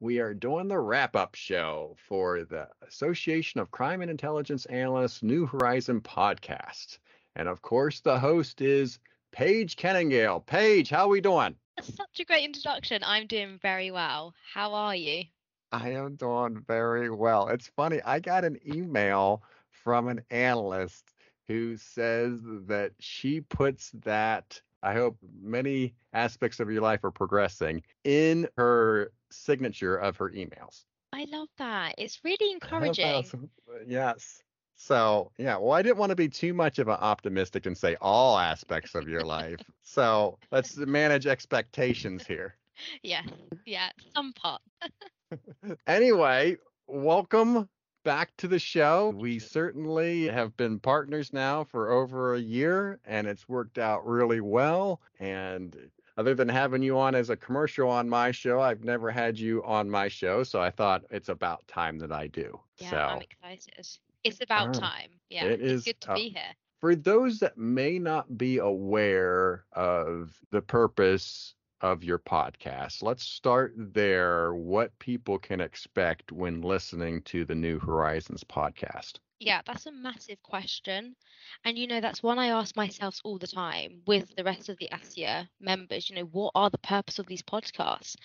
we 0.00 0.18
are 0.18 0.32
doing 0.32 0.66
the 0.66 0.78
wrap 0.78 1.14
up 1.14 1.34
show 1.34 1.94
for 2.08 2.44
the 2.44 2.66
Association 2.88 3.60
of 3.60 3.70
Crime 3.70 4.00
and 4.00 4.10
Intelligence 4.10 4.64
Analysts 4.66 5.22
New 5.22 5.44
Horizon 5.44 6.00
podcast. 6.00 6.98
And 7.36 7.46
of 7.46 7.60
course, 7.60 8.00
the 8.00 8.18
host 8.18 8.62
is 8.62 8.98
Paige 9.30 9.76
Kenningale. 9.76 10.44
Paige, 10.46 10.88
how 10.88 11.04
are 11.04 11.08
we 11.08 11.20
doing? 11.20 11.54
That's 11.76 11.94
such 11.94 12.18
a 12.18 12.24
great 12.24 12.44
introduction. 12.44 13.02
I'm 13.04 13.26
doing 13.26 13.58
very 13.60 13.90
well. 13.90 14.32
How 14.52 14.72
are 14.72 14.96
you? 14.96 15.24
I 15.70 15.90
am 15.90 16.16
doing 16.16 16.64
very 16.66 17.10
well. 17.10 17.48
It's 17.48 17.68
funny, 17.76 18.00
I 18.04 18.20
got 18.20 18.44
an 18.44 18.58
email 18.66 19.42
from 19.70 20.08
an 20.08 20.22
analyst 20.30 21.12
who 21.46 21.76
says 21.76 22.40
that 22.66 22.92
she 23.00 23.42
puts 23.42 23.90
that 24.04 24.60
I 24.82 24.94
hope 24.94 25.16
many 25.42 25.94
aspects 26.12 26.60
of 26.60 26.70
your 26.70 26.82
life 26.82 27.04
are 27.04 27.10
progressing 27.10 27.82
in 28.04 28.48
her 28.56 29.12
signature 29.30 29.96
of 29.96 30.16
her 30.16 30.30
emails. 30.30 30.84
I 31.12 31.26
love 31.30 31.48
that. 31.58 31.94
It's 31.98 32.20
really 32.24 32.52
encouraging. 32.52 33.04
Uh, 33.04 33.78
yes. 33.86 34.42
So, 34.76 35.30
yeah, 35.36 35.56
well, 35.58 35.72
I 35.72 35.82
didn't 35.82 35.98
want 35.98 36.10
to 36.10 36.16
be 36.16 36.28
too 36.28 36.54
much 36.54 36.78
of 36.78 36.88
an 36.88 36.96
optimistic 37.00 37.66
and 37.66 37.76
say 37.76 37.96
all 38.00 38.38
aspects 38.38 38.94
of 38.94 39.08
your 39.08 39.22
life. 39.24 39.60
So 39.82 40.38
let's 40.52 40.76
manage 40.76 41.26
expectations 41.26 42.24
here. 42.24 42.54
Yeah, 43.02 43.22
yeah, 43.66 43.90
some 44.14 44.32
part. 44.34 44.62
anyway, 45.86 46.56
welcome 46.86 47.68
back 48.10 48.36
to 48.38 48.48
the 48.48 48.58
show. 48.58 49.10
We 49.16 49.38
certainly 49.38 50.26
have 50.26 50.56
been 50.56 50.80
partners 50.80 51.32
now 51.32 51.62
for 51.62 51.92
over 51.92 52.34
a 52.34 52.40
year, 52.40 52.98
and 53.04 53.28
it's 53.28 53.48
worked 53.48 53.78
out 53.78 54.04
really 54.04 54.40
well. 54.40 55.00
And 55.20 55.76
other 56.16 56.34
than 56.34 56.48
having 56.48 56.82
you 56.82 56.98
on 56.98 57.14
as 57.14 57.30
a 57.30 57.36
commercial 57.36 57.88
on 57.88 58.08
my 58.08 58.32
show, 58.32 58.60
I've 58.60 58.82
never 58.82 59.12
had 59.12 59.38
you 59.38 59.62
on 59.62 59.88
my 59.88 60.08
show. 60.08 60.42
So 60.42 60.60
I 60.60 60.72
thought 60.72 61.04
it's 61.12 61.28
about 61.28 61.64
time 61.68 62.00
that 62.00 62.10
I 62.10 62.26
do. 62.26 62.58
Yeah, 62.78 62.90
so, 62.90 62.96
I'm 62.96 63.22
excited. 63.22 63.86
It's 64.24 64.40
about 64.40 64.74
time. 64.74 65.10
Yeah, 65.28 65.44
it 65.44 65.60
it's 65.60 65.72
is, 65.72 65.84
good 65.84 66.00
to 66.00 66.10
uh, 66.10 66.14
be 66.16 66.30
here. 66.30 66.52
For 66.80 66.96
those 66.96 67.38
that 67.38 67.58
may 67.58 68.00
not 68.00 68.36
be 68.36 68.58
aware 68.58 69.66
of 69.74 70.36
the 70.50 70.62
purpose 70.62 71.54
of 71.80 72.04
your 72.04 72.18
podcast. 72.18 73.02
Let's 73.02 73.24
start 73.24 73.74
there. 73.76 74.54
What 74.54 74.98
people 74.98 75.38
can 75.38 75.60
expect 75.60 76.32
when 76.32 76.60
listening 76.62 77.22
to 77.22 77.44
the 77.44 77.54
New 77.54 77.78
Horizons 77.78 78.44
podcast? 78.44 79.18
Yeah, 79.40 79.62
that's 79.64 79.86
a 79.86 79.92
massive 79.92 80.42
question. 80.42 81.16
And 81.64 81.78
you 81.78 81.86
know, 81.86 82.00
that's 82.00 82.22
one 82.22 82.38
I 82.38 82.48
ask 82.48 82.76
myself 82.76 83.18
all 83.24 83.38
the 83.38 83.46
time 83.46 84.02
with 84.06 84.34
the 84.36 84.44
rest 84.44 84.68
of 84.68 84.76
the 84.78 84.88
ACIA 84.92 85.48
members. 85.60 86.08
You 86.10 86.16
know, 86.16 86.24
what 86.24 86.52
are 86.54 86.70
the 86.70 86.78
purpose 86.78 87.18
of 87.18 87.26
these 87.26 87.42
podcasts? 87.42 88.16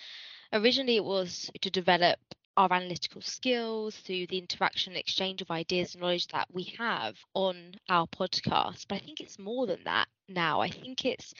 Originally, 0.52 0.96
it 0.96 1.04
was 1.04 1.50
to 1.62 1.70
develop 1.70 2.18
our 2.56 2.72
analytical 2.72 3.20
skills 3.20 3.96
through 3.96 4.26
the 4.26 4.38
interaction 4.38 4.92
and 4.92 5.00
exchange 5.00 5.42
of 5.42 5.50
ideas 5.50 5.94
and 5.94 6.02
knowledge 6.02 6.26
that 6.28 6.48
we 6.52 6.64
have 6.78 7.16
on 7.34 7.74
our 7.88 8.06
podcast. 8.06 8.86
But 8.88 8.96
I 8.96 8.98
think 9.00 9.20
it's 9.20 9.38
more 9.38 9.66
than 9.66 9.84
that 9.84 10.08
now. 10.28 10.60
I 10.60 10.70
think 10.70 11.04
it's 11.04 11.34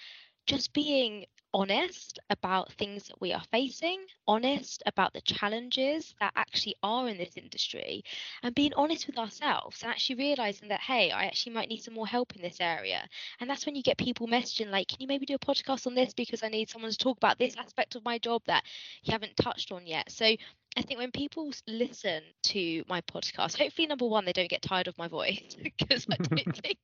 just 0.47 0.73
being 0.73 1.27
honest 1.57 2.19
about 2.29 2.71
things 2.75 3.09
that 3.09 3.19
we 3.19 3.33
are 3.33 3.43
facing, 3.51 4.05
honest 4.29 4.83
about 4.85 5.15
the 5.15 5.23
challenges 5.23 6.15
that 6.21 6.31
actually 6.37 6.77
are 6.83 7.09
in 7.09 7.17
this 7.17 7.39
industry, 7.39 8.05
and 8.43 8.55
being 8.55 8.75
honest 8.77 9.07
with 9.07 9.17
ourselves 9.17 9.83
and 9.83 9.91
actually 9.91 10.17
realizing 10.17 10.69
that, 10.69 10.81
hey, 10.81 11.11
I 11.11 11.25
actually 11.25 11.55
might 11.55 11.71
need 11.71 11.83
some 11.83 11.95
more 11.95 12.07
help 12.07 12.37
in 12.37 12.43
this 12.43 12.61
area. 12.61 13.09
And 13.41 13.49
that's 13.49 13.65
when 13.65 13.75
you 13.75 13.83
get 13.83 13.97
people 13.97 14.29
messaging, 14.29 14.71
like, 14.71 14.89
can 14.89 14.99
you 15.01 15.07
maybe 15.07 15.25
do 15.25 15.35
a 15.35 15.39
podcast 15.39 15.87
on 15.87 15.95
this 15.95 16.13
because 16.13 16.43
I 16.43 16.49
need 16.49 16.69
someone 16.69 16.91
to 16.91 16.99
talk 16.99 17.17
about 17.17 17.39
this 17.39 17.57
aspect 17.57 17.95
of 17.95 18.05
my 18.05 18.19
job 18.19 18.43
that 18.47 18.65
you 19.03 19.13
haven't 19.13 19.37
touched 19.39 19.73
on 19.73 19.87
yet. 19.87 20.11
So 20.11 20.27
I 20.27 20.83
think 20.83 21.01
when 21.01 21.11
people 21.11 21.51
listen 21.67 22.23
to 22.45 22.85
my 22.87 23.01
podcast, 23.01 23.57
hopefully, 23.57 23.87
number 23.87 24.07
one, 24.07 24.27
they 24.27 24.35
don't 24.35 24.51
get 24.51 24.61
tired 24.61 24.89
of 24.89 24.99
my 24.99 25.09
voice 25.09 25.57
because 25.63 26.07
I 26.11 26.17
don't 26.17 26.57
think 26.63 26.79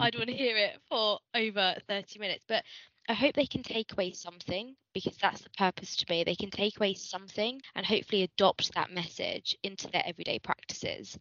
I'd 0.00 0.16
want 0.16 0.28
to 0.28 0.34
hear 0.34 0.56
it 0.56 0.80
for 0.88 1.20
over 1.36 1.76
30 1.88 2.18
minutes. 2.18 2.44
But 2.48 2.64
I 3.08 3.14
hope 3.14 3.34
they 3.34 3.46
can 3.46 3.62
take 3.62 3.92
away 3.92 4.12
something 4.12 4.76
because 4.92 5.16
that's 5.16 5.40
the 5.40 5.50
purpose 5.50 5.96
to 5.96 6.06
me. 6.10 6.24
They 6.24 6.34
can 6.34 6.50
take 6.50 6.76
away 6.76 6.92
something 6.92 7.60
and 7.74 7.86
hopefully 7.86 8.22
adopt 8.22 8.74
that 8.74 8.92
message 8.92 9.56
into 9.62 9.88
their 9.88 10.02
everyday 10.04 10.38
practices. 10.38 11.18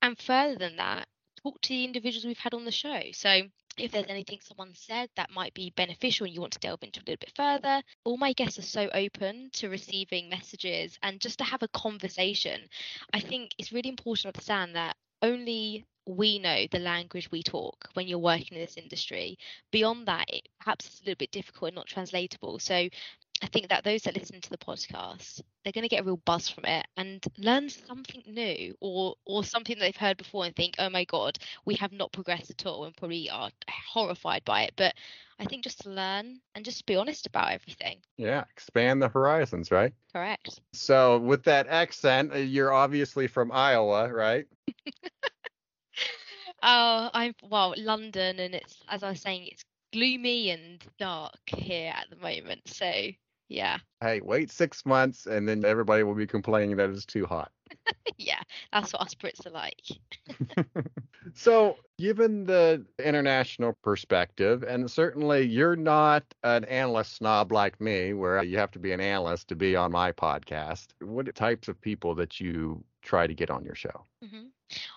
And 0.00 0.18
further 0.18 0.56
than 0.56 0.76
that, 0.76 1.06
talk 1.42 1.60
to 1.60 1.68
the 1.68 1.84
individuals 1.84 2.24
we've 2.24 2.38
had 2.38 2.54
on 2.54 2.64
the 2.64 2.72
show. 2.72 3.02
So 3.12 3.42
if 3.78 3.92
there's 3.92 4.08
anything 4.08 4.38
someone 4.40 4.74
said 4.74 5.10
that 5.16 5.30
might 5.30 5.52
be 5.54 5.72
beneficial 5.76 6.24
and 6.24 6.34
you 6.34 6.40
want 6.40 6.54
to 6.54 6.58
delve 6.60 6.82
into 6.82 7.00
a 7.00 7.04
little 7.06 7.16
bit 7.20 7.32
further, 7.36 7.82
all 8.04 8.16
my 8.16 8.32
guests 8.32 8.58
are 8.58 8.62
so 8.62 8.88
open 8.94 9.50
to 9.54 9.68
receiving 9.68 10.30
messages 10.30 10.98
and 11.02 11.20
just 11.20 11.38
to 11.38 11.44
have 11.44 11.62
a 11.62 11.68
conversation. 11.68 12.60
I 13.12 13.20
think 13.20 13.52
it's 13.58 13.72
really 13.72 13.90
important 13.90 14.22
to 14.22 14.28
understand 14.28 14.76
that 14.76 14.96
only 15.20 15.84
we 16.06 16.38
know 16.38 16.66
the 16.70 16.78
language 16.78 17.30
we 17.30 17.42
talk 17.42 17.88
when 17.94 18.08
you're 18.08 18.18
working 18.18 18.56
in 18.56 18.60
this 18.60 18.76
industry. 18.76 19.38
Beyond 19.70 20.06
that, 20.06 20.26
it 20.28 20.48
perhaps 20.58 20.86
it's 20.86 21.00
a 21.00 21.04
little 21.04 21.18
bit 21.18 21.30
difficult 21.30 21.68
and 21.68 21.76
not 21.76 21.86
translatable. 21.86 22.58
So 22.58 22.88
I 23.42 23.46
think 23.48 23.68
that 23.70 23.82
those 23.82 24.02
that 24.02 24.16
listen 24.16 24.40
to 24.40 24.50
the 24.50 24.58
podcast, 24.58 25.40
they're 25.62 25.72
going 25.72 25.82
to 25.82 25.88
get 25.88 26.00
a 26.00 26.04
real 26.04 26.18
buzz 26.18 26.48
from 26.48 26.64
it 26.64 26.86
and 26.96 27.24
learn 27.38 27.68
something 27.68 28.22
new 28.26 28.74
or 28.80 29.16
or 29.26 29.42
something 29.42 29.76
that 29.76 29.84
they've 29.84 29.96
heard 29.96 30.16
before 30.16 30.44
and 30.44 30.54
think, 30.54 30.76
oh 30.78 30.88
my 30.88 31.04
god, 31.04 31.38
we 31.64 31.74
have 31.74 31.92
not 31.92 32.12
progressed 32.12 32.50
at 32.50 32.66
all 32.66 32.84
and 32.84 32.96
probably 32.96 33.28
are 33.30 33.50
horrified 33.68 34.44
by 34.44 34.62
it. 34.62 34.74
But 34.76 34.94
I 35.40 35.44
think 35.44 35.64
just 35.64 35.80
to 35.82 35.90
learn 35.90 36.38
and 36.54 36.64
just 36.64 36.86
be 36.86 36.94
honest 36.94 37.26
about 37.26 37.50
everything. 37.50 37.98
Yeah, 38.16 38.44
expand 38.48 39.02
the 39.02 39.08
horizons, 39.08 39.72
right? 39.72 39.92
Correct. 40.12 40.60
So 40.72 41.18
with 41.18 41.42
that 41.44 41.66
accent, 41.66 42.32
uh, 42.32 42.38
you're 42.38 42.72
obviously 42.72 43.26
from 43.26 43.50
Iowa, 43.50 44.12
right? 44.12 44.46
Oh, 46.62 47.10
I'm 47.12 47.34
well, 47.42 47.74
London, 47.76 48.38
and 48.38 48.54
it's 48.54 48.76
as 48.88 49.02
I 49.02 49.10
was 49.10 49.20
saying, 49.20 49.48
it's 49.50 49.64
gloomy 49.92 50.50
and 50.50 50.82
dark 50.98 51.38
here 51.46 51.92
at 51.94 52.08
the 52.10 52.16
moment. 52.16 52.62
So 52.66 52.90
yeah. 53.52 53.78
Hey, 54.00 54.20
wait 54.22 54.50
six 54.50 54.86
months, 54.86 55.26
and 55.26 55.46
then 55.46 55.64
everybody 55.64 56.02
will 56.02 56.14
be 56.14 56.26
complaining 56.26 56.76
that 56.76 56.88
it's 56.88 57.04
too 57.04 57.26
hot. 57.26 57.52
yeah, 58.16 58.40
that's 58.72 58.92
what 58.92 59.02
us 59.02 59.14
Brits 59.14 59.46
are 59.46 59.50
like. 59.50 59.82
so, 61.34 61.76
given 61.98 62.44
the 62.44 62.84
international 62.98 63.76
perspective, 63.82 64.62
and 64.62 64.90
certainly 64.90 65.42
you're 65.42 65.76
not 65.76 66.24
an 66.44 66.64
analyst 66.64 67.16
snob 67.16 67.52
like 67.52 67.78
me, 67.78 68.14
where 68.14 68.42
you 68.42 68.56
have 68.56 68.70
to 68.70 68.78
be 68.78 68.92
an 68.92 69.00
analyst 69.00 69.48
to 69.48 69.56
be 69.56 69.76
on 69.76 69.92
my 69.92 70.12
podcast. 70.12 70.88
What 71.00 71.32
types 71.34 71.68
of 71.68 71.78
people 71.80 72.14
that 72.14 72.40
you 72.40 72.82
try 73.02 73.26
to 73.26 73.34
get 73.34 73.50
on 73.50 73.64
your 73.64 73.74
show? 73.74 74.06
Mm-hmm. 74.24 74.46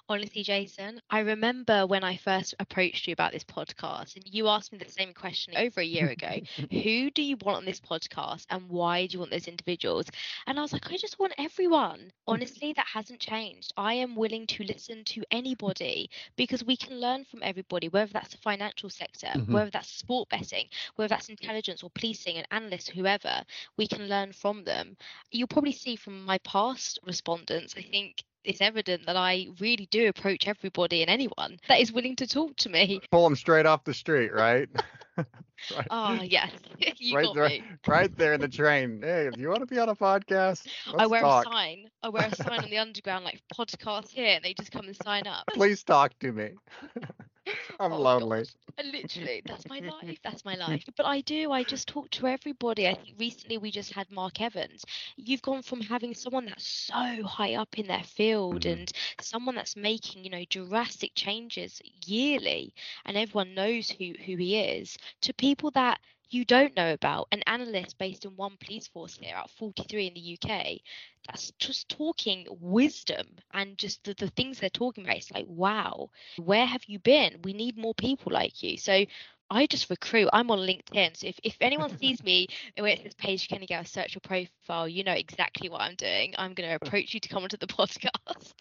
Honestly, 0.07 0.43
Jason, 0.43 1.01
I 1.09 1.19
remember 1.19 1.87
when 1.87 2.03
I 2.03 2.17
first 2.17 2.53
approached 2.59 3.07
you 3.07 3.13
about 3.13 3.31
this 3.31 3.43
podcast, 3.43 4.15
and 4.15 4.25
you 4.25 4.47
asked 4.47 4.71
me 4.71 4.77
the 4.77 4.89
same 4.89 5.13
question 5.13 5.55
over 5.57 5.81
a 5.81 5.85
year 5.85 6.09
ago 6.09 6.39
Who 6.71 7.09
do 7.11 7.21
you 7.21 7.37
want 7.41 7.57
on 7.57 7.65
this 7.65 7.79
podcast, 7.79 8.45
and 8.49 8.69
why 8.69 9.07
do 9.07 9.13
you 9.13 9.19
want 9.19 9.31
those 9.31 9.47
individuals? 9.47 10.07
And 10.47 10.59
I 10.59 10.61
was 10.61 10.73
like, 10.73 10.91
I 10.91 10.97
just 10.97 11.19
want 11.19 11.33
everyone. 11.37 12.11
Honestly, 12.27 12.73
that 12.73 12.87
hasn't 12.91 13.19
changed. 13.19 13.73
I 13.77 13.95
am 13.95 14.15
willing 14.15 14.47
to 14.47 14.63
listen 14.63 15.03
to 15.05 15.23
anybody 15.31 16.09
because 16.35 16.63
we 16.63 16.77
can 16.77 16.99
learn 16.99 17.25
from 17.25 17.41
everybody, 17.43 17.89
whether 17.89 18.11
that's 18.11 18.31
the 18.31 18.37
financial 18.37 18.89
sector, 18.89 19.27
mm-hmm. 19.27 19.53
whether 19.53 19.69
that's 19.71 19.89
sport 19.89 20.29
betting, 20.29 20.67
whether 20.95 21.09
that's 21.09 21.29
intelligence 21.29 21.83
or 21.83 21.89
policing 21.95 22.37
and 22.37 22.47
analysts, 22.51 22.89
whoever, 22.89 23.43
we 23.77 23.87
can 23.87 24.07
learn 24.07 24.31
from 24.31 24.63
them. 24.63 24.97
You'll 25.31 25.47
probably 25.47 25.71
see 25.71 25.95
from 25.95 26.25
my 26.25 26.37
past 26.39 26.99
respondents, 27.05 27.75
I 27.77 27.81
think 27.81 28.23
it's 28.45 28.61
evident 28.61 29.05
that 29.05 29.15
I 29.15 29.47
really 29.59 29.87
do 29.91 30.07
approach 30.07 30.47
everybody 30.47 31.01
and 31.01 31.09
anyone 31.09 31.57
that 31.67 31.79
is 31.79 31.91
willing 31.91 32.15
to 32.17 32.27
talk 32.27 32.55
to 32.57 32.69
me. 32.69 33.01
Pull 33.11 33.23
them 33.23 33.35
straight 33.35 33.65
off 33.65 33.83
the 33.83 33.93
street, 33.93 34.33
right? 34.33 34.69
right. 35.17 35.87
Oh 35.89 36.19
yes, 36.21 36.51
you 36.97 37.15
right 37.15 37.25
got 37.25 37.35
there, 37.35 37.49
me. 37.49 37.63
right 37.87 38.17
there 38.17 38.33
in 38.33 38.41
the 38.41 38.47
train. 38.47 39.01
Hey, 39.01 39.29
do 39.33 39.39
you 39.39 39.49
want 39.49 39.61
to 39.61 39.65
be 39.65 39.79
on 39.79 39.89
a 39.89 39.95
podcast? 39.95 40.67
I 40.97 41.07
wear 41.07 41.21
talk. 41.21 41.45
a 41.45 41.49
sign. 41.49 41.89
I 42.03 42.09
wear 42.09 42.27
a 42.31 42.35
sign 42.35 42.63
on 42.63 42.69
the 42.69 42.77
underground 42.77 43.25
like 43.25 43.41
podcast 43.53 44.09
here, 44.09 44.35
and 44.35 44.43
they 44.43 44.53
just 44.53 44.71
come 44.71 44.85
and 44.85 44.95
sign 45.03 45.27
up. 45.27 45.45
Please 45.53 45.83
talk 45.83 46.17
to 46.19 46.31
me. 46.31 46.51
I'm 47.79 47.91
Oh 47.91 48.07
lonely. 48.07 48.45
God. 48.47 48.47
Literally, 48.83 49.41
that's 49.45 49.67
my 49.67 49.79
life. 49.79 50.19
That's 50.23 50.45
my 50.45 50.55
life. 50.57 50.85
But 50.97 51.05
I 51.05 51.21
do. 51.21 51.51
I 51.51 51.63
just 51.63 51.87
talk 51.87 52.09
to 52.11 52.27
everybody. 52.27 52.87
I 52.87 52.93
think 52.95 53.17
recently 53.19 53.57
we 53.57 53.71
just 53.71 53.93
had 53.93 54.09
Mark 54.11 54.41
Evans. 54.41 54.85
You've 55.15 55.41
gone 55.41 55.61
from 55.63 55.81
having 55.81 56.13
someone 56.13 56.45
that's 56.45 56.67
so 56.67 57.23
high 57.23 57.55
up 57.55 57.77
in 57.77 57.87
their 57.87 58.03
field 58.03 58.65
Mhm. 58.65 58.85
and 58.85 58.91
someone 59.19 59.55
that's 59.55 59.75
making, 59.75 60.23
you 60.23 60.29
know, 60.29 60.43
drastic 60.49 61.11
changes 61.15 61.81
yearly, 62.05 62.73
and 63.05 63.17
everyone 63.17 63.53
knows 63.55 63.89
who 63.89 64.13
who 64.25 64.35
he 64.37 64.57
is, 64.57 64.97
to 65.21 65.33
people 65.33 65.71
that 65.71 65.99
you 66.29 66.45
don't 66.45 66.75
know 66.75 66.93
about. 66.93 67.27
An 67.31 67.41
analyst 67.47 67.97
based 67.97 68.25
in 68.25 68.31
one 68.31 68.57
police 68.63 68.87
force 68.87 69.17
here 69.17 69.35
out 69.35 69.49
43 69.51 70.07
in 70.07 70.13
the 70.13 70.37
UK. 70.41 70.79
That's 71.27 71.51
just 71.59 71.89
talking 71.89 72.45
wisdom 72.59 73.25
and 73.53 73.77
just 73.77 74.03
the, 74.03 74.13
the 74.13 74.29
things 74.29 74.59
they're 74.59 74.69
talking 74.69 75.03
about. 75.03 75.17
It's 75.17 75.31
like, 75.31 75.47
wow, 75.47 76.09
where 76.37 76.65
have 76.65 76.83
you 76.85 76.99
been? 76.99 77.39
We 77.43 77.53
need 77.53 77.77
more 77.77 77.95
people 77.95 78.31
like 78.31 78.61
you. 78.61 78.77
So 78.77 79.05
I 79.49 79.67
just 79.67 79.89
recruit. 79.89 80.29
I'm 80.33 80.49
on 80.51 80.59
LinkedIn. 80.59 81.17
So 81.17 81.27
if, 81.27 81.39
if 81.43 81.57
anyone 81.61 81.89
sees 81.97 82.23
me 82.23 82.47
where 82.77 82.91
it 82.93 82.99
says 83.01 83.13
Paige 83.15 83.47
Kenny 83.47 83.65
Gale, 83.67 83.83
search 83.85 84.15
your 84.15 84.21
profile, 84.21 84.87
you 84.87 85.03
know 85.03 85.13
exactly 85.13 85.69
what 85.69 85.81
I'm 85.81 85.95
doing. 85.95 86.33
I'm 86.37 86.53
going 86.53 86.69
to 86.69 86.75
approach 86.75 87.13
you 87.13 87.19
to 87.19 87.29
come 87.29 87.43
onto 87.43 87.57
the 87.57 87.67
podcast. 87.67 88.53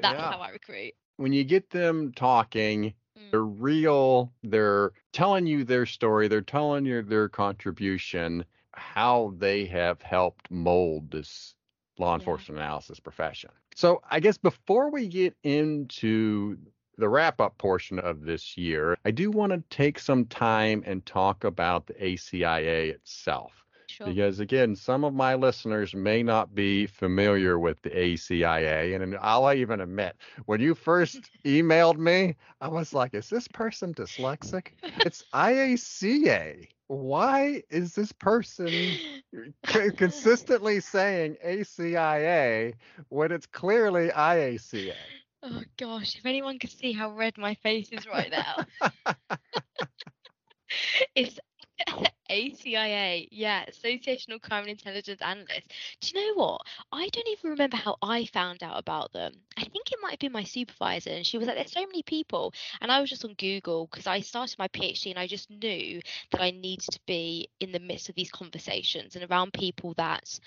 That's 0.00 0.12
Yeah. 0.12 0.28
how 0.28 0.40
I 0.40 0.50
recruit. 0.50 0.94
When 1.16 1.32
you 1.32 1.44
get 1.44 1.70
them 1.70 2.12
talking, 2.12 2.94
Mm. 3.16 3.30
they're 3.30 3.42
real. 3.44 4.32
They're 4.42 4.92
telling 5.12 5.46
you 5.46 5.64
their 5.64 5.86
story. 5.86 6.28
They're 6.28 6.40
telling 6.42 6.84
you 6.86 7.02
their 7.02 7.28
contribution, 7.28 8.44
how 8.72 9.34
they 9.38 9.66
have 9.66 10.02
helped 10.02 10.50
mold 10.50 11.10
this 11.10 11.54
law 11.98 12.14
Yeah. 12.16 12.16
enforcement 12.16 12.58
analysis 12.60 13.00
profession. 13.00 13.50
So 13.74 14.02
I 14.10 14.20
guess 14.20 14.38
before 14.38 14.90
we 14.90 15.08
get 15.08 15.36
into 15.42 16.58
the 16.96 17.08
wrap 17.08 17.40
up 17.40 17.58
portion 17.58 17.98
of 17.98 18.22
this 18.22 18.56
year, 18.56 18.96
I 19.04 19.10
do 19.10 19.30
want 19.30 19.52
to 19.52 19.62
take 19.70 19.98
some 19.98 20.24
time 20.26 20.82
and 20.86 21.04
talk 21.04 21.44
about 21.44 21.86
the 21.86 21.94
ACIA 21.94 22.90
itself. 22.90 23.64
Sure. 23.86 24.06
Because 24.08 24.40
again, 24.40 24.74
some 24.74 25.04
of 25.04 25.14
my 25.14 25.34
listeners 25.34 25.94
may 25.94 26.22
not 26.22 26.54
be 26.54 26.86
familiar 26.86 27.58
with 27.58 27.80
the 27.82 27.90
ACIA. 27.90 28.94
And 28.94 29.16
I'll 29.20 29.52
even 29.52 29.80
admit, 29.80 30.16
when 30.46 30.60
you 30.60 30.74
first 30.74 31.30
emailed 31.44 31.98
me, 31.98 32.36
I 32.60 32.68
was 32.68 32.92
like, 32.92 33.14
is 33.14 33.28
this 33.28 33.46
person 33.48 33.94
dyslexic? 33.94 34.68
It's 35.04 35.22
IACA. 35.32 36.68
Why 36.88 37.62
is 37.70 37.94
this 37.94 38.12
person 38.12 38.98
c- 39.66 39.90
consistently 39.96 40.80
saying 40.80 41.36
ACIA 41.44 42.74
when 43.08 43.30
it's 43.32 43.46
clearly 43.46 44.08
IACA? 44.08 44.96
Oh 45.46 45.62
gosh, 45.76 46.16
if 46.16 46.24
anyone 46.24 46.58
could 46.58 46.70
see 46.70 46.92
how 46.92 47.10
red 47.10 47.36
my 47.36 47.54
face 47.56 47.90
is 47.92 48.06
right 48.06 48.30
now. 48.30 48.64
it's 51.14 51.38
ACIA, 52.30 53.28
yeah, 53.30 53.66
Associational 53.66 54.40
Crime 54.40 54.62
and 54.62 54.70
Intelligence 54.70 55.20
Analyst. 55.20 55.70
Do 56.00 56.08
you 56.08 56.34
know 56.34 56.42
what? 56.42 56.62
I 56.92 57.08
don't 57.08 57.28
even 57.28 57.50
remember 57.50 57.76
how 57.76 57.96
I 58.00 58.24
found 58.26 58.62
out 58.62 58.78
about 58.78 59.12
them. 59.12 59.34
I 59.58 59.64
think 59.64 59.92
it 59.92 59.98
might 60.00 60.12
have 60.12 60.20
been 60.20 60.32
my 60.32 60.44
supervisor, 60.44 61.10
and 61.10 61.26
she 61.26 61.36
was 61.36 61.46
like, 61.46 61.56
"There's 61.56 61.72
so 61.72 61.86
many 61.86 62.02
people," 62.02 62.54
and 62.80 62.90
I 62.90 63.00
was 63.00 63.10
just 63.10 63.24
on 63.24 63.34
Google 63.34 63.86
because 63.90 64.06
I 64.06 64.20
started 64.20 64.58
my 64.58 64.68
PhD, 64.68 65.10
and 65.10 65.18
I 65.18 65.26
just 65.26 65.50
knew 65.50 66.00
that 66.30 66.40
I 66.40 66.52
needed 66.52 66.90
to 66.92 67.00
be 67.06 67.50
in 67.60 67.72
the 67.72 67.80
midst 67.80 68.08
of 68.08 68.14
these 68.14 68.30
conversations 68.30 69.14
and 69.14 69.30
around 69.30 69.52
people 69.52 69.92
that 69.98 70.38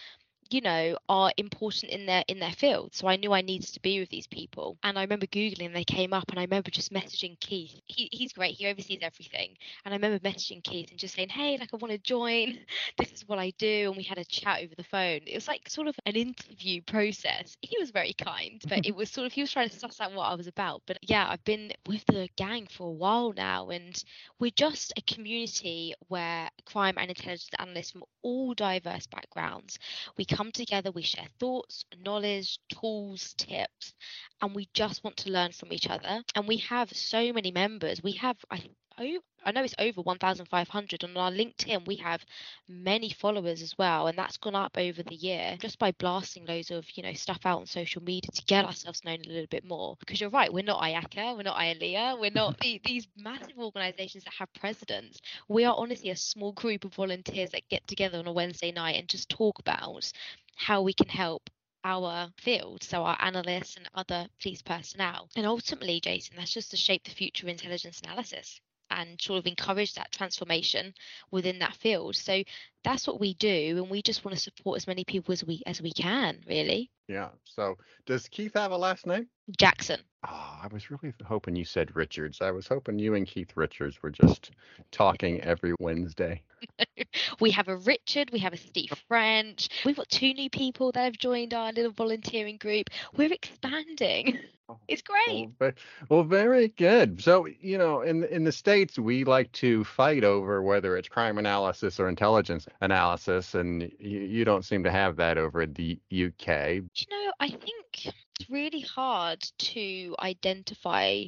you 0.51 0.61
know 0.61 0.97
are 1.09 1.31
important 1.37 1.91
in 1.91 2.05
their 2.05 2.23
in 2.27 2.39
their 2.39 2.51
field. 2.51 2.93
So 2.93 3.07
i 3.07 3.15
knew 3.15 3.33
i 3.33 3.41
needed 3.41 3.73
to 3.73 3.81
be 3.81 3.99
with 3.99 4.09
these 4.09 4.27
people. 4.27 4.77
And 4.83 4.97
i 4.97 5.01
remember 5.01 5.25
googling 5.27 5.73
they 5.73 5.83
came 5.83 6.13
up 6.13 6.29
and 6.29 6.39
i 6.39 6.43
remember 6.43 6.71
just 6.71 6.93
messaging 6.93 7.39
keith. 7.39 7.79
He, 7.85 8.09
he's 8.11 8.33
great. 8.33 8.55
He 8.55 8.67
oversees 8.67 8.99
everything. 9.01 9.55
And 9.85 9.93
i 9.93 9.97
remember 9.97 10.19
messaging 10.19 10.63
keith 10.63 10.89
and 10.91 10.99
just 10.99 11.15
saying 11.15 11.29
hey 11.29 11.57
like 11.57 11.73
i 11.73 11.77
want 11.77 11.91
to 11.91 11.97
join. 11.99 12.59
This 12.97 13.11
is 13.11 13.27
what 13.27 13.39
i 13.39 13.51
do. 13.57 13.87
And 13.87 13.97
we 13.97 14.03
had 14.03 14.17
a 14.17 14.25
chat 14.25 14.61
over 14.63 14.73
the 14.75 14.83
phone. 14.83 15.21
It 15.25 15.35
was 15.35 15.47
like 15.47 15.69
sort 15.69 15.87
of 15.87 15.95
an 16.05 16.15
interview 16.15 16.81
process. 16.81 17.55
He 17.61 17.77
was 17.79 17.91
very 17.91 18.13
kind 18.13 18.61
but 18.67 18.85
it 18.85 18.95
was 18.95 19.09
sort 19.09 19.27
of 19.27 19.33
he 19.33 19.41
was 19.41 19.51
trying 19.51 19.69
to 19.69 19.79
suss 19.79 19.99
out 19.99 20.13
what 20.13 20.25
i 20.31 20.35
was 20.35 20.47
about. 20.47 20.81
But 20.85 20.97
yeah 21.01 21.27
i've 21.29 21.43
been 21.43 21.71
with 21.87 22.05
the 22.07 22.29
gang 22.35 22.67
for 22.69 22.87
a 22.87 22.91
while 22.91 23.33
now 23.33 23.69
and 23.69 24.03
we're 24.39 24.51
just 24.51 24.93
a 24.97 25.01
community 25.01 25.93
where 26.07 26.49
crime 26.65 26.95
and 26.97 27.09
intelligence 27.09 27.49
analysts 27.59 27.91
from 27.91 28.03
all 28.21 28.53
diverse 28.53 29.07
backgrounds. 29.07 29.79
We 30.17 30.25
come 30.37 30.51
together, 30.51 30.91
we 30.91 31.01
share 31.01 31.27
thoughts, 31.39 31.85
knowledge, 32.05 32.59
tools, 32.69 33.33
tips, 33.37 33.95
and 34.41 34.55
we 34.55 34.69
just 34.73 35.03
want 35.03 35.17
to 35.17 35.31
learn 35.31 35.51
from 35.51 35.73
each 35.73 35.89
other. 35.89 36.21
And 36.35 36.47
we 36.47 36.57
have 36.57 36.91
so 36.95 37.33
many 37.33 37.51
members. 37.51 38.03
We 38.03 38.13
have, 38.13 38.37
I 38.51 38.61
oh, 38.99 39.19
I 39.45 39.51
know 39.51 39.63
it's 39.63 39.75
over 39.79 40.01
1,500. 40.01 41.03
On 41.03 41.15
our 41.17 41.31
LinkedIn, 41.31 41.87
we 41.87 41.95
have 41.97 42.25
many 42.67 43.09
followers 43.09 43.61
as 43.61 43.77
well, 43.77 44.07
and 44.07 44.17
that's 44.17 44.37
gone 44.37 44.55
up 44.55 44.77
over 44.77 45.03
the 45.03 45.15
year 45.15 45.55
just 45.59 45.79
by 45.79 45.91
blasting 45.93 46.45
loads 46.45 46.71
of 46.71 46.85
you 46.95 47.03
know 47.03 47.13
stuff 47.13 47.45
out 47.45 47.59
on 47.59 47.65
social 47.65 48.03
media 48.03 48.29
to 48.33 48.43
get 48.45 48.65
ourselves 48.65 49.05
known 49.05 49.19
a 49.23 49.29
little 49.29 49.47
bit 49.47 49.63
more. 49.63 49.95
Because 49.99 50.19
you're 50.19 50.31
right, 50.31 50.51
we're 50.51 50.63
not 50.63 50.81
IACA, 50.81 51.37
we're 51.37 51.43
not 51.43 51.57
IALEIA, 51.57 52.19
we're 52.19 52.31
not 52.31 52.59
the, 52.61 52.81
these 52.83 53.07
massive 53.15 53.57
organisations 53.57 54.23
that 54.23 54.33
have 54.33 54.51
presidents. 54.53 55.21
We 55.47 55.65
are 55.65 55.75
honestly 55.77 56.09
a 56.09 56.15
small 56.15 56.51
group 56.51 56.83
of 56.83 56.93
volunteers 56.93 57.51
that 57.51 57.69
get 57.69 57.87
together 57.87 58.17
on 58.17 58.27
a 58.27 58.33
Wednesday 58.33 58.71
night 58.71 58.97
and 58.97 59.07
just 59.07 59.29
talk 59.29 59.59
about 59.59 60.11
how 60.55 60.81
we 60.81 60.93
can 60.93 61.07
help 61.07 61.49
our 61.83 62.29
field, 62.37 62.83
so 62.83 63.03
our 63.03 63.17
analysts 63.21 63.77
and 63.77 63.87
other 63.95 64.27
police 64.41 64.61
personnel. 64.61 65.29
And 65.35 65.45
ultimately, 65.45 66.01
Jason, 66.01 66.35
that's 66.37 66.51
just 66.51 66.71
to 66.71 66.77
shape 66.77 67.03
the 67.05 67.11
future 67.11 67.45
of 67.45 67.49
intelligence 67.49 68.01
analysis 68.03 68.59
and 68.91 69.21
sort 69.21 69.39
of 69.39 69.47
encourage 69.47 69.93
that 69.95 70.11
transformation 70.11 70.93
within 71.31 71.59
that 71.59 71.75
field. 71.75 72.15
So 72.15 72.43
that's 72.87 73.05
what 73.05 73.19
we 73.19 73.33
do, 73.33 73.77
and 73.77 73.89
we 73.89 74.01
just 74.01 74.23
want 74.23 74.35
to 74.35 74.41
support 74.41 74.77
as 74.77 74.87
many 74.87 75.03
people 75.03 75.33
as 75.33 75.43
we 75.43 75.61
as 75.65 75.81
we 75.81 75.91
can, 75.91 76.39
really. 76.47 76.89
Yeah. 77.09 77.29
So 77.43 77.75
does 78.05 78.27
Keith 78.29 78.53
have 78.53 78.71
a 78.71 78.77
last 78.77 79.05
name? 79.05 79.27
Jackson. 79.59 79.99
Oh, 80.25 80.59
I 80.63 80.67
was 80.71 80.89
really 80.89 81.13
hoping 81.25 81.55
you 81.55 81.65
said 81.65 81.95
Richards. 81.95 82.41
I 82.41 82.51
was 82.51 82.67
hoping 82.67 82.99
you 82.99 83.15
and 83.15 83.27
Keith 83.27 83.51
Richards 83.55 84.01
were 84.01 84.09
just 84.09 84.51
talking 84.91 85.41
every 85.41 85.73
Wednesday. 85.79 86.41
we 87.39 87.51
have 87.51 87.67
a 87.67 87.77
Richard, 87.77 88.31
we 88.31 88.39
have 88.39 88.53
a 88.53 88.57
Steve 88.57 88.91
French. 89.07 89.69
We've 89.85 89.95
got 89.95 90.09
two 90.09 90.33
new 90.33 90.49
people 90.49 90.91
that 90.93 91.03
have 91.03 91.17
joined 91.17 91.53
our 91.53 91.71
little 91.71 91.91
volunteering 91.91 92.57
group. 92.57 92.89
We're 93.15 93.33
expanding. 93.33 94.39
Oh, 94.69 94.77
It's 94.89 95.01
great. 95.01 95.49
Well, 95.59 95.71
well, 96.09 96.23
very 96.23 96.67
good. 96.67 97.21
So, 97.21 97.47
you 97.61 97.77
know, 97.77 98.01
in 98.01 98.25
in 98.25 98.43
the 98.43 98.51
states, 98.51 98.99
we 98.99 99.23
like 99.23 99.49
to 99.53 99.85
fight 99.85 100.25
over 100.25 100.61
whether 100.61 100.97
it's 100.97 101.07
crime 101.07 101.37
analysis 101.37 102.01
or 102.01 102.09
intelligence 102.09 102.67
analysis, 102.81 103.55
and 103.55 103.91
you, 103.99 104.19
you 104.19 104.45
don't 104.45 104.65
seem 104.65 104.83
to 104.83 104.91
have 104.91 105.15
that 105.17 105.37
over 105.37 105.61
at 105.61 105.75
the 105.75 105.99
UK. 106.11 106.45
Do 106.47 107.05
you 107.05 107.07
know, 107.11 107.31
I 107.39 107.49
think 107.49 108.05
it's 108.05 108.49
really 108.49 108.81
hard 108.81 109.41
to 109.41 110.15
identify 110.19 111.23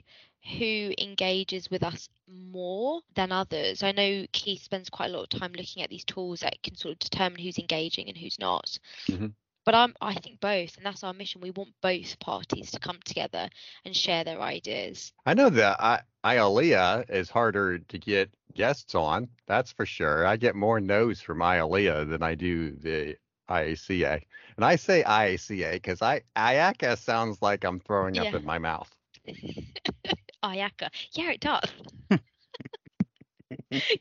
who 0.58 0.94
engages 0.98 1.70
with 1.70 1.84
us 1.84 2.10
more 2.28 3.02
than 3.16 3.32
others. 3.32 3.84
I 3.84 3.92
know 3.92 4.26
Keith 4.32 4.64
spends 4.64 4.90
quite 4.90 5.10
a 5.10 5.14
lot 5.14 5.34
of 5.34 5.40
time 5.40 5.52
looking 5.54 5.84
at 5.84 5.90
these 5.90 6.06
tools 6.06 6.40
that 6.42 6.62
can 6.64 6.76
sort 6.76 6.94
of 6.94 7.00
determine 7.00 7.42
who's 7.42 7.58
engaging 7.60 8.08
and 8.08 8.18
who's 8.18 8.40
not. 8.40 8.80
Mhm. 9.08 9.34
But 9.70 9.76
I'm, 9.76 9.94
I 10.02 10.16
think 10.16 10.40
both, 10.40 10.78
and 10.78 10.86
that's 10.88 11.04
our 11.04 11.14
mission. 11.14 11.42
We 11.42 11.52
want 11.52 11.70
both 11.80 12.18
parties 12.18 12.72
to 12.72 12.80
come 12.80 12.98
together 13.06 13.48
and 13.86 13.96
share 13.96 14.24
their 14.24 14.42
ideas. 14.42 15.14
I 15.28 15.36
know 15.36 15.52
that 15.52 15.80
I, 15.80 16.02
IALEIA 16.24 17.08
is 17.08 17.30
harder 17.30 17.78
to 17.78 17.98
get 18.00 18.32
guests 18.56 18.96
on. 18.96 19.28
That's 19.46 19.72
for 19.72 19.86
sure. 19.86 20.26
I 20.26 20.38
get 20.38 20.56
more 20.56 20.80
no's 20.80 21.22
from 21.22 21.38
IALEIA 21.38 22.10
than 22.10 22.24
I 22.24 22.34
do 22.34 22.72
the 22.72 23.16
IACA. 23.48 24.24
And 24.56 24.66
I 24.66 24.76
say 24.76 25.04
IACA 25.04 25.74
because 25.74 26.02
I 26.02 26.24
IACA 26.36 26.98
sounds 26.98 27.40
like 27.44 27.64
I'm 27.64 27.80
throwing 27.80 28.18
up 28.18 28.34
in 28.34 28.44
my 28.44 28.58
mouth. 28.58 28.90
IACA. 30.44 30.90
Yeah, 31.12 31.30
it 31.30 31.42
does. 31.42 31.70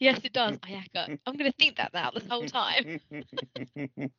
yes, 0.00 0.20
it 0.24 0.32
does. 0.32 0.58
Oh, 0.62 0.66
Ayaka. 0.68 1.18
I'm 1.26 1.36
going 1.36 1.50
to 1.50 1.56
think 1.58 1.76
that 1.76 1.94
out 1.94 2.14
this 2.14 2.26
whole 2.28 2.46
time. 2.46 3.00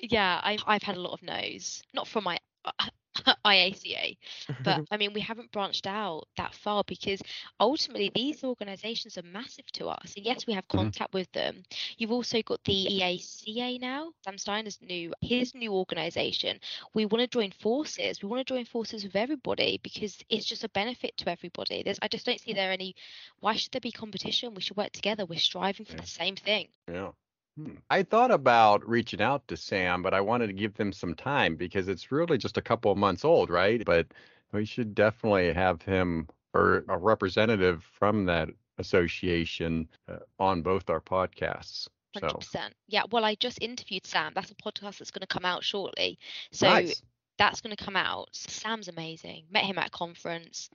Yeah, 0.00 0.40
I've, 0.42 0.62
I've 0.66 0.82
had 0.82 0.96
a 0.96 1.00
lot 1.00 1.12
of 1.12 1.22
no's. 1.22 1.82
Not 1.94 2.08
from 2.08 2.24
my 2.24 2.38
uh, 2.64 2.72
IACA, 3.44 4.16
but 4.62 4.82
I 4.90 4.96
mean, 4.96 5.12
we 5.12 5.20
haven't 5.20 5.52
branched 5.52 5.86
out 5.86 6.24
that 6.36 6.54
far 6.54 6.84
because 6.86 7.22
ultimately 7.60 8.10
these 8.14 8.44
organizations 8.44 9.16
are 9.18 9.22
massive 9.22 9.66
to 9.72 9.88
us. 9.88 10.14
And 10.16 10.24
yes, 10.24 10.46
we 10.46 10.52
have 10.54 10.68
Mhm. 10.72 10.92
contact 10.92 11.14
with 11.14 11.30
them. 11.32 11.62
You've 11.98 12.12
also 12.12 12.42
got 12.42 12.62
the 12.64 12.86
EACA 12.90 13.78
now. 13.78 14.12
Sam 14.24 14.38
Steiner's 14.38 14.80
new, 14.82 15.12
his 15.20 15.54
new 15.54 15.72
organization. 15.72 16.58
We 16.94 17.06
want 17.06 17.20
to 17.22 17.28
join 17.28 17.50
forces. 17.50 18.22
We 18.22 18.28
want 18.28 18.46
to 18.46 18.54
join 18.54 18.64
forces 18.64 19.04
with 19.04 19.16
everybody 19.16 19.78
because 19.82 20.22
it's 20.28 20.46
just 20.46 20.64
a 20.64 20.68
benefit 20.68 21.16
to 21.18 21.28
everybody. 21.30 21.82
There's, 21.82 21.98
I 22.02 22.08
just 22.08 22.26
don't 22.26 22.40
see 22.40 22.52
there 22.54 22.72
any. 22.72 22.94
Why 23.40 23.54
should 23.56 23.72
there 23.72 23.80
be 23.80 23.92
competition? 23.92 24.54
We 24.54 24.62
should 24.62 24.76
work 24.76 24.92
together. 24.92 25.24
We're 25.26 25.38
striving 25.38 25.86
for 25.86 25.96
Yeah. 25.96 26.00
the 26.00 26.06
same 26.06 26.36
thing. 26.36 26.68
Yeah. 26.88 27.12
Hmm. 27.56 27.74
I 27.90 28.02
thought 28.02 28.30
about 28.30 28.88
reaching 28.88 29.20
out 29.20 29.46
to 29.48 29.56
Sam, 29.56 30.02
but 30.02 30.14
I 30.14 30.20
wanted 30.20 30.48
to 30.48 30.52
give 30.52 30.74
them 30.74 30.92
some 30.92 31.14
time 31.14 31.56
because 31.56 31.88
it's 31.88 32.10
really 32.10 32.38
just 32.38 32.56
a 32.56 32.62
couple 32.62 32.90
of 32.90 32.98
months 32.98 33.24
old, 33.24 33.50
right? 33.50 33.84
But 33.84 34.08
we 34.52 34.64
should 34.64 34.94
definitely 34.94 35.52
have 35.52 35.82
him 35.82 36.28
or 36.52 36.84
a 36.88 36.96
representative 36.96 37.84
from 37.98 38.26
that 38.26 38.48
association 38.78 39.88
uh, 40.08 40.18
on 40.38 40.62
both 40.62 40.88
our 40.88 41.00
podcasts. 41.00 41.88
So, 42.14 42.20
Hundred 42.20 42.38
percent. 42.38 42.74
Yeah. 42.86 43.02
Well, 43.10 43.24
I 43.24 43.34
just 43.34 43.60
interviewed 43.60 44.06
Sam. 44.06 44.32
That's 44.34 44.50
a 44.50 44.54
podcast 44.54 44.98
that's 44.98 45.10
going 45.10 45.22
to 45.22 45.26
come 45.26 45.44
out 45.44 45.64
shortly. 45.64 46.18
So 46.52 46.68
nice. 46.68 47.02
that's 47.38 47.60
going 47.60 47.74
to 47.74 47.84
come 47.84 47.96
out. 47.96 48.28
Sam's 48.32 48.86
amazing. 48.86 49.44
Met 49.50 49.64
him 49.64 49.78
at 49.78 49.88
a 49.88 49.90
conference. 49.90 50.70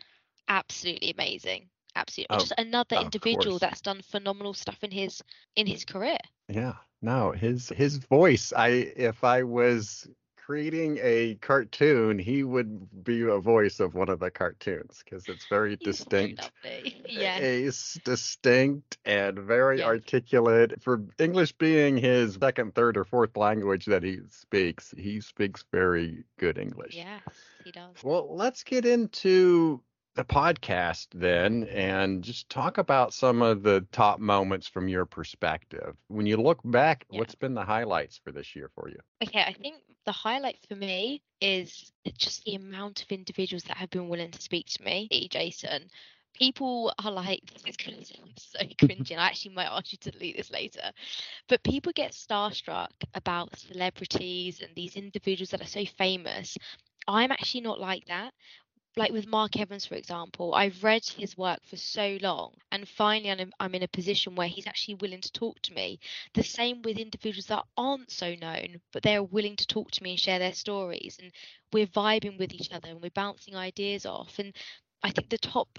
Absolutely 0.49 1.11
amazing. 1.11 1.69
Absolutely. 1.95 2.35
Oh, 2.35 2.39
just 2.39 2.53
another 2.57 2.97
individual 2.97 3.53
course. 3.53 3.61
that's 3.61 3.81
done 3.81 4.01
phenomenal 4.01 4.53
stuff 4.53 4.83
in 4.83 4.91
his 4.91 5.21
in 5.55 5.65
his 5.65 5.85
career. 5.85 6.17
Yeah, 6.49 6.73
no, 7.01 7.31
his 7.31 7.69
his 7.69 7.97
voice. 7.97 8.51
I 8.55 8.69
if 8.95 9.23
I 9.23 9.43
was 9.43 10.07
creating 10.35 10.97
a 11.03 11.35
cartoon, 11.35 12.17
he 12.17 12.43
would 12.43 13.03
be 13.03 13.21
a 13.21 13.37
voice 13.37 13.79
of 13.79 13.93
one 13.93 14.09
of 14.09 14.19
the 14.19 14.31
cartoons 14.31 15.03
because 15.03 15.29
it's 15.29 15.45
very 15.45 15.75
distinct. 15.75 16.51
Eh, 16.65 16.89
yeah. 17.07 17.37
Is 17.37 17.99
distinct 18.03 18.97
and 19.05 19.37
very 19.39 19.81
articulate. 19.81 20.81
For 20.81 21.03
English 21.19 21.53
being 21.53 21.97
his 21.97 22.35
second, 22.35 22.75
third, 22.75 22.97
or 22.97 23.05
fourth 23.05 23.37
language 23.37 23.85
that 23.85 24.03
he 24.03 24.19
speaks, 24.27 24.93
he 24.97 25.21
speaks 25.21 25.63
very 25.71 26.23
good 26.37 26.57
English. 26.57 26.95
Yeah, 26.95 27.19
he 27.63 27.71
does. 27.71 27.95
Well, 28.03 28.35
let's 28.35 28.63
get 28.63 28.85
into 28.85 29.81
the 30.19 30.25
podcast 30.25 31.07
then 31.13 31.63
and 31.71 32.21
just 32.21 32.49
talk 32.49 32.77
about 32.77 33.13
some 33.13 33.41
of 33.41 33.63
the 33.63 33.87
top 33.93 34.19
moments 34.19 34.67
from 34.67 34.89
your 34.89 35.05
perspective. 35.05 35.95
When 36.09 36.25
you 36.25 36.35
look 36.35 36.59
back, 36.65 37.05
Yeah. 37.09 37.19
what's 37.19 37.35
been 37.35 37.53
the 37.53 37.63
highlights 37.63 38.17
for 38.17 38.33
this 38.33 38.53
year 38.53 38.69
for 38.75 38.89
you? 38.89 38.99
Okay, 39.23 39.43
I 39.43 39.53
think 39.53 39.77
the 40.05 40.11
highlight 40.11 40.59
for 40.67 40.75
me 40.75 41.21
is 41.39 41.93
just 42.17 42.43
the 42.43 42.55
amount 42.55 43.01
of 43.01 43.11
individuals 43.13 43.63
that 43.63 43.77
have 43.77 43.89
been 43.91 44.09
willing 44.09 44.31
to 44.31 44.41
speak 44.41 44.65
to 44.67 44.83
me. 44.83 45.07
Jason, 45.31 45.89
people 46.33 46.93
are 47.01 47.11
like, 47.11 47.41
this 47.53 47.63
is 47.65 47.77
going 47.77 47.97
to 47.99 48.05
sound 48.05 48.33
so 48.35 48.59
cringy, 48.59 49.11
and 49.11 49.21
I 49.21 49.27
actually 49.27 49.55
might 49.55 49.67
ask 49.71 49.93
you 49.93 49.99
to 49.99 50.11
delete 50.11 50.35
this 50.35 50.51
later. 50.51 50.91
But 51.47 51.63
people 51.63 51.93
get 51.95 52.11
starstruck 52.11 52.89
about 53.13 53.57
celebrities 53.57 54.61
and 54.61 54.75
these 54.75 54.97
individuals 54.97 55.51
that 55.51 55.61
are 55.61 55.65
so 55.65 55.85
famous. 55.97 56.57
I'm 57.07 57.31
actually 57.31 57.61
not 57.61 57.79
like 57.79 58.05
that. 58.07 58.33
Like 58.99 59.13
with 59.13 59.27
Mark 59.27 59.57
Evans, 59.57 59.85
for 59.85 59.95
example, 59.95 60.53
I've 60.53 60.83
read 60.83 61.05
his 61.05 61.37
work 61.37 61.61
for 61.63 61.77
so 61.77 62.17
long, 62.21 62.51
and 62.69 62.85
finally 62.85 63.31
I'm, 63.31 63.53
I'm 63.57 63.73
in 63.73 63.83
a 63.83 63.87
position 63.87 64.35
where 64.35 64.49
he's 64.49 64.67
actually 64.67 64.95
willing 64.95 65.21
to 65.21 65.31
talk 65.31 65.61
to 65.61 65.73
me 65.73 66.01
the 66.33 66.43
same 66.43 66.81
with 66.81 66.97
individuals 66.97 67.45
that 67.45 67.63
aren't 67.77 68.11
so 68.11 68.35
known, 68.35 68.81
but 68.91 69.01
they're 69.01 69.23
willing 69.23 69.55
to 69.55 69.67
talk 69.67 69.89
to 69.91 70.03
me 70.03 70.09
and 70.09 70.19
share 70.19 70.37
their 70.37 70.51
stories. 70.51 71.17
And 71.21 71.31
we're 71.71 71.87
vibing 71.87 72.37
with 72.37 72.53
each 72.53 72.73
other 72.73 72.89
and 72.89 73.01
we're 73.01 73.11
bouncing 73.11 73.55
ideas 73.55 74.05
off. 74.05 74.37
And 74.37 74.53
I 75.01 75.11
think 75.11 75.29
the 75.29 75.37
top, 75.37 75.69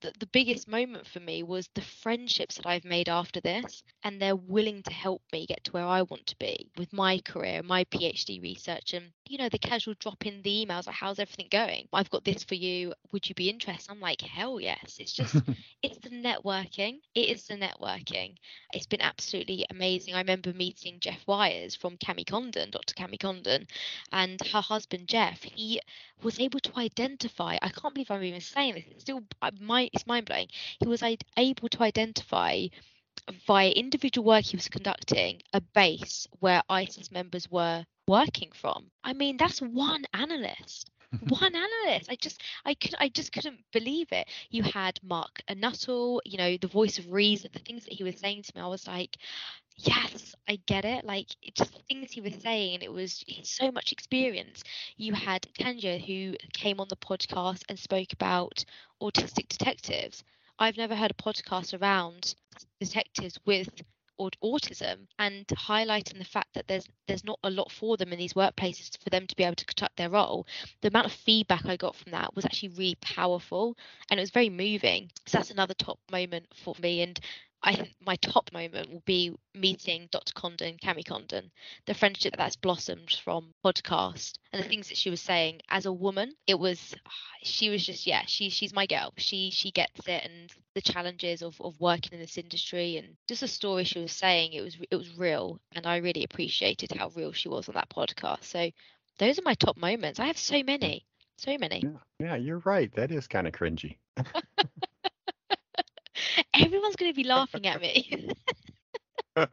the, 0.00 0.12
the 0.18 0.26
biggest 0.26 0.68
moment 0.68 1.06
for 1.06 1.20
me 1.20 1.42
was 1.42 1.68
the 1.74 1.82
friendships 1.82 2.56
that 2.56 2.66
I've 2.66 2.84
made 2.84 3.08
after 3.08 3.40
this. 3.40 3.82
And 4.04 4.20
they're 4.20 4.36
willing 4.36 4.82
to 4.84 4.92
help 4.92 5.22
me 5.32 5.46
get 5.46 5.64
to 5.64 5.72
where 5.72 5.84
I 5.84 6.02
want 6.02 6.26
to 6.28 6.36
be 6.38 6.70
with 6.76 6.92
my 6.92 7.18
career, 7.24 7.62
my 7.62 7.84
PhD 7.84 8.42
research, 8.42 8.94
and, 8.94 9.06
you 9.26 9.38
know, 9.38 9.48
the 9.48 9.58
casual 9.58 9.94
drop 9.98 10.24
in 10.26 10.42
the 10.42 10.66
emails 10.66 10.86
like, 10.86 10.96
how's 10.96 11.18
everything 11.18 11.48
going? 11.50 11.88
I've 11.92 12.10
got 12.10 12.24
this 12.24 12.44
for 12.44 12.54
you. 12.54 12.94
Would 13.12 13.28
you 13.28 13.34
be 13.34 13.50
interested? 13.50 13.90
I'm 13.90 14.00
like, 14.00 14.20
hell 14.20 14.60
yes. 14.60 14.96
It's 14.98 15.12
just, 15.12 15.34
it's 15.82 15.98
the 15.98 16.10
networking. 16.10 17.00
It 17.14 17.28
is 17.28 17.46
the 17.46 17.54
networking. 17.54 18.34
It's 18.72 18.86
been 18.86 19.00
absolutely 19.02 19.66
amazing. 19.70 20.14
I 20.14 20.18
remember 20.18 20.52
meeting 20.52 20.98
Jeff 21.00 21.26
Wires 21.26 21.74
from 21.74 21.96
Cami 21.98 22.26
Condon, 22.26 22.70
Dr. 22.70 22.94
Cami 22.94 23.18
Condon, 23.18 23.66
and 24.12 24.40
her 24.52 24.60
husband 24.60 25.08
Jeff. 25.08 25.42
He 25.42 25.80
was 26.22 26.40
able 26.40 26.60
to 26.60 26.78
identify. 26.78 27.56
I 27.62 27.68
can't 27.68 27.94
believe 27.94 28.10
I'm 28.10 28.22
even 28.22 28.40
saying 28.40 28.74
this. 28.74 28.84
It's 28.90 29.02
still 29.02 29.22
uh, 29.42 29.50
it's 29.92 30.06
mind 30.06 30.26
blowing. 30.26 30.48
He 30.80 30.86
was 30.86 31.02
able 31.02 31.68
to 31.68 31.82
identify 31.82 32.66
via 33.46 33.70
individual 33.70 34.26
work 34.26 34.44
he 34.44 34.56
was 34.56 34.68
conducting 34.68 35.42
a 35.52 35.60
base 35.60 36.26
where 36.40 36.62
ISIS 36.68 37.10
members 37.10 37.50
were 37.50 37.84
working 38.06 38.50
from. 38.52 38.90
I 39.04 39.12
mean, 39.12 39.36
that's 39.36 39.60
one 39.60 40.04
analyst. 40.14 40.90
One 41.28 41.54
analyst. 41.54 42.10
I 42.10 42.16
just 42.16 42.42
I 42.64 42.74
could 42.74 42.94
I 42.98 43.08
just 43.08 43.32
couldn't 43.32 43.60
believe 43.72 44.12
it. 44.12 44.28
You 44.50 44.62
had 44.62 45.00
Mark 45.02 45.42
Nuttall, 45.54 46.20
you 46.24 46.38
know, 46.38 46.56
the 46.56 46.66
voice 46.68 46.98
of 46.98 47.10
reason, 47.12 47.50
the 47.52 47.58
things 47.60 47.84
that 47.84 47.94
he 47.94 48.04
was 48.04 48.18
saying 48.18 48.42
to 48.42 48.52
me, 48.54 48.62
I 48.62 48.66
was 48.66 48.86
like, 48.86 49.16
yes, 49.76 50.34
I 50.48 50.58
get 50.66 50.84
it. 50.84 51.04
Like 51.04 51.28
it 51.42 51.54
just 51.54 51.72
the 51.72 51.82
things 51.88 52.12
he 52.12 52.20
was 52.20 52.34
saying, 52.36 52.80
it 52.82 52.92
was 52.92 53.24
so 53.42 53.70
much 53.70 53.92
experience. 53.92 54.64
You 54.96 55.14
had 55.14 55.46
Tanya 55.58 55.98
who 55.98 56.34
came 56.52 56.80
on 56.80 56.88
the 56.88 56.96
podcast 56.96 57.62
and 57.68 57.78
spoke 57.78 58.12
about 58.12 58.64
autistic 59.02 59.48
detectives. 59.48 60.24
I've 60.58 60.76
never 60.76 60.94
heard 60.96 61.12
a 61.12 61.14
podcast 61.22 61.80
around 61.80 62.34
detectives 62.80 63.38
with 63.46 63.68
aut- 64.18 64.36
autism 64.42 65.06
and 65.18 65.46
highlighting 65.48 66.18
the 66.18 66.24
fact 66.24 66.48
that 66.54 66.66
there's 66.68 66.86
there's 67.06 67.24
not 67.24 67.38
a 67.44 67.50
lot 67.50 67.70
for 67.70 67.96
them 67.96 68.12
in 68.12 68.18
these 68.18 68.34
workplaces 68.34 68.90
for 69.02 69.10
them 69.10 69.26
to 69.26 69.36
be 69.36 69.44
able 69.44 69.54
to 69.54 69.64
conduct 69.64 69.96
their 69.96 70.10
role 70.10 70.46
the 70.82 70.88
amount 70.88 71.06
of 71.06 71.12
feedback 71.12 71.64
i 71.66 71.76
got 71.76 71.96
from 71.96 72.12
that 72.12 72.34
was 72.34 72.44
actually 72.44 72.68
really 72.70 72.96
powerful 73.00 73.76
and 74.10 74.18
it 74.18 74.22
was 74.22 74.30
very 74.30 74.50
moving. 74.50 75.10
So 75.26 75.38
that's 75.38 75.50
another 75.50 75.74
top 75.74 75.98
moment 76.10 76.46
for 76.64 76.74
me 76.82 77.02
and 77.02 77.18
I 77.62 77.74
think 77.74 77.94
my 78.00 78.16
top 78.16 78.52
moment 78.52 78.90
will 78.90 79.02
be 79.04 79.34
meeting 79.54 80.08
Dr. 80.12 80.32
Condon, 80.32 80.76
Cami 80.82 81.04
Condon, 81.04 81.50
the 81.86 81.94
friendship 81.94 82.34
that's 82.36 82.56
blossomed 82.56 83.10
from 83.24 83.52
podcast 83.64 84.38
and 84.52 84.62
the 84.62 84.68
things 84.68 84.88
that 84.88 84.96
she 84.96 85.10
was 85.10 85.20
saying 85.20 85.60
as 85.68 85.86
a 85.86 85.92
woman. 85.92 86.32
It 86.46 86.58
was, 86.58 86.94
she 87.42 87.68
was 87.68 87.84
just, 87.84 88.06
yeah, 88.06 88.22
she 88.26 88.50
she's 88.50 88.72
my 88.72 88.86
girl. 88.86 89.12
She 89.16 89.50
she 89.50 89.72
gets 89.72 90.06
it 90.06 90.24
and 90.24 90.52
the 90.74 90.80
challenges 90.80 91.42
of, 91.42 91.60
of 91.60 91.80
working 91.80 92.12
in 92.12 92.20
this 92.20 92.38
industry 92.38 92.96
and 92.96 93.16
just 93.26 93.40
the 93.40 93.48
story 93.48 93.84
she 93.84 93.98
was 93.98 94.12
saying. 94.12 94.52
It 94.52 94.60
was 94.60 94.76
it 94.90 94.96
was 94.96 95.18
real 95.18 95.58
and 95.72 95.86
I 95.86 95.96
really 95.96 96.24
appreciated 96.24 96.92
how 96.92 97.10
real 97.16 97.32
she 97.32 97.48
was 97.48 97.68
on 97.68 97.74
that 97.74 97.90
podcast. 97.90 98.44
So 98.44 98.70
those 99.18 99.38
are 99.38 99.42
my 99.44 99.54
top 99.54 99.76
moments. 99.76 100.20
I 100.20 100.26
have 100.26 100.38
so 100.38 100.62
many, 100.62 101.04
so 101.38 101.58
many. 101.58 101.82
Yeah, 101.82 101.98
yeah, 102.20 102.36
you're 102.36 102.62
right. 102.64 102.92
That 102.94 103.10
is 103.10 103.26
kind 103.26 103.48
of 103.48 103.52
cringy. 103.52 103.96
Everyone's 106.60 106.96
going 106.96 107.12
to 107.12 107.16
be 107.16 107.24
laughing 107.24 107.66
at 107.66 107.80
me. 107.80 108.30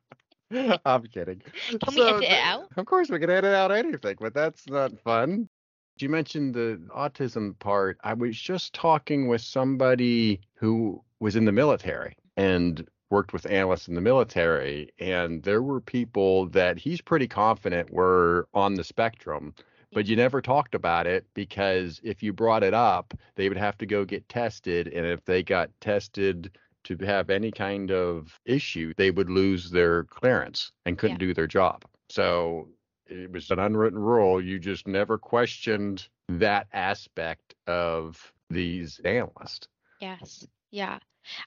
I'm 0.86 1.04
kidding. 1.04 1.42
Can 1.70 1.96
we 1.96 2.02
edit 2.02 2.24
it 2.24 2.32
out? 2.32 2.68
Of 2.78 2.86
course, 2.86 3.10
we 3.10 3.20
can 3.20 3.30
edit 3.30 3.54
out 3.54 3.72
anything, 3.72 4.16
but 4.20 4.34
that's 4.34 4.68
not 4.68 4.98
fun. 5.00 5.50
You 5.98 6.10
mentioned 6.10 6.54
the 6.54 6.82
autism 6.96 7.58
part. 7.60 7.98
I 8.04 8.14
was 8.14 8.40
just 8.40 8.74
talking 8.74 9.28
with 9.28 9.42
somebody 9.42 10.42
who 10.56 11.02
was 11.20 11.36
in 11.36 11.46
the 11.46 11.52
military 11.52 12.16
and 12.38 12.86
worked 13.10 13.34
with 13.34 13.50
analysts 13.50 13.88
in 13.88 13.96
the 13.96 14.02
military, 14.02 14.90
and 15.00 15.42
there 15.44 15.62
were 15.62 15.80
people 15.80 16.48
that 16.50 16.78
he's 16.78 17.02
pretty 17.02 17.28
confident 17.28 17.92
were 17.92 18.48
on 18.54 18.76
the 18.76 18.84
spectrum. 18.84 19.54
But 19.94 20.08
you 20.08 20.18
never 20.18 20.42
talked 20.42 20.76
about 20.76 21.08
it 21.08 21.26
because 21.34 22.02
if 22.04 22.22
you 22.22 22.34
brought 22.34 22.64
it 22.64 22.74
up, 22.74 23.14
they 23.36 23.48
would 23.48 23.58
have 23.58 23.78
to 23.78 23.86
go 23.86 24.04
get 24.04 24.28
tested. 24.28 24.90
And 24.90 25.06
if 25.06 25.24
they 25.24 25.42
got 25.42 25.70
tested 25.80 26.58
to 26.86 26.98
have 27.06 27.30
any 27.30 27.51
kind 27.51 27.92
of 27.92 28.39
issue, 28.46 28.94
they 28.98 29.12
would 29.12 29.30
lose 29.30 29.70
their 29.70 30.06
clearance 30.06 30.72
and 30.86 30.98
couldn't 30.98 31.20
do 31.20 31.34
their 31.34 31.48
job. 31.48 31.84
So 32.10 32.70
it 33.08 33.32
was 33.32 33.51
an 33.51 33.60
unwritten 33.60 34.00
rule. 34.00 34.42
You 34.42 34.60
just 34.60 34.88
never 34.88 35.18
questioned 35.18 36.08
that 36.30 36.68
aspect 36.74 37.56
of 37.68 38.32
these 38.50 39.00
analysts. 39.04 39.68
Yes. 40.00 40.48
Yeah. 40.72 41.00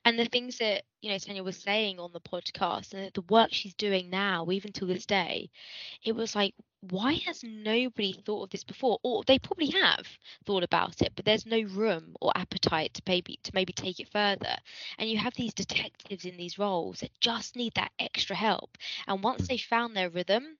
And 0.04 0.18
the 0.18 0.26
things 0.26 0.58
that, 0.58 0.82
you 1.02 1.10
know, 1.10 1.18
Tanya 1.18 1.44
was 1.44 1.56
saying 1.56 2.00
on 2.00 2.12
the 2.12 2.20
podcast 2.20 2.94
and 2.94 3.12
the 3.14 3.22
work 3.22 3.52
she's 3.52 3.74
doing 3.74 4.10
now, 4.10 4.46
even 4.50 4.72
till 4.72 4.88
this 4.88 5.06
day, 5.06 5.50
it 6.04 6.16
was 6.16 6.34
like, 6.34 6.54
why 6.80 7.14
has 7.26 7.42
nobody 7.42 8.12
thought 8.12 8.44
of 8.44 8.50
this 8.50 8.64
before? 8.64 8.98
Or 9.02 9.24
they 9.26 9.38
probably 9.38 9.70
have 9.70 10.06
thought 10.46 10.62
about 10.62 11.02
it, 11.02 11.12
but 11.16 11.24
there's 11.24 11.46
no 11.46 11.60
room 11.60 12.14
or 12.20 12.32
appetite 12.36 12.94
to 12.94 13.02
maybe 13.06 13.38
to 13.42 13.50
maybe 13.54 13.72
take 13.72 14.00
it 14.00 14.12
further. 14.12 14.56
And 14.98 15.10
you 15.10 15.18
have 15.18 15.34
these 15.34 15.54
detectives 15.54 16.24
in 16.24 16.36
these 16.36 16.58
roles 16.58 17.00
that 17.00 17.20
just 17.20 17.56
need 17.56 17.74
that 17.74 17.92
extra 17.98 18.36
help. 18.36 18.78
And 19.06 19.22
once 19.22 19.48
they've 19.48 19.60
found 19.60 19.96
their 19.96 20.10
rhythm, 20.10 20.56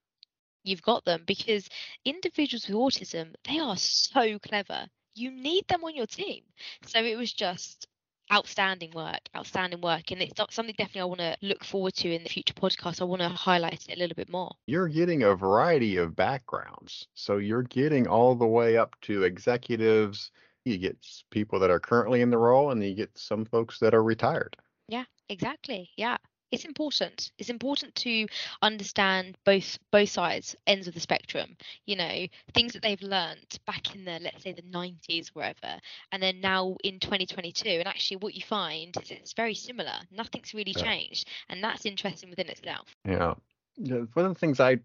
you've 0.64 0.82
got 0.82 1.04
them 1.04 1.22
because 1.26 1.68
individuals 2.04 2.68
with 2.68 2.76
autism, 2.76 3.34
they 3.44 3.58
are 3.58 3.76
so 3.76 4.38
clever. 4.38 4.86
You 5.14 5.30
need 5.30 5.66
them 5.68 5.84
on 5.84 5.94
your 5.94 6.06
team. 6.06 6.42
So 6.86 7.00
it 7.00 7.16
was 7.16 7.32
just 7.32 7.86
outstanding 8.32 8.90
work, 8.92 9.20
outstanding 9.36 9.80
work. 9.80 10.10
And 10.10 10.22
it's 10.22 10.38
not 10.38 10.52
something 10.52 10.74
definitely 10.76 11.00
I 11.00 11.04
want 11.04 11.20
to 11.20 11.36
look 11.42 11.64
forward 11.64 11.94
to 11.94 12.12
in 12.12 12.22
the 12.22 12.28
future 12.28 12.54
podcast. 12.54 13.00
I 13.00 13.04
want 13.04 13.22
to 13.22 13.28
highlight 13.28 13.86
it 13.88 13.96
a 13.96 13.98
little 13.98 14.14
bit 14.14 14.30
more. 14.30 14.54
You're 14.66 14.88
getting 14.88 15.22
a 15.22 15.34
variety 15.34 15.96
of 15.96 16.16
backgrounds. 16.16 17.08
So 17.14 17.38
you're 17.38 17.62
getting 17.62 18.06
all 18.06 18.34
the 18.34 18.46
way 18.46 18.76
up 18.76 18.94
to 19.02 19.22
executives. 19.22 20.30
You 20.64 20.78
get 20.78 20.98
people 21.30 21.58
that 21.60 21.70
are 21.70 21.80
currently 21.80 22.20
in 22.20 22.30
the 22.30 22.38
role, 22.38 22.70
and 22.70 22.84
you 22.84 22.94
get 22.94 23.16
some 23.16 23.44
folks 23.44 23.78
that 23.78 23.94
are 23.94 24.02
retired. 24.02 24.56
Yeah, 24.88 25.04
exactly. 25.28 25.90
Yeah. 25.96 26.18
It's 26.50 26.64
important. 26.64 27.30
It's 27.38 27.50
important 27.50 27.94
to 27.96 28.26
understand 28.62 29.36
both 29.44 29.78
both 29.90 30.08
sides, 30.08 30.56
ends 30.66 30.88
of 30.88 30.94
the 30.94 31.00
spectrum. 31.00 31.56
You 31.86 31.96
know, 31.96 32.26
things 32.54 32.72
that 32.72 32.82
they've 32.82 33.02
learned 33.02 33.58
back 33.66 33.94
in 33.94 34.04
the 34.04 34.18
let's 34.22 34.42
say 34.42 34.52
the 34.52 34.62
90s, 34.62 35.28
wherever, 35.28 35.78
and 36.12 36.22
then 36.22 36.40
now 36.40 36.76
in 36.84 36.98
2022. 37.00 37.68
And 37.68 37.88
actually, 37.88 38.18
what 38.18 38.34
you 38.34 38.42
find 38.42 38.96
is 39.02 39.10
it's 39.10 39.32
very 39.32 39.54
similar. 39.54 39.94
Nothing's 40.10 40.54
really 40.54 40.74
Yeah. 40.76 40.82
changed, 40.82 41.28
and 41.48 41.62
that's 41.62 41.86
interesting 41.86 42.30
within 42.30 42.48
itself. 42.48 42.96
Yeah. 43.04 43.34
Yeah, 43.76 43.98
One 44.14 44.26
of 44.26 44.34
the 44.34 44.38
things 44.38 44.58
I 44.60 44.80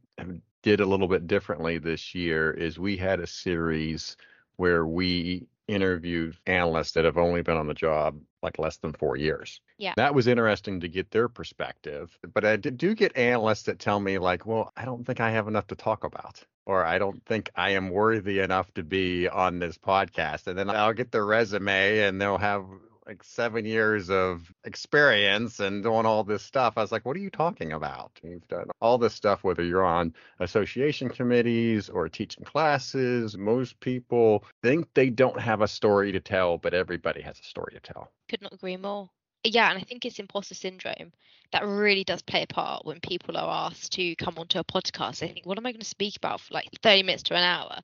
did 0.62 0.79
a 0.79 0.86
little 0.86 1.08
bit 1.08 1.27
differently 1.27 1.77
this 1.77 2.13
year 2.13 2.51
is 2.51 2.79
we 2.79 2.96
had 2.96 3.20
a 3.20 3.27
series 3.27 4.15
where 4.58 4.86
we 4.86 5.48
interviewed 5.67 6.36
analysts 6.46 6.91
that 6.93 7.05
have 7.05 7.17
only 7.17 7.41
been 7.41 7.58
on 7.58 7.67
the 7.67 7.74
job 7.74 8.20
like 8.41 8.60
less 8.60 8.77
than 8.77 8.93
four 8.93 9.15
years. 9.15 9.62
Yeah. 9.77 9.93
That 9.96 10.13
was 10.13 10.27
interesting 10.27 10.82
to 10.82 10.89
get 10.89 11.12
their 11.12 11.29
perspective. 11.29 12.17
But 12.34 12.46
I 12.46 12.58
do 12.58 12.93
get 12.93 13.15
analysts 13.17 13.63
that 13.63 13.79
tell 13.79 14.00
me, 14.00 14.17
like, 14.17 14.46
well, 14.46 14.72
I 14.75 14.86
don't 14.86 15.05
think 15.05 15.20
I 15.20 15.32
have 15.32 15.48
enough 15.48 15.67
to 15.67 15.75
talk 15.75 16.03
about. 16.03 16.43
Or 16.65 16.86
I 16.86 16.98
don't 16.98 17.24
think 17.25 17.50
I 17.55 17.72
am 17.72 17.89
worthy 17.89 18.39
enough 18.39 18.74
to 18.75 18.84
be 18.84 19.27
on 19.27 19.60
this 19.60 19.77
podcast. 19.77 20.48
And 20.48 20.58
then 20.58 20.70
I'll 20.70 20.93
get 20.93 21.12
their 21.12 21.25
resume 21.25 22.00
and 22.00 22.22
they'll 22.22 22.38
have 22.38 22.65
like 23.05 23.24
seven 23.24 23.65
years 23.65 24.10
of 24.10 24.51
experience 24.63 25.60
and 25.60 25.83
doing 25.83 26.05
all 26.05 26.24
this 26.24 26.43
stuff. 26.43 26.74
I 26.77 26.81
was 26.81 26.91
like, 26.91 27.05
what 27.05 27.17
are 27.17 27.22
you 27.22 27.29
talking 27.29 27.74
about? 27.74 28.12
You've 28.24 28.48
done 28.48 28.67
all 28.81 28.98
this 28.98 29.13
stuff, 29.13 29.43
whether 29.43 29.63
you're 29.63 29.86
on 29.86 30.13
association 30.39 31.10
committees 31.10 31.89
or 31.89 32.07
teaching 32.10 32.43
classes. 32.43 33.38
Most 33.38 33.79
people 33.79 34.45
think 34.62 34.88
they 34.93 35.10
don't 35.10 35.39
have 35.39 35.62
a 35.62 35.67
story 35.67 36.12
to 36.12 36.19
tell, 36.19 36.57
but 36.57 36.74
everybody 36.74 37.22
has 37.22 37.39
a 37.39 37.43
story 37.43 37.74
to 37.74 37.79
tell. 37.79 38.12
Could 38.29 38.41
not 38.41 38.53
agree 38.53 38.77
more. 38.77 39.10
Yeah, 39.43 39.69
and 39.69 39.77
I 39.77 39.83
think 39.83 40.05
it's 40.05 40.19
imposter 40.19 40.55
syndrome 40.55 41.12
that 41.51 41.65
really 41.65 42.03
does 42.03 42.22
play 42.22 42.43
a 42.43 42.48
part 42.48 42.86
when 42.86 43.00
people 43.00 43.38
are 43.38 43.67
asked 43.67 43.91
to 43.93 44.15
come 44.15 44.36
onto 44.38 44.60
a 44.60 44.63
podcast. 44.63 45.19
They 45.19 45.27
think, 45.27 45.45
what 45.45 45.57
am 45.57 45.65
I 45.65 45.72
going 45.72 45.81
to 45.81 45.86
speak 45.86 46.15
about 46.17 46.41
for 46.41 46.53
like 46.53 46.69
30 46.81 47.03
minutes 47.03 47.24
to 47.24 47.36
an 47.36 47.43
hour? 47.43 47.79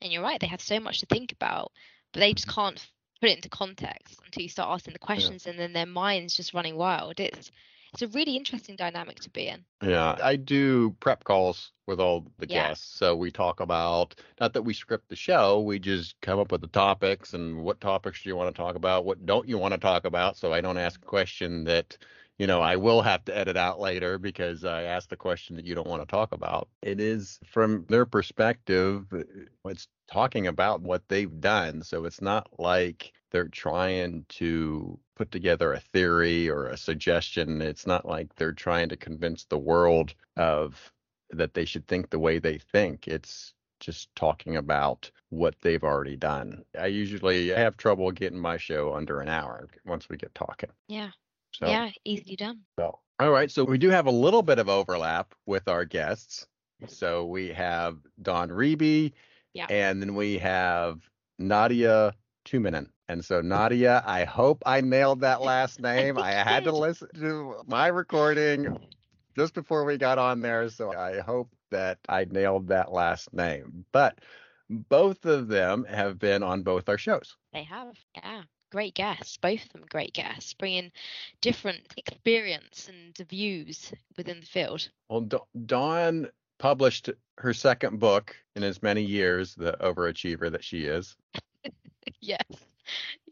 And 0.00 0.10
you're 0.10 0.22
right, 0.22 0.40
they 0.40 0.46
have 0.46 0.62
so 0.62 0.80
much 0.80 1.00
to 1.00 1.06
think 1.06 1.32
about, 1.32 1.72
but 2.12 2.20
they 2.20 2.32
just 2.32 2.48
can't 2.48 2.84
put 3.20 3.30
it 3.30 3.36
into 3.36 3.48
context 3.48 4.20
until 4.24 4.42
you 4.42 4.48
start 4.48 4.70
asking 4.70 4.94
the 4.94 4.98
questions 4.98 5.46
and 5.46 5.58
then 5.58 5.72
their 5.72 5.86
mind's 5.86 6.34
just 6.34 6.54
running 6.54 6.76
wild. 6.76 7.20
It's 7.20 7.50
it's 7.92 8.02
a 8.02 8.08
really 8.08 8.36
interesting 8.36 8.76
dynamic 8.76 9.20
to 9.20 9.30
be 9.30 9.48
in. 9.48 9.64
Yeah, 9.82 10.16
I 10.22 10.36
do 10.36 10.92
prep 11.00 11.24
calls 11.24 11.72
with 11.86 12.00
all 12.00 12.26
the 12.38 12.46
Yeah. 12.46 12.68
guests. 12.68 12.96
So 12.98 13.16
we 13.16 13.30
talk 13.30 13.60
about, 13.60 14.14
not 14.40 14.52
that 14.52 14.62
we 14.62 14.74
script 14.74 15.08
the 15.08 15.16
show, 15.16 15.60
we 15.60 15.78
just 15.78 16.20
come 16.20 16.38
up 16.38 16.52
with 16.52 16.60
the 16.60 16.66
topics 16.68 17.32
and 17.34 17.62
what 17.62 17.80
topics 17.80 18.22
do 18.22 18.28
you 18.28 18.36
want 18.36 18.54
to 18.54 18.62
talk 18.62 18.76
about? 18.76 19.04
What 19.04 19.24
don't 19.26 19.48
you 19.48 19.58
want 19.58 19.72
to 19.72 19.78
talk 19.80 20.04
about? 20.04 20.36
So 20.36 20.52
I 20.52 20.60
don't 20.60 20.76
ask 20.78 21.00
a 21.02 21.06
question 21.06 21.64
that, 21.64 21.96
you 22.40 22.46
know, 22.46 22.62
I 22.62 22.76
will 22.76 23.02
have 23.02 23.22
to 23.26 23.36
edit 23.36 23.58
out 23.58 23.80
later 23.80 24.18
because 24.18 24.64
I 24.64 24.84
asked 24.84 25.10
the 25.10 25.16
question 25.16 25.56
that 25.56 25.66
you 25.66 25.74
don't 25.74 25.86
want 25.86 26.00
to 26.00 26.10
talk 26.10 26.32
about. 26.32 26.70
It 26.80 26.98
is 26.98 27.38
from 27.44 27.84
their 27.90 28.06
perspective, 28.06 29.04
uh, 29.12 29.24
it's 29.66 29.88
talking 30.10 30.46
about 30.46 30.80
what 30.80 31.06
they've 31.08 31.38
done. 31.38 31.82
So 31.82 32.06
it's 32.06 32.22
not 32.22 32.48
like 32.58 33.12
they're 33.30 33.48
trying 33.48 34.24
to 34.30 34.98
put 35.16 35.30
together 35.30 35.74
a 35.74 35.80
theory 35.80 36.48
or 36.48 36.68
a 36.68 36.78
suggestion. 36.78 37.60
It's 37.60 37.86
not 37.86 38.06
like 38.06 38.34
they're 38.36 38.54
trying 38.54 38.88
to 38.88 38.96
convince 38.96 39.44
the 39.44 39.58
world 39.58 40.14
of 40.38 40.94
that 41.32 41.52
they 41.52 41.66
should 41.66 41.86
think 41.88 42.08
the 42.08 42.18
way 42.18 42.38
they 42.38 42.56
think. 42.56 43.06
It's 43.06 43.52
just 43.80 44.08
talking 44.16 44.56
about 44.56 45.10
what 45.28 45.56
they've 45.60 45.84
already 45.84 46.16
done. 46.16 46.64
I 46.78 46.86
usually 46.86 47.48
have 47.48 47.76
trouble 47.76 48.10
getting 48.12 48.40
my 48.40 48.56
show 48.56 48.94
under 48.94 49.20
an 49.20 49.28
hour 49.28 49.68
once 49.84 50.08
we 50.08 50.16
get 50.16 50.34
talking. 50.34 50.70
Yeah. 50.88 51.10
So, 51.52 51.66
Yeah, 51.66 51.90
easily 52.04 52.36
done. 52.36 52.60
so 52.78 52.98
all 53.18 53.30
right. 53.30 53.50
So 53.50 53.64
we 53.64 53.76
do 53.78 53.90
have 53.90 54.06
a 54.06 54.10
little 54.10 54.42
bit 54.42 54.58
of 54.58 54.68
overlap 54.68 55.34
with 55.46 55.68
our 55.68 55.84
guests. 55.84 56.46
So 56.86 57.26
we 57.26 57.48
have 57.48 57.98
Dawn 58.22 58.48
Reeby, 58.48 59.12
Yeah. 59.52 59.66
and 59.68 60.00
then 60.00 60.14
we 60.14 60.38
have 60.38 61.08
Nadia 61.38 62.14
Tuminen. 62.46 62.88
And 63.08 63.22
so 63.24 63.42
Nadia, 63.42 64.02
I 64.06 64.24
hope 64.24 64.62
I 64.64 64.80
nailed 64.80 65.20
that 65.20 65.42
last 65.52 65.80
name. 65.80 66.16
I 66.18 66.30
had 66.32 66.64
to 66.64 66.72
listen 66.72 67.08
to 67.16 67.62
my 67.66 67.88
recording 67.88 68.78
just 69.36 69.52
before 69.52 69.84
we 69.84 69.98
got 69.98 70.18
on 70.18 70.40
there, 70.40 70.68
so 70.70 70.92
I 70.92 71.20
hope 71.20 71.50
that 71.70 71.98
I 72.08 72.24
nailed 72.24 72.68
that 72.68 72.90
last 72.92 73.32
name. 73.34 73.84
But 73.92 74.18
both 74.70 75.26
of 75.26 75.48
them 75.48 75.84
have 75.84 76.18
been 76.18 76.42
on 76.42 76.62
both 76.62 76.88
our 76.88 76.98
shows. 76.98 77.36
They 77.52 77.64
have. 77.64 77.94
Yeah. 78.14 78.42
Great 78.70 78.94
guests. 78.94 79.36
Both 79.36 79.64
of 79.64 79.72
them 79.72 79.84
great 79.88 80.12
guests, 80.12 80.54
bringing 80.54 80.92
different 81.40 81.80
experience 81.96 82.88
and 82.88 83.28
views 83.28 83.92
within 84.16 84.40
the 84.40 84.46
field. 84.46 84.88
Well, 85.08 85.22
Da- 85.22 85.38
Dawn 85.66 86.28
published 86.58 87.10
her 87.38 87.52
second 87.52 87.98
book 87.98 88.36
in 88.54 88.62
as 88.62 88.82
many 88.82 89.02
years, 89.02 89.54
the 89.54 89.76
overachiever 89.80 90.52
that 90.52 90.62
she 90.62 90.84
is. 90.84 91.16
yes. 92.20 92.44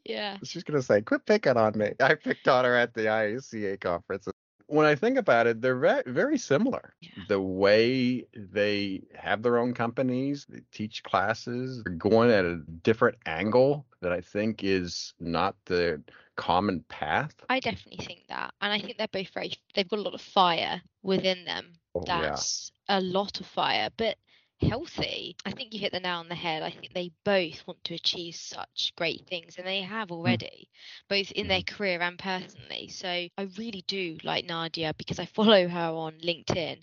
Yeah. 0.05 0.39
She's 0.43 0.65
gonna 0.65 0.83
say, 0.83 1.03
"Quit 1.03 1.27
picking 1.27 1.57
on 1.57 1.77
me." 1.77 1.93
I 2.01 2.15
picked 2.15 2.49
on 2.49 2.65
her 2.65 2.75
at 2.75 2.95
the 2.95 3.03
IACA 3.03 3.79
conference. 3.81 4.27
When 4.69 4.87
I 4.87 4.95
think 4.95 5.17
about 5.19 5.47
it, 5.47 5.63
they're 5.63 5.79
very, 5.79 6.03
very 6.07 6.39
similar. 6.39 6.95
Yeah. 7.01 7.11
The 7.29 7.41
way 7.41 8.27
they 8.35 9.03
have 9.15 9.43
their 9.43 9.59
own 9.59 9.73
companies, 9.73 10.47
they 10.49 10.61
teach 10.73 11.03
classes, 11.03 11.83
they're 11.85 11.95
going 11.95 12.31
at 12.31 12.45
a 12.45 12.57
different 12.83 13.17
angle 13.27 13.87
that 14.03 14.13
I 14.13 14.21
think 14.21 14.63
is 14.63 15.15
not 15.19 15.57
the 15.65 16.03
common 16.37 16.85
path. 16.89 17.35
I 17.49 17.61
definitely 17.61 18.05
think 18.05 18.27
that. 18.29 18.53
And 18.61 18.73
I 18.73 18.79
think 18.79 18.99
they're 18.99 19.09
both 19.11 19.31
very, 19.31 19.53
they've 19.75 19.89
got 19.89 19.99
a 19.99 20.03
lot 20.03 20.15
of 20.15 20.21
fire 20.21 20.83
within 21.03 21.45
them. 21.47 21.73
Oh, 21.95 22.05
yeah. 22.07 22.21
That's 22.21 22.71
a 22.89 23.01
lot 23.01 23.41
of 23.41 23.47
fire, 23.47 23.89
but 23.97 24.17
healthy. 24.61 25.37
I 25.45 25.53
think 25.53 25.73
you 25.73 25.81
hit 25.81 25.93
the 25.93 26.01
nail 26.01 26.19
on 26.19 26.29
the 26.29 26.35
head. 26.35 26.63
I 26.63 26.71
think 26.71 26.93
they 26.93 27.11
both 27.25 27.67
want 27.67 27.83
to 27.85 27.95
achieve 27.95 28.35
such 28.35 28.93
great 28.97 29.27
things, 29.27 29.57
and 29.57 29.67
they 29.67 29.83
have 29.83 30.09
hmm. 30.09 30.15
already, 30.15 30.69
both 31.09 31.31
in 31.33 31.49
their 31.49 31.61
hmm. 31.61 31.75
career 31.75 32.01
and 32.01 32.19
personally. 32.19 32.89
So 32.89 33.09
I 33.09 33.49
really 33.57 33.85
do 33.87 34.19
like 34.25 34.45
Nadia 34.45 34.95
because 34.97 35.19
I 35.19 35.27
follow 35.27 35.69
her 35.69 35.89
on 35.91 36.15
LinkedIn. 36.19 36.79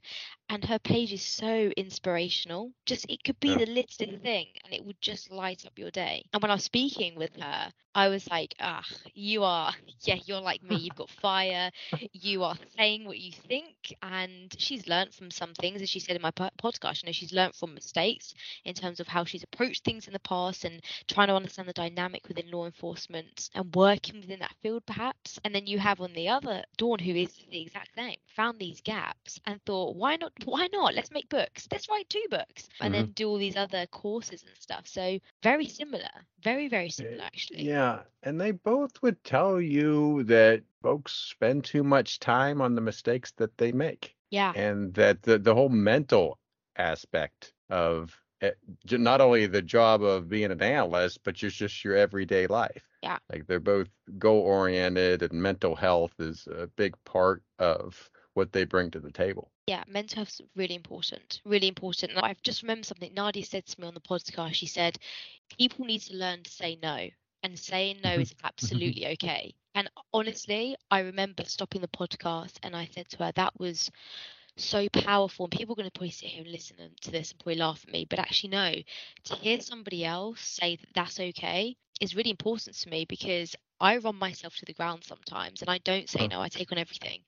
And 0.50 0.64
her 0.66 0.80
page 0.80 1.12
is 1.14 1.24
so 1.24 1.72
inspirational. 1.76 2.72
Just 2.86 3.06
it 3.10 3.24
could 3.24 3.40
be 3.40 3.50
Yeah. 3.50 3.58
the 3.58 3.66
littlest 3.66 4.00
thing 4.22 4.48
and 4.64 4.74
it 4.74 4.84
would 4.86 5.02
just 5.02 5.32
light 5.32 5.66
up 5.66 5.78
your 5.78 5.92
day. 5.92 6.26
And 6.34 6.42
when 6.42 6.52
I 6.52 6.56
was 6.56 6.64
speaking 6.64 7.16
with 7.16 7.36
her, 7.38 7.72
I 7.96 8.10
was 8.10 8.30
like, 8.30 8.54
ah, 8.60 8.84
you 9.14 9.44
are, 9.44 9.74
yeah, 10.02 10.18
you're 10.26 10.42
like 10.42 10.62
me. 10.64 10.76
You've 10.76 10.96
got 10.96 11.10
fire. 11.10 11.72
You 12.12 12.44
are 12.44 12.56
saying 12.78 13.06
what 13.06 13.18
you 13.20 13.32
think. 13.32 13.94
And 14.02 14.54
she's 14.58 14.88
learned 14.88 15.14
from 15.14 15.32
some 15.32 15.54
things, 15.54 15.82
as 15.82 15.90
she 15.90 16.00
said 16.00 16.16
in 16.16 16.22
my 16.22 16.32
podcast. 16.32 17.02
You 17.04 17.08
know, 17.08 17.14
she's 17.14 17.34
learned 17.34 17.56
from 17.56 17.74
mistakes 17.74 18.34
in 18.66 18.74
terms 18.74 19.00
of 19.00 19.08
how 19.08 19.24
she's 19.24 19.44
approached 19.44 19.84
things 19.84 20.08
in 20.08 20.14
the 20.14 20.20
past 20.20 20.66
and 20.66 20.82
trying 21.08 21.28
to 21.30 21.36
understand 21.36 21.68
the 21.70 21.74
dynamic 21.74 22.28
within 22.28 22.52
law 22.52 22.66
enforcement 22.66 23.50
and 23.56 23.74
working 23.76 24.20
within 24.22 24.40
that 24.40 24.56
field, 24.62 24.86
perhaps. 24.86 25.40
And 25.44 25.56
then 25.56 25.66
you 25.68 25.80
have 25.80 26.02
on 26.02 26.14
the 26.14 26.28
other 26.30 26.64
Dawn, 26.78 27.00
who 27.00 27.14
is 27.16 27.34
the 27.50 27.62
exact 27.62 27.96
same, 27.96 28.18
found 28.36 28.60
these 28.60 28.82
gaps 28.82 29.40
and 29.46 29.62
thought, 29.66 29.96
why 29.96 30.18
not? 30.18 30.34
Why 30.44 30.68
not? 30.74 30.94
Let's 30.94 31.12
make 31.12 31.30
books. 31.30 31.68
Let's 31.72 31.88
write 31.88 32.10
two 32.10 32.26
books 32.30 32.68
and 32.82 32.94
then 32.94 33.06
mm-hmm. 33.06 33.12
do 33.12 33.30
all 33.30 33.38
these 33.38 33.56
other 33.56 33.86
courses 33.88 34.44
and 34.44 34.52
stuff. 34.60 34.86
So 34.86 35.20
very 35.42 35.68
similar, 35.68 36.10
very 36.44 36.68
very 36.68 36.88
eh, 36.88 36.92
similar 36.92 37.24
actually. 37.24 37.64
Yeah, 37.64 38.02
and 38.24 38.40
they 38.40 38.52
both 38.52 39.02
would 39.02 39.24
tell 39.24 39.62
you 39.62 40.24
that 40.24 40.64
folks 40.82 41.14
spend 41.14 41.64
too 41.64 41.84
much 41.84 42.20
time 42.20 42.62
on 42.62 42.76
the 42.76 42.82
mistakes 42.82 43.32
that 43.38 43.58
they 43.58 43.72
make. 43.72 44.16
Yeah. 44.32 44.52
and 44.54 44.94
that 44.96 45.22
the, 45.22 45.38
the 45.38 45.54
whole 45.54 45.70
mental 45.70 46.40
aspect 46.76 47.54
of 47.70 48.20
eh, 48.42 48.52
it, 48.84 49.00
not 49.00 49.22
only 49.22 49.46
the 49.46 49.62
job 49.62 50.04
of 50.04 50.28
being 50.28 50.52
an 50.52 50.62
analyst, 50.62 51.20
but 51.24 51.36
just 51.36 51.56
just 51.56 51.84
your 51.86 51.96
everyday 51.96 52.48
life. 52.48 52.90
Yeah. 53.02 53.18
Like 53.32 53.48
they're 53.48 53.60
both 53.60 53.88
goal 54.18 54.42
oriented, 54.42 55.22
and 55.22 55.42
mental 55.42 55.76
health 55.76 56.14
is 56.20 56.48
a 56.48 56.68
big 56.68 56.96
part 57.06 57.44
of 57.60 58.10
what 58.36 58.54
they 58.54 58.66
bring 58.66 58.92
to 58.92 59.00
the 59.00 59.12
table. 59.12 59.52
Yeah, 59.68 59.84
mental 59.88 60.18
health's 60.18 60.42
really 60.56 60.76
important, 60.76 61.42
really 61.46 61.68
important. 61.68 62.12
And 62.14 62.22
I've 62.22 62.42
just 62.44 62.62
remembered 62.62 62.86
something 62.86 63.14
Nadia 63.14 63.44
said 63.44 63.66
to 63.66 63.82
me 63.82 63.88
on 63.88 63.96
the 63.96 64.02
podcast. 64.02 64.54
She 64.54 64.68
said, 64.68 65.00
people 65.58 65.86
need 65.86 66.02
to 66.04 66.16
learn 66.16 66.44
to 66.44 66.52
say 66.52 66.78
no, 66.82 67.10
and 67.44 67.58
saying 67.60 68.02
no 68.04 68.20
is 68.20 68.36
absolutely 68.44 69.08
okay. 69.14 69.56
And 69.74 69.90
honestly, 70.14 70.76
I 70.92 71.00
remember 71.02 71.44
stopping 71.46 71.82
the 71.82 71.88
podcast 71.88 72.60
and 72.64 72.76
I 72.76 72.86
said 72.86 73.10
to 73.10 73.26
her, 73.26 73.32
that 73.36 73.60
was 73.60 73.92
so 74.58 74.88
powerful. 74.90 75.46
And 75.46 75.52
people 75.52 75.74
are 75.74 75.76
going 75.76 75.90
to 75.90 75.92
probably 75.92 76.12
sit 76.12 76.30
here 76.30 76.44
and 76.44 76.52
listen 76.52 76.78
to 77.02 77.12
this 77.12 77.32
and 77.32 77.40
probably 77.40 77.56
laugh 77.56 77.84
at 77.86 77.92
me, 77.92 78.06
but 78.10 78.20
actually, 78.20 78.50
no, 78.50 78.74
to 79.26 79.36
hear 79.36 79.60
somebody 79.60 80.06
else 80.06 80.42
say 80.42 80.78
that 80.78 80.88
that's 80.94 81.20
okay 81.20 81.76
is 82.02 82.16
really 82.16 82.30
important 82.30 82.76
to 82.76 82.90
me 82.90 83.06
because 83.08 83.56
I 83.80 83.98
run 83.98 84.16
myself 84.16 84.56
to 84.58 84.66
the 84.66 84.74
ground 84.74 85.04
sometimes 85.04 85.62
and 85.62 85.70
I 85.70 85.80
don't 85.80 86.10
say 86.10 86.28
no, 86.28 86.42
I 86.42 86.50
take 86.50 86.72
on 86.72 86.78
everything. 86.78 87.22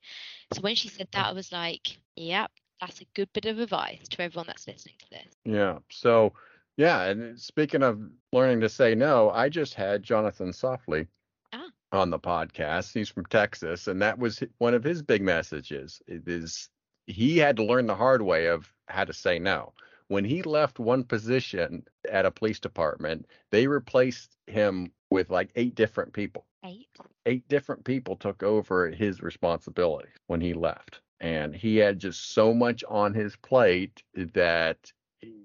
So 0.52 0.60
when 0.60 0.74
she 0.74 0.88
said 0.88 1.08
that, 1.12 1.26
I 1.26 1.32
was 1.32 1.52
like, 1.52 1.98
yep, 2.16 2.50
that's 2.80 3.00
a 3.00 3.06
good 3.14 3.28
bit 3.32 3.46
of 3.46 3.58
advice 3.58 4.08
to 4.08 4.22
everyone 4.22 4.46
that's 4.46 4.66
listening 4.66 4.94
to 4.98 5.10
this. 5.10 5.34
Yeah. 5.44 5.78
So, 5.90 6.32
yeah. 6.76 7.04
And 7.04 7.38
speaking 7.38 7.82
of 7.82 8.00
learning 8.32 8.60
to 8.60 8.68
say 8.68 8.94
no, 8.94 9.30
I 9.30 9.48
just 9.48 9.74
had 9.74 10.02
Jonathan 10.02 10.52
Softly 10.52 11.06
Ah. 11.52 11.68
on 11.92 12.10
the 12.10 12.18
podcast. 12.18 12.92
He's 12.92 13.08
from 13.08 13.26
Texas, 13.26 13.88
and 13.88 14.00
that 14.02 14.18
was 14.18 14.42
one 14.58 14.74
of 14.74 14.84
his 14.84 15.02
big 15.02 15.22
messages. 15.22 16.00
It 16.06 16.28
is 16.28 16.68
he 17.08 17.38
had 17.38 17.56
to 17.56 17.64
learn 17.64 17.86
the 17.86 17.96
hard 17.96 18.22
way 18.22 18.46
of 18.46 18.72
how 18.86 19.04
to 19.04 19.12
say 19.12 19.38
no. 19.38 19.72
When 20.08 20.24
he 20.24 20.42
left 20.42 20.78
one 20.78 21.04
position 21.04 21.84
at 22.10 22.26
a 22.26 22.30
police 22.30 22.60
department, 22.60 23.26
they 23.50 23.66
replaced 23.66 24.36
him 24.46 24.92
with 25.10 25.30
like 25.30 25.50
eight 25.56 25.74
different 25.74 26.12
people. 26.12 26.44
Eight. 26.64 26.88
Eight 27.26 27.48
different 27.48 27.84
people 27.84 28.16
took 28.16 28.42
over 28.42 28.90
his 28.90 29.22
responsibility 29.22 30.08
when 30.26 30.40
he 30.40 30.52
left. 30.52 31.00
And 31.20 31.54
he 31.54 31.76
had 31.76 31.98
just 31.98 32.32
so 32.32 32.54
much 32.54 32.84
on 32.88 33.14
his 33.14 33.36
plate 33.36 34.02
that 34.14 34.92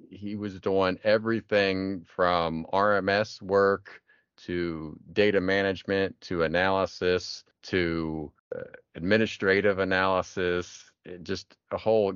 he 0.09 0.35
was 0.35 0.59
doing 0.59 0.99
everything 1.03 2.05
from 2.05 2.65
RMS 2.71 3.41
work 3.41 4.01
to 4.45 4.97
data 5.13 5.41
management 5.41 6.19
to 6.21 6.43
analysis 6.43 7.43
to 7.63 8.31
uh, 8.55 8.61
administrative 8.95 9.79
analysis, 9.79 10.91
just 11.23 11.55
a 11.71 11.77
whole 11.77 12.13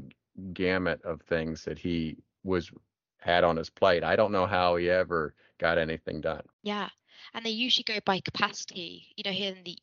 gamut 0.54 1.02
of 1.04 1.22
things 1.22 1.64
that 1.66 1.80
he 1.80 2.18
was 2.44 2.72
had 3.20 3.44
on 3.44 3.58
his 3.58 3.70
plate. 3.70 4.04
I 4.04 4.16
don't 4.16 4.32
know 4.32 4.46
how 4.46 4.76
he 4.76 4.90
ever 4.90 5.34
got 5.60 5.78
anything 5.78 6.22
done. 6.22 6.44
Yeah. 6.64 6.90
And 7.34 7.46
they 7.46 7.50
usually 7.50 7.84
go 7.84 8.00
by 8.06 8.20
capacity. 8.20 9.08
You 9.16 9.24
know, 9.26 9.32
here 9.32 9.54
in 9.54 9.64
the 9.64 9.78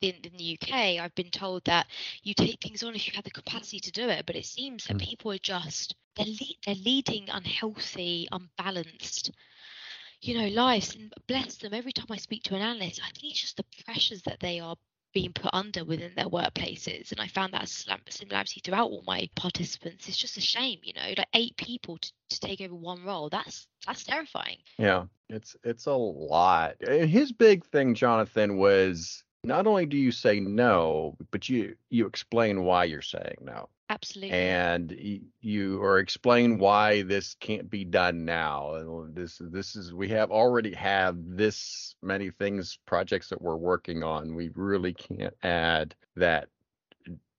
in, 0.00 0.14
in 0.22 0.36
the 0.36 0.58
UK, 0.60 1.02
I've 1.02 1.14
been 1.14 1.30
told 1.30 1.64
that 1.64 1.86
you 2.22 2.34
take 2.34 2.62
things 2.62 2.82
on 2.82 2.94
if 2.94 3.06
you 3.06 3.14
have 3.14 3.24
the 3.24 3.30
capacity 3.30 3.80
to 3.80 3.90
do 3.90 4.08
it. 4.08 4.26
But 4.26 4.36
it 4.36 4.46
seems 4.46 4.84
that 4.84 4.98
mm. 4.98 5.02
people 5.02 5.32
are 5.32 5.38
just 5.38 5.96
they're 6.16 6.26
le- 6.26 6.58
they're 6.64 6.74
leading 6.76 7.28
unhealthy, 7.30 8.28
unbalanced, 8.30 9.32
you 10.20 10.38
know, 10.38 10.48
lives. 10.48 10.94
And 10.94 11.12
bless 11.26 11.56
them. 11.56 11.74
Every 11.74 11.92
time 11.92 12.06
I 12.10 12.16
speak 12.16 12.44
to 12.44 12.54
an 12.54 12.62
analyst, 12.62 13.00
I 13.02 13.10
think 13.10 13.32
it's 13.32 13.40
just 13.40 13.56
the 13.56 13.64
pressures 13.84 14.22
that 14.22 14.40
they 14.40 14.60
are 14.60 14.76
being 15.14 15.32
put 15.32 15.50
under 15.54 15.84
within 15.84 16.12
their 16.16 16.26
workplaces. 16.26 17.12
And 17.12 17.20
I 17.20 17.28
found 17.28 17.54
that 17.54 17.64
a 17.64 18.12
similarity 18.12 18.60
throughout 18.62 18.90
all 18.90 19.04
my 19.06 19.28
participants. 19.34 20.08
It's 20.08 20.16
just 20.16 20.36
a 20.36 20.40
shame, 20.40 20.80
you 20.82 20.92
know, 20.92 21.14
like 21.16 21.28
eight 21.34 21.56
people 21.56 21.96
to, 21.98 22.12
to 22.30 22.40
take 22.40 22.60
over 22.60 22.74
one 22.74 23.04
role. 23.04 23.28
That's 23.30 23.66
that's 23.86 24.04
terrifying. 24.04 24.58
Yeah, 24.78 25.04
it's 25.28 25.56
it's 25.64 25.86
a 25.86 25.92
lot. 25.92 26.74
Uh, 26.86 27.06
his 27.06 27.32
big 27.32 27.64
thing, 27.64 27.94
Jonathan, 27.94 28.58
was 28.58 29.23
not 29.44 29.66
only 29.66 29.86
do 29.86 29.96
you 29.96 30.10
say 30.10 30.40
no, 30.40 31.16
but 31.30 31.48
you 31.48 31.76
you 31.90 32.06
explain 32.06 32.64
why 32.64 32.84
you're 32.84 33.02
saying 33.02 33.36
no. 33.42 33.68
Absolutely. 33.90 34.32
And 34.32 35.22
you 35.40 35.82
or 35.82 35.98
explain 35.98 36.58
why 36.58 37.02
this 37.02 37.36
can't 37.38 37.68
be 37.68 37.84
done 37.84 38.24
now. 38.24 38.74
And 38.74 39.14
this 39.14 39.40
this 39.40 39.76
is 39.76 39.92
we 39.92 40.08
have 40.08 40.30
already 40.30 40.72
have 40.74 41.16
this 41.18 41.94
many 42.02 42.30
things 42.30 42.78
projects 42.86 43.28
that 43.28 43.42
we're 43.42 43.56
working 43.56 44.02
on. 44.02 44.34
We 44.34 44.50
really 44.54 44.94
can't 44.94 45.34
add 45.42 45.94
that 46.16 46.48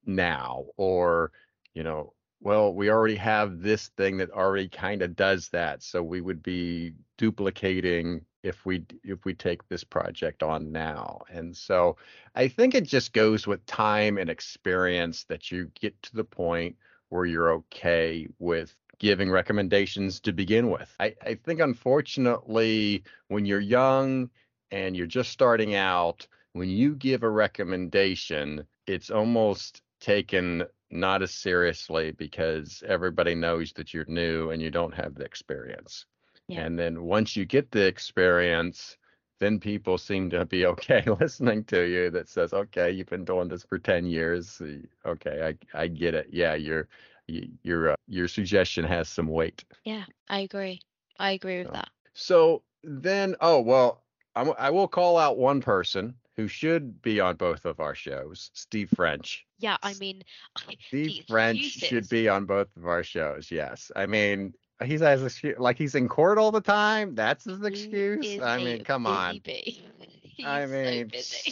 now 0.05 0.65
or 0.77 1.31
you 1.73 1.83
know 1.83 2.13
well 2.41 2.73
we 2.73 2.89
already 2.89 3.15
have 3.15 3.61
this 3.61 3.87
thing 3.97 4.17
that 4.17 4.29
already 4.31 4.69
kind 4.69 5.01
of 5.01 5.15
does 5.15 5.49
that 5.49 5.81
so 5.81 6.03
we 6.03 6.21
would 6.21 6.43
be 6.43 6.93
duplicating 7.17 8.21
if 8.45 8.65
we 8.65 8.85
if 9.03 9.25
we 9.25 9.33
take 9.33 9.67
this 9.67 9.83
project 9.83 10.43
on 10.43 10.71
now. 10.71 11.21
And 11.29 11.55
so 11.55 11.97
i 12.35 12.47
think 12.47 12.75
it 12.75 12.83
just 12.83 13.13
goes 13.13 13.47
with 13.47 13.65
time 13.65 14.17
and 14.17 14.29
experience 14.29 15.23
that 15.25 15.51
you 15.51 15.71
get 15.79 15.99
to 16.03 16.15
the 16.15 16.23
point 16.23 16.75
where 17.09 17.25
you're 17.25 17.53
okay 17.53 18.27
with 18.39 18.75
giving 18.99 19.29
recommendations 19.29 20.19
to 20.21 20.31
begin 20.31 20.69
with. 20.69 20.93
I, 20.99 21.15
I 21.21 21.35
think 21.35 21.59
unfortunately 21.59 23.03
when 23.27 23.45
you're 23.45 23.59
young 23.59 24.29
and 24.71 24.95
you're 24.95 25.07
just 25.07 25.31
starting 25.31 25.75
out 25.75 26.27
when 26.53 26.69
you 26.69 26.95
give 26.95 27.23
a 27.23 27.29
recommendation 27.29 28.65
it's 28.87 29.09
almost 29.09 29.81
taken 29.99 30.63
not 30.91 31.23
as 31.23 31.31
seriously 31.31 32.11
because 32.11 32.83
everybody 32.87 33.33
knows 33.33 33.73
that 33.73 33.93
you're 33.93 34.05
new 34.07 34.51
and 34.51 34.61
you 34.61 34.69
don't 34.69 34.93
have 34.93 35.15
the 35.15 35.25
experience 35.25 36.05
yeah. 36.47 36.61
And 36.61 36.77
then 36.77 37.03
once 37.03 37.35
you 37.35 37.45
get 37.45 37.71
the 37.71 37.85
experience, 37.85 38.97
then 39.39 39.59
people 39.59 39.97
seem 39.97 40.29
to 40.29 40.45
be 40.45 40.65
okay 40.73 41.03
listening 41.19 41.63
to 41.65 41.83
you 41.87 42.09
that 42.11 42.29
says, 42.29 42.53
okay, 42.53 42.91
you've 42.91 43.09
been 43.09 43.25
doing 43.25 43.47
this 43.47 43.63
for 43.63 43.77
10 43.77 44.05
years. 44.05 44.61
Okay, 45.05 45.55
I, 45.73 45.79
I 45.79 45.87
get 45.87 46.13
it. 46.13 46.27
Yeah, 46.31 46.55
your 46.55 46.87
your 47.27 47.91
uh, 47.91 47.95
your 48.07 48.27
suggestion 48.27 48.85
has 48.85 49.09
some 49.09 49.27
weight. 49.27 49.63
Yeah, 49.83 50.03
I 50.29 50.41
agree. 50.41 50.79
I 51.19 51.31
agree 51.31 51.59
with 51.59 51.67
so, 51.67 51.73
that. 51.73 51.89
So 52.13 52.61
then, 52.83 53.35
oh, 53.41 53.61
well, 53.61 54.03
I'm, 54.35 54.53
I 54.59 54.69
will 54.69 54.87
call 54.87 55.17
out 55.17 55.37
one 55.37 55.61
person 55.61 56.13
who 56.35 56.47
should 56.47 57.01
be 57.01 57.19
on 57.19 57.35
both 57.35 57.65
of 57.65 57.79
our 57.79 57.95
shows, 57.95 58.51
Steve 58.53 58.91
French. 58.95 59.45
Yeah, 59.57 59.77
I 59.81 59.93
mean, 59.95 60.21
Steve 60.87 61.23
French 61.27 61.61
should 61.61 62.07
be 62.09 62.27
on 62.27 62.45
both 62.45 62.67
of 62.75 62.85
our 62.85 63.03
shows. 63.03 63.49
Yes, 63.49 63.91
I 63.95 64.05
mean, 64.05 64.53
He's 64.83 64.99
has 64.99 65.23
excuse, 65.23 65.57
like 65.57 65.77
he's 65.77 65.95
in 65.95 66.09
court 66.09 66.37
all 66.37 66.51
the 66.51 66.61
time. 66.61 67.15
That's 67.15 67.45
his 67.45 67.63
excuse. 67.63 68.41
I 68.41 68.57
mean, 68.57 68.83
come 68.83 69.07
on. 69.07 69.39
I 70.45 70.65
mean, 70.65 71.11
so 71.17 71.51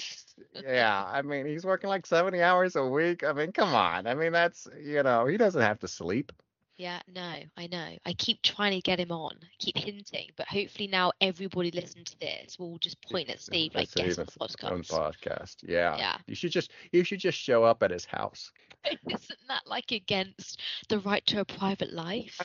yeah. 0.65 1.05
I 1.07 1.21
mean, 1.21 1.45
he's 1.45 1.65
working 1.65 1.89
like 1.89 2.05
seventy 2.05 2.41
hours 2.41 2.75
a 2.75 2.85
week. 2.85 3.23
I 3.23 3.31
mean, 3.31 3.53
come 3.53 3.73
on. 3.73 4.07
I 4.07 4.13
mean, 4.13 4.33
that's 4.33 4.67
you 4.81 5.03
know, 5.03 5.25
he 5.25 5.37
doesn't 5.37 5.61
have 5.61 5.79
to 5.79 5.87
sleep. 5.87 6.33
Yeah, 6.77 7.01
no, 7.13 7.35
I 7.55 7.67
know. 7.67 7.97
I 8.05 8.13
keep 8.13 8.41
trying 8.41 8.71
to 8.71 8.81
get 8.81 8.99
him 8.99 9.11
on, 9.11 9.35
keep 9.59 9.77
hinting, 9.77 10.29
but 10.35 10.47
hopefully 10.47 10.87
now 10.87 11.11
everybody 11.21 11.69
listening 11.69 12.05
to 12.05 12.19
this 12.19 12.57
will 12.57 12.79
just 12.79 12.99
point 13.09 13.29
at 13.29 13.39
Steve 13.39 13.75
like, 13.75 13.93
"Guess 13.93 14.17
on 14.17 14.25
podcast." 14.25 14.71
On 14.71 14.83
podcast, 14.83 15.55
yeah. 15.61 15.95
Yeah. 15.97 16.17
You 16.25 16.35
should 16.35 16.51
just 16.51 16.71
you 16.91 17.03
should 17.03 17.19
just 17.19 17.37
show 17.37 17.63
up 17.63 17.83
at 17.83 17.91
his 17.91 18.05
house. 18.05 18.51
Isn't 18.85 19.39
that 19.47 19.61
like 19.67 19.91
against 19.91 20.59
the 20.89 20.99
right 20.99 21.25
to 21.27 21.41
a 21.41 21.45
private 21.45 21.93
life? 21.93 22.41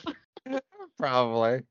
Probably. 0.97 1.63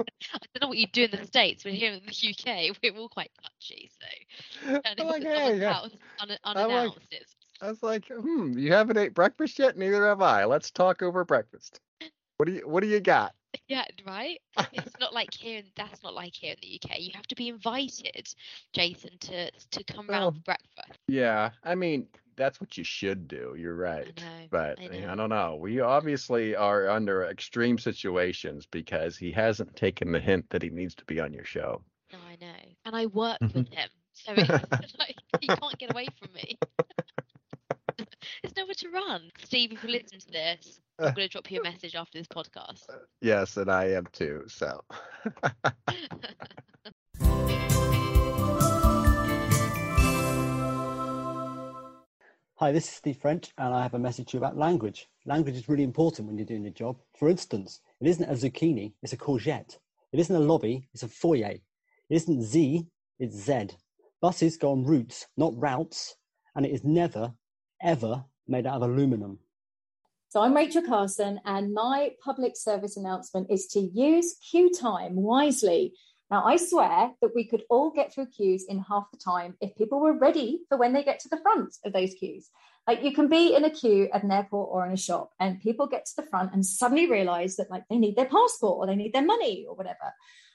I 0.00 0.38
don't 0.54 0.62
know 0.62 0.68
what 0.68 0.78
you 0.78 0.86
do 0.86 1.04
in 1.04 1.10
the 1.10 1.26
States, 1.26 1.64
but 1.64 1.72
here 1.72 1.92
in 1.92 2.00
the 2.06 2.28
UK, 2.30 2.76
we're 2.82 3.00
all 3.00 3.08
quite 3.08 3.30
touchy. 3.42 3.90
So, 4.00 4.80
like, 5.04 5.22
hey, 5.22 5.58
yeah. 5.58 5.80
un- 6.20 6.38
unannounced. 6.44 6.98
Like, 7.10 7.22
I 7.60 7.68
was 7.68 7.82
like, 7.82 8.06
hmm, 8.06 8.56
you 8.56 8.72
haven't 8.72 8.98
ate 8.98 9.14
breakfast 9.14 9.58
yet? 9.58 9.76
Neither 9.76 10.06
have 10.06 10.22
I. 10.22 10.44
Let's 10.44 10.70
talk 10.70 11.02
over 11.02 11.24
breakfast. 11.24 11.80
What 12.36 12.46
do 12.46 12.52
you 12.52 12.68
What 12.68 12.82
do 12.82 12.88
you 12.88 13.00
got? 13.00 13.34
Yeah, 13.66 13.84
right. 14.06 14.38
it's 14.72 14.92
not 15.00 15.12
like 15.12 15.34
here. 15.34 15.62
That's 15.74 16.02
not 16.04 16.14
like 16.14 16.34
here 16.34 16.52
in 16.52 16.58
the 16.62 16.80
UK. 16.80 17.00
You 17.00 17.10
have 17.14 17.26
to 17.26 17.34
be 17.34 17.48
invited, 17.48 18.32
Jason, 18.72 19.10
to 19.20 19.50
to 19.50 19.84
come 19.84 20.06
well, 20.06 20.20
round 20.20 20.36
for 20.36 20.42
breakfast. 20.42 21.00
Yeah, 21.08 21.50
I 21.64 21.74
mean, 21.74 22.06
that's 22.38 22.60
what 22.60 22.78
you 22.78 22.84
should 22.84 23.28
do. 23.28 23.54
You're 23.58 23.74
right. 23.74 24.06
I 24.16 24.20
know, 24.20 24.46
but 24.50 24.78
I, 24.80 24.86
know. 24.86 25.12
I, 25.12 25.14
don't 25.16 25.28
know. 25.28 25.58
We 25.60 25.80
obviously 25.80 26.56
are 26.56 26.88
under 26.88 27.24
extreme 27.24 27.76
situations 27.76 28.66
because 28.70 29.18
he 29.18 29.32
hasn't 29.32 29.76
taken 29.76 30.12
the 30.12 30.20
hint 30.20 30.46
that 30.50 30.62
he 30.62 30.70
needs 30.70 30.94
to 30.94 31.04
be 31.04 31.20
on 31.20 31.32
your 31.32 31.44
show. 31.44 31.82
No, 32.12 32.18
I 32.26 32.36
know. 32.40 32.54
And 32.86 32.96
I 32.96 33.06
work 33.06 33.38
with 33.40 33.52
mm-hmm. 33.52 33.74
him. 33.74 33.88
So 34.14 34.32
it's 34.36 34.48
like 34.98 35.16
he 35.40 35.48
can't 35.48 35.78
get 35.78 35.90
away 35.90 36.06
from 36.18 36.32
me. 36.32 36.58
There's 38.42 38.56
nowhere 38.56 38.74
to 38.74 38.90
run. 38.90 39.30
Steve, 39.44 39.72
if 39.72 39.82
you 39.82 39.90
listen 39.90 40.20
to 40.20 40.30
this, 40.30 40.80
I'm 40.98 41.14
going 41.14 41.26
to 41.26 41.28
drop 41.28 41.50
you 41.50 41.60
a 41.60 41.62
message 41.62 41.96
after 41.96 42.18
this 42.18 42.28
podcast. 42.28 42.84
Yes, 43.20 43.56
and 43.56 43.70
I 43.70 43.90
am 43.90 44.06
too. 44.12 44.44
So. 44.46 44.80
Hi, 52.60 52.72
this 52.72 52.88
is 52.88 52.94
Steve 52.94 53.18
French, 53.18 53.52
and 53.56 53.72
I 53.72 53.84
have 53.84 53.94
a 53.94 54.00
message 54.00 54.30
to 54.30 54.36
you 54.36 54.40
about 54.40 54.56
language. 54.56 55.06
Language 55.26 55.54
is 55.54 55.68
really 55.68 55.84
important 55.84 56.26
when 56.26 56.36
you're 56.36 56.44
doing 56.44 56.64
your 56.64 56.72
job. 56.72 56.96
For 57.16 57.28
instance, 57.28 57.80
it 58.00 58.08
isn't 58.08 58.28
a 58.28 58.32
zucchini, 58.32 58.94
it's 59.00 59.12
a 59.12 59.16
courgette. 59.16 59.78
It 60.12 60.18
isn't 60.18 60.34
a 60.34 60.40
lobby, 60.40 60.88
it's 60.92 61.04
a 61.04 61.08
foyer. 61.08 61.52
It 61.52 61.62
isn't 62.08 62.42
Z, 62.42 62.84
it's 63.20 63.36
Z. 63.36 63.68
Buses 64.20 64.56
go 64.56 64.72
on 64.72 64.84
routes, 64.84 65.28
not 65.36 65.56
routes, 65.56 66.16
and 66.56 66.66
it 66.66 66.72
is 66.72 66.82
never, 66.82 67.32
ever 67.80 68.24
made 68.48 68.66
out 68.66 68.82
of 68.82 68.90
aluminum. 68.90 69.38
So 70.30 70.40
I'm 70.40 70.56
Rachel 70.56 70.82
Carson, 70.82 71.38
and 71.44 71.72
my 71.72 72.10
public 72.24 72.56
service 72.56 72.96
announcement 72.96 73.52
is 73.52 73.68
to 73.68 73.80
use 73.80 74.34
queue 74.50 74.72
time 74.74 75.14
wisely 75.14 75.92
now, 76.30 76.44
I 76.44 76.56
swear 76.56 77.12
that 77.22 77.34
we 77.34 77.44
could 77.44 77.62
all 77.70 77.90
get 77.90 78.12
through 78.12 78.26
queues 78.26 78.66
in 78.68 78.80
half 78.80 79.10
the 79.10 79.16
time 79.16 79.56
if 79.60 79.74
people 79.76 79.98
were 79.98 80.18
ready 80.18 80.60
for 80.68 80.76
when 80.76 80.92
they 80.92 81.02
get 81.02 81.20
to 81.20 81.28
the 81.28 81.40
front 81.40 81.76
of 81.84 81.92
those 81.94 82.14
queues. 82.14 82.50
Like 82.86 83.02
you 83.02 83.12
can 83.14 83.28
be 83.28 83.54
in 83.54 83.64
a 83.64 83.70
queue 83.70 84.08
at 84.12 84.24
an 84.24 84.30
airport 84.30 84.68
or 84.70 84.84
in 84.86 84.92
a 84.92 84.96
shop, 84.96 85.30
and 85.40 85.60
people 85.60 85.86
get 85.86 86.04
to 86.06 86.16
the 86.16 86.26
front 86.26 86.52
and 86.52 86.64
suddenly 86.64 87.10
realize 87.10 87.56
that 87.56 87.70
like 87.70 87.84
they 87.88 87.96
need 87.96 88.16
their 88.16 88.26
passport 88.26 88.78
or 88.78 88.86
they 88.86 88.96
need 88.96 89.14
their 89.14 89.24
money 89.24 89.64
or 89.68 89.74
whatever. 89.74 90.12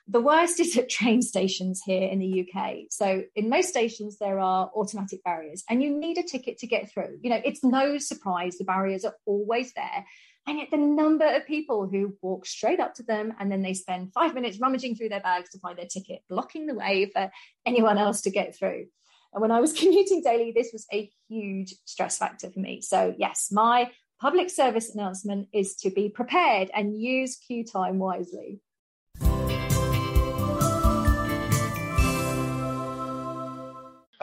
The 0.08 0.22
worst 0.22 0.60
is 0.60 0.78
at 0.78 0.90
train 0.90 1.24
stations 1.24 1.82
here 1.84 2.08
in 2.08 2.20
the 2.20 2.48
UK. 2.48 2.86
So 2.92 3.24
in 3.36 3.50
most 3.50 3.70
stations 3.70 4.18
there 4.20 4.40
are 4.40 4.70
automatic 4.76 5.24
barriers 5.24 5.64
and 5.70 5.82
you 5.82 5.98
need 5.98 6.20
a 6.20 6.24
ticket 6.24 6.60
to 6.60 6.68
get 6.68 6.92
through. 6.92 7.18
You 7.22 7.32
know, 7.32 7.42
it's 7.44 7.64
no 7.64 7.98
surprise 7.98 8.58
the 8.58 8.64
barriers 8.64 9.06
are 9.06 9.16
always 9.26 9.74
there 9.74 10.06
and 10.46 10.60
yet, 10.60 10.72
the 10.72 10.78
number 10.78 11.26
of 11.26 11.46
people 11.46 11.88
who 11.88 12.18
walk 12.22 12.46
straight 12.46 12.82
up 12.82 12.96
to 12.96 13.04
them 13.04 13.34
and 13.40 13.50
then 13.50 13.62
they 13.62 13.74
spend 13.74 14.12
five 14.14 14.34
minutes 14.34 14.60
rummaging 14.60 14.96
through 14.96 15.10
their 15.10 15.22
bags 15.22 15.50
to 15.52 15.60
find 15.60 15.78
their 15.78 15.86
ticket, 15.86 16.22
blocking 16.30 16.66
the 16.66 16.76
way 16.76 17.10
for 17.14 17.32
anyone 17.66 17.98
else 17.98 18.22
to 18.22 18.30
get 18.30 18.56
through. 18.56 18.88
And 19.34 19.42
when 19.42 19.52
I 19.52 19.62
was 19.62 19.72
commuting 19.80 20.22
daily, 20.22 20.52
this 20.54 20.72
was 20.74 20.86
a 20.92 21.10
huge 21.30 21.76
stress 21.86 22.18
factor 22.18 22.50
for 22.52 22.60
me. 22.60 22.82
So, 22.82 23.16
yes, 23.18 23.50
my 23.52 23.92
public 24.20 24.50
service 24.50 24.94
announcement 24.94 25.48
is 25.54 25.76
to 25.78 25.90
be 25.90 26.10
prepared 26.10 26.70
and 26.74 27.00
use 27.00 27.38
queue 27.38 27.66
time 27.66 27.98
wisely. 27.98 28.60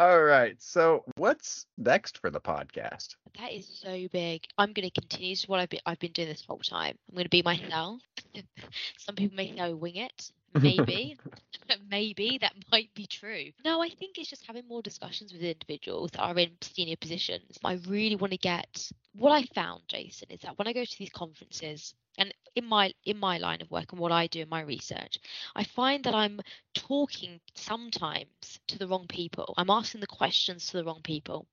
All 0.01 0.23
right. 0.23 0.57
So, 0.63 1.05
what's 1.19 1.67
next 1.77 2.17
for 2.17 2.31
the 2.31 2.41
podcast? 2.41 3.17
That 3.39 3.53
is 3.53 3.69
so 3.69 4.09
big. 4.11 4.45
I'm 4.57 4.73
going 4.73 4.89
to 4.89 4.99
continue 4.99 5.37
to 5.37 5.47
what 5.47 5.61
I've 5.61 5.69
been, 5.69 5.81
I've 5.85 5.99
been 5.99 6.13
doing 6.13 6.29
this 6.29 6.43
whole 6.43 6.61
time. 6.61 6.97
I'm 7.11 7.17
going 7.17 7.25
to 7.25 7.29
be 7.29 7.43
myself. 7.43 8.01
Some 8.97 9.15
people 9.15 9.37
may 9.37 9.55
say 9.55 9.61
I 9.61 9.73
wing 9.73 9.97
it. 9.97 10.33
Maybe, 10.55 11.19
maybe 11.91 12.39
that 12.41 12.55
might 12.73 12.89
be 12.95 13.07
true. 13.07 13.51
No, 13.63 13.83
I 13.83 13.91
think 13.91 14.17
it's 14.17 14.31
just 14.31 14.47
having 14.47 14.67
more 14.67 14.81
discussions 14.81 15.35
with 15.35 15.43
individuals 15.43 16.13
that 16.13 16.23
are 16.23 16.39
in 16.39 16.53
senior 16.63 16.97
positions. 16.97 17.59
I 17.63 17.79
really 17.87 18.17
want 18.17 18.33
to 18.33 18.39
get 18.39 18.91
what 19.15 19.33
I 19.33 19.45
found, 19.55 19.83
Jason, 19.87 20.29
is 20.31 20.41
that 20.41 20.59
when 20.59 20.67
I 20.67 20.73
go 20.73 20.83
to 20.83 20.99
these 20.99 21.11
conferences, 21.11 21.95
and 22.17 22.33
in 22.55 22.67
my 22.67 22.93
in 23.05 23.19
my 23.19 23.39
line 23.39 23.61
of 23.63 23.71
work 23.71 23.93
and 23.93 24.01
what 24.01 24.13
I 24.13 24.27
do 24.27 24.41
in 24.41 24.49
my 24.49 24.61
research, 24.63 25.19
I 25.55 25.65
find 25.65 26.05
that 26.05 26.15
I'm 26.15 26.41
talking 26.75 27.41
sometimes 27.55 28.61
to 28.69 28.79
the 28.79 28.89
wrong 28.89 29.07
people. 29.09 29.55
I'm 29.57 29.71
asking 29.71 30.01
the 30.01 30.07
questions 30.07 30.67
to 30.69 30.79
the 30.79 30.85
wrong 30.85 31.03
people. 31.03 31.47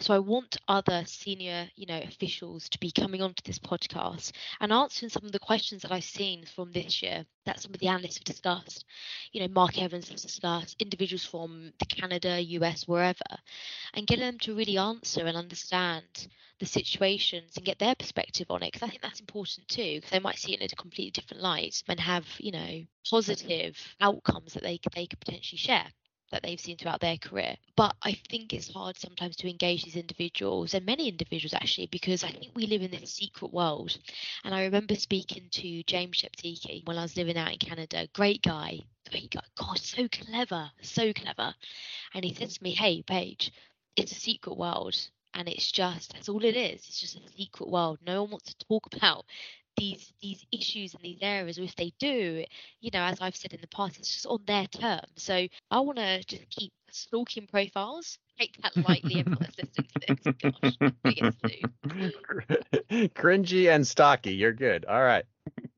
So 0.00 0.14
I 0.14 0.18
want 0.18 0.56
other 0.68 1.04
senior, 1.06 1.68
you 1.76 1.86
know, 1.86 1.98
officials 1.98 2.68
to 2.70 2.78
be 2.78 2.90
coming 2.90 3.22
onto 3.22 3.42
this 3.44 3.58
podcast 3.58 4.32
and 4.60 4.72
answering 4.72 5.10
some 5.10 5.24
of 5.24 5.32
the 5.32 5.38
questions 5.38 5.82
that 5.82 5.92
I've 5.92 6.04
seen 6.04 6.44
from 6.44 6.72
this 6.72 7.02
year 7.02 7.26
that 7.44 7.60
some 7.60 7.72
of 7.74 7.80
the 7.80 7.88
analysts 7.88 8.18
have 8.18 8.24
discussed. 8.24 8.84
You 9.32 9.40
know, 9.40 9.48
Mark 9.48 9.80
Evans 9.80 10.08
has 10.10 10.22
discussed, 10.22 10.76
individuals 10.80 11.24
from 11.24 11.72
the 11.78 11.86
Canada, 11.86 12.40
US, 12.40 12.86
wherever, 12.86 13.18
and 13.94 14.06
getting 14.06 14.24
them 14.24 14.38
to 14.40 14.54
really 14.54 14.78
answer 14.78 15.26
and 15.26 15.36
understand 15.36 16.28
the 16.58 16.66
situations 16.66 17.56
and 17.56 17.66
get 17.66 17.78
their 17.78 17.94
perspective 17.94 18.46
on 18.50 18.62
it 18.62 18.72
because 18.72 18.86
I 18.86 18.90
think 18.90 19.02
that's 19.02 19.20
important 19.20 19.68
too 19.68 19.96
because 19.96 20.10
they 20.10 20.18
might 20.18 20.38
see 20.38 20.54
it 20.54 20.60
in 20.60 20.68
a 20.72 20.76
completely 20.76 21.10
different 21.10 21.42
light 21.42 21.82
and 21.86 22.00
have 22.00 22.26
you 22.38 22.50
know 22.50 22.82
positive 23.10 23.76
outcomes 24.00 24.54
that 24.54 24.62
they 24.62 24.80
they 24.94 25.06
could 25.06 25.20
potentially 25.20 25.58
share 25.58 25.86
that 26.30 26.42
they've 26.42 26.60
seen 26.60 26.76
throughout 26.76 27.00
their 27.00 27.16
career. 27.16 27.56
But 27.76 27.94
I 28.02 28.18
think 28.30 28.52
it's 28.52 28.72
hard 28.72 28.98
sometimes 28.98 29.36
to 29.36 29.50
engage 29.50 29.84
these 29.84 29.96
individuals 29.96 30.74
and 30.74 30.84
many 30.84 31.08
individuals 31.08 31.54
actually 31.54 31.86
because 31.86 32.24
I 32.24 32.30
think 32.30 32.52
we 32.54 32.66
live 32.66 32.82
in 32.82 32.90
this 32.90 33.12
secret 33.12 33.52
world. 33.52 33.96
And 34.44 34.54
I 34.54 34.64
remember 34.64 34.94
speaking 34.94 35.48
to 35.52 35.82
James 35.84 36.22
Sheptycki 36.22 36.86
when 36.86 36.98
I 36.98 37.02
was 37.02 37.16
living 37.16 37.36
out 37.36 37.52
in 37.52 37.58
Canada. 37.58 38.08
Great 38.12 38.42
guy. 38.42 38.80
Great 39.10 39.30
guy. 39.30 39.42
God, 39.56 39.78
so 39.78 40.08
clever. 40.08 40.70
So 40.82 41.12
clever. 41.12 41.54
And 42.14 42.24
he 42.24 42.34
said 42.34 42.50
to 42.50 42.62
me, 42.62 42.72
Hey, 42.72 43.02
Paige, 43.02 43.52
it's 43.94 44.12
a 44.12 44.20
secret 44.20 44.56
world. 44.56 44.96
And 45.34 45.48
it's 45.48 45.70
just 45.70 46.14
that's 46.14 46.28
all 46.28 46.44
it 46.44 46.56
is. 46.56 46.86
It's 46.86 47.00
just 47.00 47.16
a 47.16 47.32
secret 47.36 47.68
world. 47.68 47.98
No 48.04 48.22
one 48.22 48.32
wants 48.32 48.54
to 48.54 48.66
talk 48.66 48.86
about 48.94 49.26
these 49.76 50.12
these 50.20 50.44
issues 50.52 50.94
in 50.94 51.00
these 51.02 51.18
areas 51.22 51.58
or 51.58 51.62
if 51.62 51.76
they 51.76 51.92
do 51.98 52.44
you 52.80 52.90
know 52.92 53.02
as 53.02 53.20
i've 53.20 53.36
said 53.36 53.52
in 53.52 53.60
the 53.60 53.66
past 53.68 53.98
it's 53.98 54.12
just 54.12 54.26
on 54.26 54.40
their 54.46 54.66
terms. 54.66 55.06
So 55.16 55.46
i 55.70 55.80
want 55.80 55.98
to 55.98 56.24
just 56.24 56.48
keep 56.50 56.72
stalking 56.90 57.46
profiles 57.46 58.18
take 58.38 58.56
that 58.62 58.76
lightly 58.88 59.20
everyone 59.20 59.48
that's 59.56 59.76
listening 59.78 59.88
to 59.94 60.34
this. 60.62 60.76
Gosh 61.20 61.32
cringy 63.14 63.74
and 63.74 63.86
stocky. 63.86 64.34
You're 64.34 64.52
good. 64.52 64.84
All 64.84 65.02
right 65.02 65.24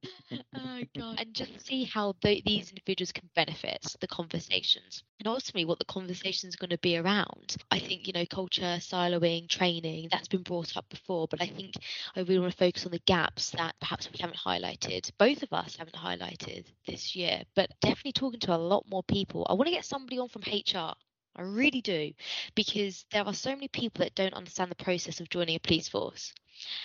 oh 0.55 0.83
god 0.97 1.17
and 1.19 1.35
just 1.35 1.67
see 1.67 1.85
how 1.85 2.15
the, 2.23 2.41
these 2.47 2.71
individuals 2.71 3.13
can 3.13 3.29
benefit 3.35 3.97
the 4.01 4.07
conversations. 4.07 5.03
And 5.19 5.27
ultimately 5.27 5.65
what 5.65 5.79
the 5.79 5.85
conversation 5.87 6.49
is 6.49 6.57
going 6.57 6.71
to 6.71 6.79
be 6.79 6.97
around. 6.97 7.57
I 7.71 7.79
think 7.79 8.07
you 8.07 8.13
know 8.13 8.27
culture 8.27 8.79
siloing 8.79 9.49
training 9.49 10.09
that's 10.11 10.29
been 10.29 10.43
brought 10.43 10.77
up 10.77 10.89
before 10.89 11.27
but 11.29 11.43
i 11.43 11.47
think 11.47 11.75
i 12.15 12.21
really 12.21 12.39
want 12.39 12.53
to 12.53 12.59
focus 12.59 12.87
on 12.87 12.93
the 12.93 13.01
gaps 13.07 13.51
that 13.51 13.75
perhaps 13.81 14.09
we 14.13 14.19
haven't 14.21 14.39
highlighted. 14.39 15.11
Both 15.19 15.43
of 15.43 15.53
us 15.53 15.77
haven't 15.77 15.97
highlighted 15.97 16.67
this 16.87 17.17
year 17.17 17.43
but 17.55 17.71
definitely 17.81 18.13
talking 18.13 18.41
to 18.41 18.55
a 18.55 18.57
lot 18.57 18.85
more 18.89 19.03
people. 19.03 19.47
I 19.49 19.55
want 19.55 19.67
to 19.67 19.75
get 19.75 19.85
somebody 19.85 20.19
on 20.19 20.29
from 20.29 20.43
hr 20.43 20.95
I 21.37 21.43
really 21.43 21.81
do, 21.81 22.13
because 22.57 23.05
there 23.13 23.25
are 23.25 23.35
so 23.35 23.51
many 23.51 23.69
people 23.69 24.05
that 24.05 24.17
don't 24.17 24.35
understand 24.35 24.73
the 24.73 24.85
process 24.85 25.21
of 25.21 25.31
joining 25.31 25.55
a 25.55 25.61
police 25.61 25.89
force. 25.89 26.35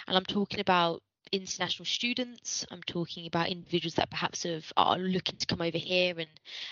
And 0.08 0.15
I'm 0.15 0.26
talking 0.26 0.60
about 0.60 1.02
international 1.33 1.85
students. 1.85 2.65
I'm 2.71 2.83
talking 2.83 3.25
about 3.25 3.49
individuals 3.49 3.95
that 3.95 4.09
perhaps 4.09 4.43
have, 4.43 4.71
are 4.77 4.97
looking 4.97 5.35
to 5.37 5.45
come 5.45 5.61
over 5.61 5.77
here 5.77 6.13
and, 6.17 6.29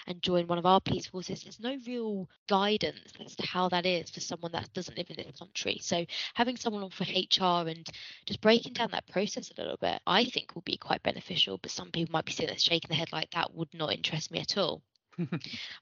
and 0.08 0.22
join 0.22 0.48
one 0.48 0.60
of 0.60 0.66
our 0.66 0.80
police 0.80 1.08
forces. 1.08 1.44
There's 1.44 1.60
no 1.60 1.78
real 1.86 2.30
guidance 2.48 3.14
as 3.26 3.36
to 3.38 3.46
how 3.46 3.70
that 3.70 3.86
is 3.86 4.10
for 4.10 4.20
someone 4.20 4.52
that 4.52 4.72
doesn't 4.74 4.98
live 4.98 5.10
in 5.10 5.18
this 5.18 5.40
country. 5.40 5.80
So 5.82 6.06
having 6.36 6.58
someone 6.58 6.84
on 6.84 6.92
for 6.92 7.04
HR 7.04 7.68
and 7.68 7.88
just 8.26 8.42
breaking 8.42 8.74
down 8.74 8.90
that 8.92 9.08
process 9.08 9.52
a 9.52 9.62
little 9.62 9.78
bit, 9.78 10.00
I 10.06 10.26
think 10.26 10.54
will 10.54 10.62
be 10.62 10.78
quite 10.78 11.04
beneficial. 11.04 11.58
But 11.58 11.72
some 11.72 11.92
people 11.92 12.14
might 12.14 12.26
be 12.26 12.32
sitting 12.32 12.48
there 12.48 12.60
shaking 12.60 12.90
their 12.90 13.00
head 13.00 13.12
like 13.12 13.32
that 13.32 13.54
would 13.54 13.74
not 13.74 13.94
interest 13.94 14.32
me 14.32 14.40
at 14.40 14.58
all. 14.58 14.84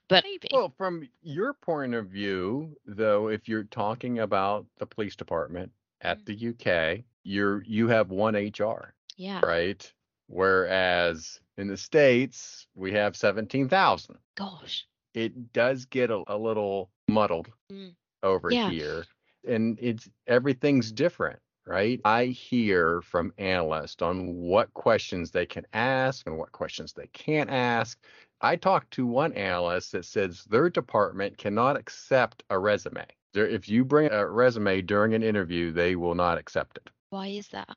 but 0.08 0.24
maybe. 0.24 0.48
Well, 0.52 0.72
from 0.76 1.08
your 1.22 1.54
point 1.54 1.94
of 1.94 2.06
view, 2.06 2.76
though, 2.86 3.28
if 3.28 3.48
you're 3.48 3.64
talking 3.64 4.20
about 4.20 4.66
the 4.78 4.86
police 4.86 5.16
department 5.16 5.70
at 6.00 6.24
mm-hmm. 6.24 6.54
the 6.64 6.94
UK, 6.94 7.04
you're 7.24 7.62
you 7.64 7.88
have 7.88 8.10
one 8.10 8.34
HR. 8.34 8.94
Yeah. 9.16 9.40
Right. 9.44 9.92
Whereas 10.26 11.40
in 11.56 11.68
the 11.68 11.76
states 11.76 12.66
we 12.74 12.92
have 12.92 13.16
seventeen 13.16 13.68
thousand. 13.68 14.16
Gosh. 14.36 14.86
It 15.14 15.52
does 15.52 15.86
get 15.86 16.10
a, 16.10 16.22
a 16.28 16.36
little 16.36 16.90
muddled 17.08 17.48
mm. 17.70 17.94
over 18.22 18.50
yeah. 18.50 18.70
here, 18.70 19.04
and 19.46 19.76
it's 19.80 20.08
everything's 20.26 20.92
different 20.92 21.40
right? 21.66 22.00
I 22.04 22.26
hear 22.26 23.00
from 23.02 23.32
analysts 23.38 24.02
on 24.02 24.34
what 24.34 24.74
questions 24.74 25.30
they 25.30 25.46
can 25.46 25.64
ask 25.72 26.26
and 26.26 26.36
what 26.36 26.50
questions 26.50 26.92
they 26.92 27.06
can't 27.12 27.48
ask. 27.48 27.96
I 28.40 28.56
talked 28.56 28.90
to 28.92 29.06
one 29.06 29.32
analyst 29.34 29.92
that 29.92 30.04
says 30.04 30.44
their 30.44 30.68
department 30.68 31.38
cannot 31.38 31.76
accept 31.76 32.42
a 32.50 32.58
resume. 32.58 33.06
If 33.34 33.68
you 33.68 33.84
bring 33.84 34.10
a 34.10 34.26
resume 34.26 34.82
during 34.82 35.14
an 35.14 35.22
interview, 35.22 35.70
they 35.70 35.94
will 35.94 36.16
not 36.16 36.38
accept 36.38 36.78
it. 36.78 36.90
Why 37.10 37.28
is 37.28 37.48
that? 37.48 37.76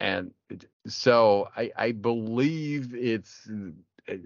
And 0.00 0.32
so 0.86 1.48
I, 1.56 1.70
I 1.76 1.92
believe 1.92 2.94
it's 2.94 3.48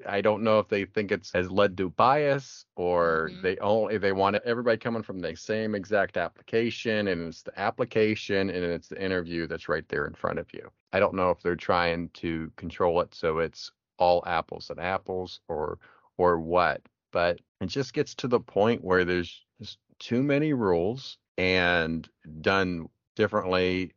I 0.08 0.20
don't 0.20 0.42
know 0.42 0.60
if 0.60 0.68
they 0.68 0.84
think 0.84 1.12
it's 1.12 1.32
has 1.32 1.50
led 1.50 1.76
to 1.76 1.90
bias 1.90 2.64
or 2.76 3.30
mm-hmm. 3.30 3.42
they 3.42 3.56
only 3.58 3.98
they 3.98 4.12
want 4.12 4.36
everybody 4.44 4.78
coming 4.78 5.02
from 5.02 5.18
the 5.18 5.34
same 5.34 5.74
exact 5.74 6.16
application 6.16 7.08
and 7.08 7.28
it's 7.28 7.42
the 7.42 7.58
application 7.58 8.50
and 8.50 8.64
it's 8.64 8.88
the 8.88 9.02
interview 9.02 9.46
that's 9.46 9.68
right 9.68 9.86
there 9.88 10.06
in 10.06 10.14
front 10.14 10.38
of 10.38 10.46
you. 10.54 10.70
I 10.92 11.00
don't 11.00 11.14
know 11.14 11.30
if 11.30 11.42
they're 11.42 11.56
trying 11.56 12.08
to 12.14 12.50
control 12.56 13.00
it 13.00 13.14
so 13.14 13.38
it's 13.38 13.70
all 13.98 14.22
apples 14.26 14.70
and 14.70 14.80
apples 14.80 15.40
or 15.48 15.78
or 16.16 16.38
what, 16.38 16.80
but 17.12 17.40
it 17.60 17.66
just 17.66 17.92
gets 17.92 18.14
to 18.14 18.28
the 18.28 18.40
point 18.40 18.84
where 18.84 19.04
there's 19.04 19.44
just 19.60 19.78
too 19.98 20.22
many 20.22 20.52
rules 20.52 21.18
and 21.36 22.08
done 22.40 22.88
differently 23.16 23.92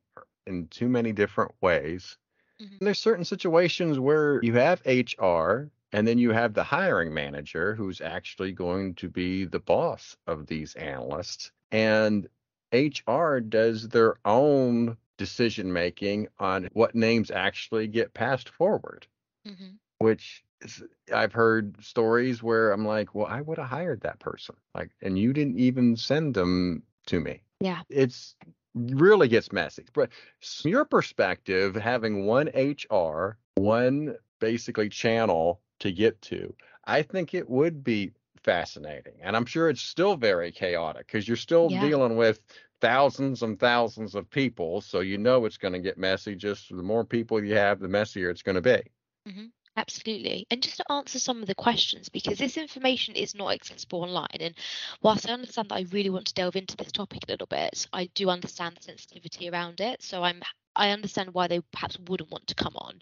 in 0.48 0.68
too 0.68 0.88
many 0.88 1.12
different 1.12 1.52
ways. 1.62 2.18
Mm-hmm. 2.62 2.86
there's 2.86 2.98
certain 2.98 3.26
situations 3.26 4.00
where 4.00 4.44
you 4.44 4.54
have 4.54 4.82
HR 4.84 5.70
and 5.94 6.08
then 6.08 6.18
you 6.18 6.32
have 6.32 6.54
the 6.54 6.64
hiring 6.64 7.14
manager 7.14 7.76
who's 7.76 8.02
actually 8.02 8.52
going 8.52 8.96
to 8.96 9.10
be 9.10 9.46
the 9.46 9.60
boss 9.60 10.18
of 10.26 10.48
these 10.48 10.74
analysts. 10.74 11.52
And 11.72 12.28
HR 12.74 13.40
does 13.40 13.88
their 13.88 14.16
own 14.26 14.98
decision 15.18 15.72
making 15.72 16.28
on 16.40 16.70
what 16.74 16.96
names 16.96 17.32
actually 17.32 17.88
get 17.88 18.14
passed 18.14 18.50
forward, 18.50 19.08
mm-hmm. 19.48 19.76
which 20.00 20.44
is, 20.62 20.84
I've 21.14 21.34
heard 21.34 21.76
stories 21.84 22.44
where 22.44 22.72
I'm 22.72 22.86
like, 22.86 23.16
well, 23.16 23.28
I 23.28 23.42
would 23.42 23.58
have 23.58 23.70
hired 23.70 24.02
that 24.02 24.20
person. 24.20 24.56
Like, 24.76 24.92
and 25.02 25.18
you 25.18 25.32
didn't 25.32 25.60
even 25.60 25.96
send 25.96 26.34
them 26.34 26.84
to 27.08 27.20
me. 27.20 27.42
Yeah. 27.60 27.82
It's 27.90 28.36
really 28.74 29.28
gets 29.28 29.52
messy. 29.52 29.86
But 29.94 30.10
from 30.42 30.72
your 30.72 30.86
perspective, 30.86 31.76
having 31.76 32.26
one 32.26 32.48
HR, 32.48 33.38
one 33.56 34.16
basically 34.40 34.90
channel 34.90 35.62
to 35.80 35.92
get 35.92 36.22
to, 36.24 36.54
I 36.86 37.02
think 37.02 37.34
it 37.34 37.50
would 37.50 37.84
be 37.84 38.12
fascinating. 38.44 39.14
And 39.22 39.36
I'm 39.36 39.46
sure 39.46 39.70
it's 39.70 39.82
still 39.82 40.16
very 40.16 40.52
chaotic 40.52 41.08
because 41.08 41.28
you're 41.28 41.38
still 41.38 41.68
yeah. 41.70 41.82
dealing 41.82 42.16
with 42.16 42.40
thousands 42.80 43.44
and 43.44 43.60
thousands 43.60 44.16
of 44.16 44.30
people. 44.30 44.82
So 44.82 45.00
you 45.00 45.18
know 45.18 45.46
it's 45.46 45.58
going 45.58 45.74
to 45.74 45.80
get 45.80 45.98
messy. 45.98 46.36
Just 46.36 46.70
the 46.70 46.84
more 46.84 47.04
people 47.04 47.44
you 47.44 47.56
have, 47.56 47.80
the 47.80 47.88
messier 47.88 48.30
it's 48.30 48.44
going 48.44 48.56
to 48.56 48.62
be. 48.62 48.82
Mm-hmm. 49.28 49.46
Absolutely. 49.78 50.46
And 50.52 50.62
just 50.64 50.78
to 50.78 50.92
answer 50.92 51.20
some 51.20 51.42
of 51.42 51.48
the 51.48 51.56
questions, 51.56 52.10
because 52.10 52.40
this 52.40 52.58
information 52.58 53.16
is 53.16 53.36
not 53.36 53.54
accessible 53.54 54.02
online. 54.04 54.38
And 54.42 54.56
whilst 55.04 55.30
I 55.30 55.34
understand 55.34 55.70
that 55.70 55.76
I 55.76 55.86
really 55.92 56.10
want 56.10 56.26
to 56.28 56.34
delve 56.34 56.56
into 56.56 56.76
this 56.76 56.92
topic 56.92 57.22
a 57.28 57.32
little 57.32 57.48
bit, 57.48 57.88
I 57.94 58.08
do 58.16 58.30
understand 58.30 58.76
the 58.76 58.84
sensitivity 58.84 59.50
around 59.50 59.80
it. 59.80 60.02
So 60.04 60.24
I'm 60.24 60.42
I 60.76 60.90
understand 60.92 61.34
why 61.34 61.48
they 61.48 61.62
perhaps 61.72 61.98
wouldn't 62.08 62.32
want 62.32 62.48
to 62.48 62.56
come 62.56 62.76
on. 62.76 63.02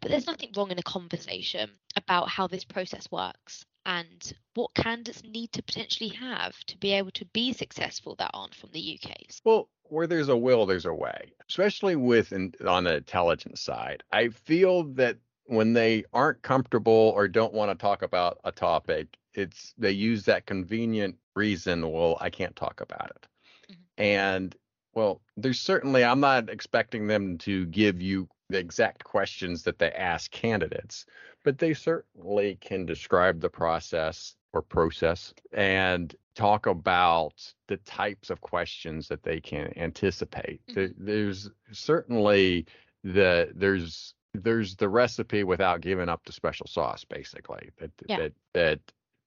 But 0.00 0.10
there's 0.10 0.26
nothing 0.26 0.52
wrong 0.56 0.70
in 0.70 0.78
a 0.78 0.82
conversation 0.82 1.70
about 1.96 2.28
how 2.28 2.46
this 2.46 2.64
process 2.64 3.10
works. 3.10 3.64
and 3.86 4.32
what 4.54 4.74
candidates 4.74 5.22
need 5.24 5.52
to 5.52 5.62
potentially 5.62 6.10
have 6.10 6.58
to 6.66 6.76
be 6.78 6.92
able 6.92 7.10
to 7.12 7.24
be 7.26 7.52
successful 7.52 8.14
that 8.16 8.30
aren't 8.34 8.54
from 8.54 8.70
the 8.72 9.00
UK. 9.02 9.16
Well, 9.44 9.68
where 9.84 10.06
there's 10.06 10.28
a 10.28 10.36
will, 10.36 10.66
there's 10.66 10.86
a 10.86 10.94
way, 10.94 11.32
especially 11.48 11.96
with 11.96 12.32
in, 12.32 12.52
on 12.66 12.84
the 12.84 12.96
intelligence 12.96 13.60
side. 13.60 14.02
I 14.12 14.28
feel 14.28 14.84
that 14.94 15.16
when 15.50 15.72
they 15.72 16.04
aren't 16.12 16.42
comfortable 16.42 17.12
or 17.16 17.26
don't 17.26 17.52
want 17.52 17.72
to 17.72 17.74
talk 17.74 18.02
about 18.02 18.38
a 18.44 18.52
topic, 18.52 19.08
it's 19.34 19.74
they 19.76 19.90
use 19.90 20.24
that 20.24 20.46
convenient 20.46 21.16
reason, 21.34 21.90
well, 21.90 22.16
I 22.20 22.30
can't 22.30 22.54
talk 22.54 22.80
about 22.80 23.10
it. 23.10 23.26
Mm-hmm. 23.72 24.02
And 24.02 24.56
well, 24.94 25.20
there's 25.36 25.60
certainly 25.60 26.04
I'm 26.04 26.20
not 26.20 26.48
expecting 26.48 27.08
them 27.08 27.36
to 27.38 27.66
give 27.66 28.00
you 28.00 28.28
the 28.48 28.58
exact 28.58 29.02
questions 29.02 29.64
that 29.64 29.80
they 29.80 29.90
ask 29.90 30.30
candidates, 30.30 31.04
but 31.44 31.58
they 31.58 31.74
certainly 31.74 32.56
can 32.60 32.86
describe 32.86 33.40
the 33.40 33.50
process 33.50 34.36
or 34.52 34.62
process 34.62 35.34
and 35.52 36.14
talk 36.36 36.66
about 36.66 37.34
the 37.66 37.76
types 37.78 38.30
of 38.30 38.40
questions 38.40 39.08
that 39.08 39.24
they 39.24 39.40
can 39.40 39.72
anticipate. 39.76 40.60
Mm-hmm. 40.68 41.04
There's 41.04 41.50
certainly 41.72 42.66
the 43.02 43.50
there's 43.54 44.14
there's 44.34 44.76
the 44.76 44.88
recipe 44.88 45.44
without 45.44 45.80
giving 45.80 46.08
up 46.08 46.24
the 46.24 46.32
special 46.32 46.66
sauce 46.66 47.04
basically 47.04 47.70
that 47.78 47.90
yeah. 48.06 48.16
that 48.16 48.32
that 48.54 48.80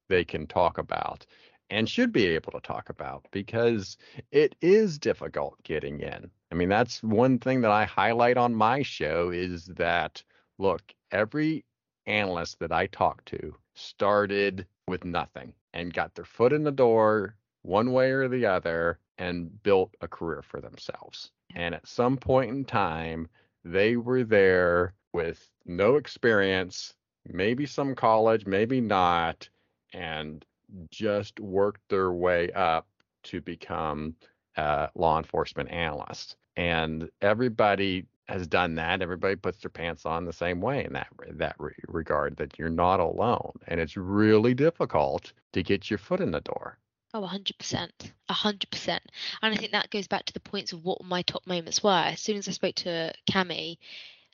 they 0.10 0.24
can 0.24 0.48
talk 0.48 0.78
about 0.78 1.26
and 1.70 1.89
should 1.89 2.12
be 2.12 2.28
able 2.28 2.52
to 2.52 2.60
talk 2.60 2.89
about 2.89 3.26
because 3.32 3.98
it 4.32 4.56
is 4.62 5.00
difficult 5.00 5.62
getting 5.63 6.02
in. 6.02 6.30
I 6.52 6.56
mean, 6.56 6.70
that's 6.70 7.02
one 7.02 7.39
thing 7.39 7.62
that 7.62 7.72
I 7.72 7.86
highlight 7.86 8.38
on 8.38 8.54
my 8.54 8.84
show 8.84 9.32
is 9.32 9.66
that 9.66 10.22
look, 10.60 10.82
every 11.12 11.66
analyst 12.06 12.60
that 12.60 12.72
I 12.72 12.88
talked 12.88 13.28
to 13.28 13.56
started 13.74 14.68
with 14.88 15.04
nothing 15.04 15.54
and 15.74 15.94
got 15.94 16.13
their 16.13 16.26
foot 16.26 16.54
in 16.54 16.63
the 16.63 16.72
door 16.72 17.36
one 17.63 17.92
way 17.92 18.12
or 18.12 18.28
the 18.28 18.46
other 18.46 19.00
and 19.18 19.62
built 19.63 19.96
a 20.02 20.08
career 20.08 20.42
for 20.42 20.62
themselves. 20.62 21.32
And 21.56 21.74
at 21.74 21.88
some 21.88 22.18
point 22.18 22.52
in 22.52 22.66
time, 22.66 23.30
they 23.63 23.97
were 23.97 24.23
there 24.23 24.93
with 25.13 25.49
no 25.65 25.95
experience, 25.95 26.93
maybe 27.28 27.65
some 27.65 27.95
college, 27.95 28.45
maybe 28.45 28.82
not, 28.82 29.47
and 29.93 30.45
just 30.89 31.39
worked 31.39 31.82
their 31.89 32.12
way 32.12 32.52
up 32.52 32.88
to 33.23 33.41
become 33.41 34.15
a 34.58 34.89
law 34.95 35.17
enforcement 35.17 35.69
analyst. 35.69 36.36
And 36.56 37.10
everybody 37.21 38.06
has 38.28 38.47
done 38.47 38.76
that. 38.76 39.02
Everybody 39.02 39.36
puts 39.36 39.60
their 39.60 39.69
pants 39.69 40.06
on 40.06 40.26
the 40.26 40.34
same 40.34 40.62
way 40.62 40.86
in 40.86 40.93
that 40.93 41.08
that 41.32 41.56
regard. 41.88 42.38
That 42.38 42.58
you're 42.58 42.69
not 42.69 42.99
alone, 42.99 43.54
and 43.67 43.80
it's 43.80 43.97
really 43.97 44.54
difficult 44.54 45.34
to 45.54 45.63
get 45.63 45.89
your 45.89 45.97
foot 45.97 46.21
in 46.21 46.32
the 46.32 46.41
door. 46.41 46.78
Oh, 47.13 47.21
100%. 47.21 47.91
100%. 48.30 48.99
And 49.41 49.54
I 49.54 49.56
think 49.56 49.71
that 49.71 49.91
goes 49.91 50.08
back 50.08 50.26
to 50.26 50.34
the 50.34 50.39
points 50.39 50.73
of 50.73 50.84
what 50.84 51.04
my 51.04 51.21
top 51.21 51.45
moments 51.45 51.84
were. 51.84 51.91
As 51.91 52.19
soon 52.19 52.38
as 52.38 52.47
I 52.47 52.52
spoke 52.52 52.76
to 52.76 53.13
Cami, 53.30 53.78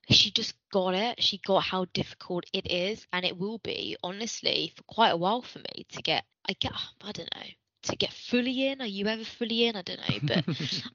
she 0.09 0.31
just 0.31 0.53
got 0.71 0.93
it. 0.93 1.21
She 1.21 1.39
got 1.45 1.63
how 1.63 1.85
difficult 1.93 2.45
it 2.53 2.71
is. 2.71 3.05
And 3.11 3.25
it 3.25 3.37
will 3.37 3.57
be, 3.59 3.97
honestly, 4.01 4.71
for 4.77 4.83
quite 4.83 5.09
a 5.09 5.17
while 5.17 5.41
for 5.41 5.59
me 5.59 5.85
to 5.89 6.01
get, 6.01 6.23
I 6.47 6.53
get, 6.53 6.71
I 7.03 7.11
don't 7.11 7.35
know, 7.35 7.47
to 7.83 7.95
get 7.97 8.13
fully 8.13 8.67
in. 8.67 8.81
Are 8.81 8.87
you 8.87 9.07
ever 9.07 9.25
fully 9.25 9.65
in? 9.65 9.75
I 9.75 9.81
don't 9.81 9.99
know. 9.99 10.19
But 10.23 10.45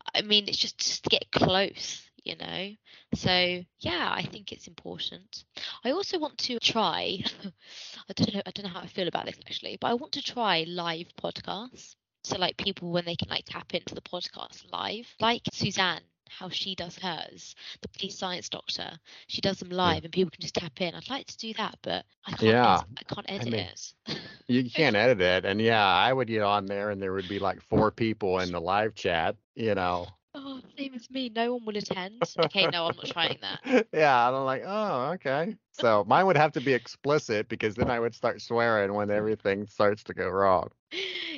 I 0.15 0.23
mean, 0.23 0.49
it's 0.49 0.57
just, 0.57 0.79
just 0.79 1.05
to 1.05 1.11
get 1.11 1.31
close 1.31 2.01
you 2.25 2.37
know 2.37 2.71
so 3.15 3.63
yeah 3.81 4.11
i 4.11 4.23
think 4.23 4.51
it's 4.51 4.67
important 4.67 5.45
i 5.85 5.91
also 5.91 6.19
want 6.19 6.37
to 6.39 6.59
try 6.59 7.19
i 8.09 8.13
don't 8.15 8.35
know 8.35 8.43
i 8.47 8.51
don't 8.51 8.65
know 8.65 8.71
how 8.73 8.81
i 8.81 8.87
feel 8.87 9.09
about 9.09 9.27
this 9.27 9.39
actually 9.47 9.77
but 9.81 9.89
i 9.89 9.95
want 9.95 10.13
to 10.13 10.23
try 10.23 10.65
live 10.69 11.07
podcasts. 11.23 11.95
So 12.25 12.39
like 12.39 12.57
people 12.57 12.91
when 12.91 13.05
they 13.05 13.17
can 13.17 13.29
like 13.29 13.45
tap 13.47 13.75
into 13.75 13.95
the 13.95 14.01
podcast 14.01 14.65
live 14.73 15.07
like 15.21 15.43
suzanne 15.53 16.01
how 16.31 16.49
she 16.49 16.75
does 16.75 16.99
hers 16.99 17.55
the 17.83 17.89
police 17.89 18.19
science 18.19 18.49
doctor 18.49 18.91
she 19.27 19.43
does 19.43 19.59
them 19.59 19.69
live 19.69 20.05
and 20.05 20.13
people 20.13 20.31
can 20.31 20.41
just 20.41 20.55
tap 20.55 20.81
in. 20.81 20.95
I'd 20.95 21.11
like 21.11 21.27
to 21.27 21.37
do 21.37 21.53
that 21.55 21.79
but 21.83 22.05
i 22.27 22.31
can't 22.31 22.43
yeah. 22.43 22.75
edit, 22.77 22.87
i 22.99 23.15
can't 23.15 23.31
edit 23.31 23.47
I 23.47 23.51
mean, 23.51 23.61
it. 23.61 24.21
you 24.49 24.71
can't 24.71 24.97
edit 24.97 25.21
it. 25.21 25.45
And 25.45 25.61
yeah 25.61 25.87
i 25.87 26.11
would 26.13 26.29
get 26.29 26.43
on 26.43 26.65
there 26.67 26.91
and 26.91 27.01
there 27.01 27.13
would 27.13 27.29
be 27.29 27.39
like 27.39 27.61
four 27.61 27.91
people 27.91 28.39
in 28.41 28.53
the 28.53 28.61
live 28.61 28.95
chat 28.95 29.37
you 29.55 29.75
know 29.75 30.07
oh, 30.55 30.69
same 30.77 30.95
as 30.95 31.11
me. 31.11 31.31
No 31.35 31.55
one 31.55 31.65
will 31.65 31.77
attend. 31.77 32.23
Okay, 32.39 32.67
no, 32.67 32.87
I'm 32.87 32.97
not 32.97 33.07
trying 33.07 33.39
that. 33.41 33.87
yeah, 33.93 34.29
I'm 34.29 34.45
like, 34.45 34.63
oh, 34.67 35.13
okay. 35.13 35.57
So 35.73 36.05
mine 36.07 36.27
would 36.27 36.37
have 36.37 36.53
to 36.53 36.61
be 36.61 36.73
explicit 36.73 37.49
because 37.49 37.75
then 37.75 37.91
I 37.91 38.01
would 38.01 38.15
start 38.15 38.41
swearing 38.41 38.95
when 38.95 39.11
everything 39.11 39.67
starts 39.67 40.03
to 40.05 40.15
go 40.15 40.29
wrong. 40.29 40.69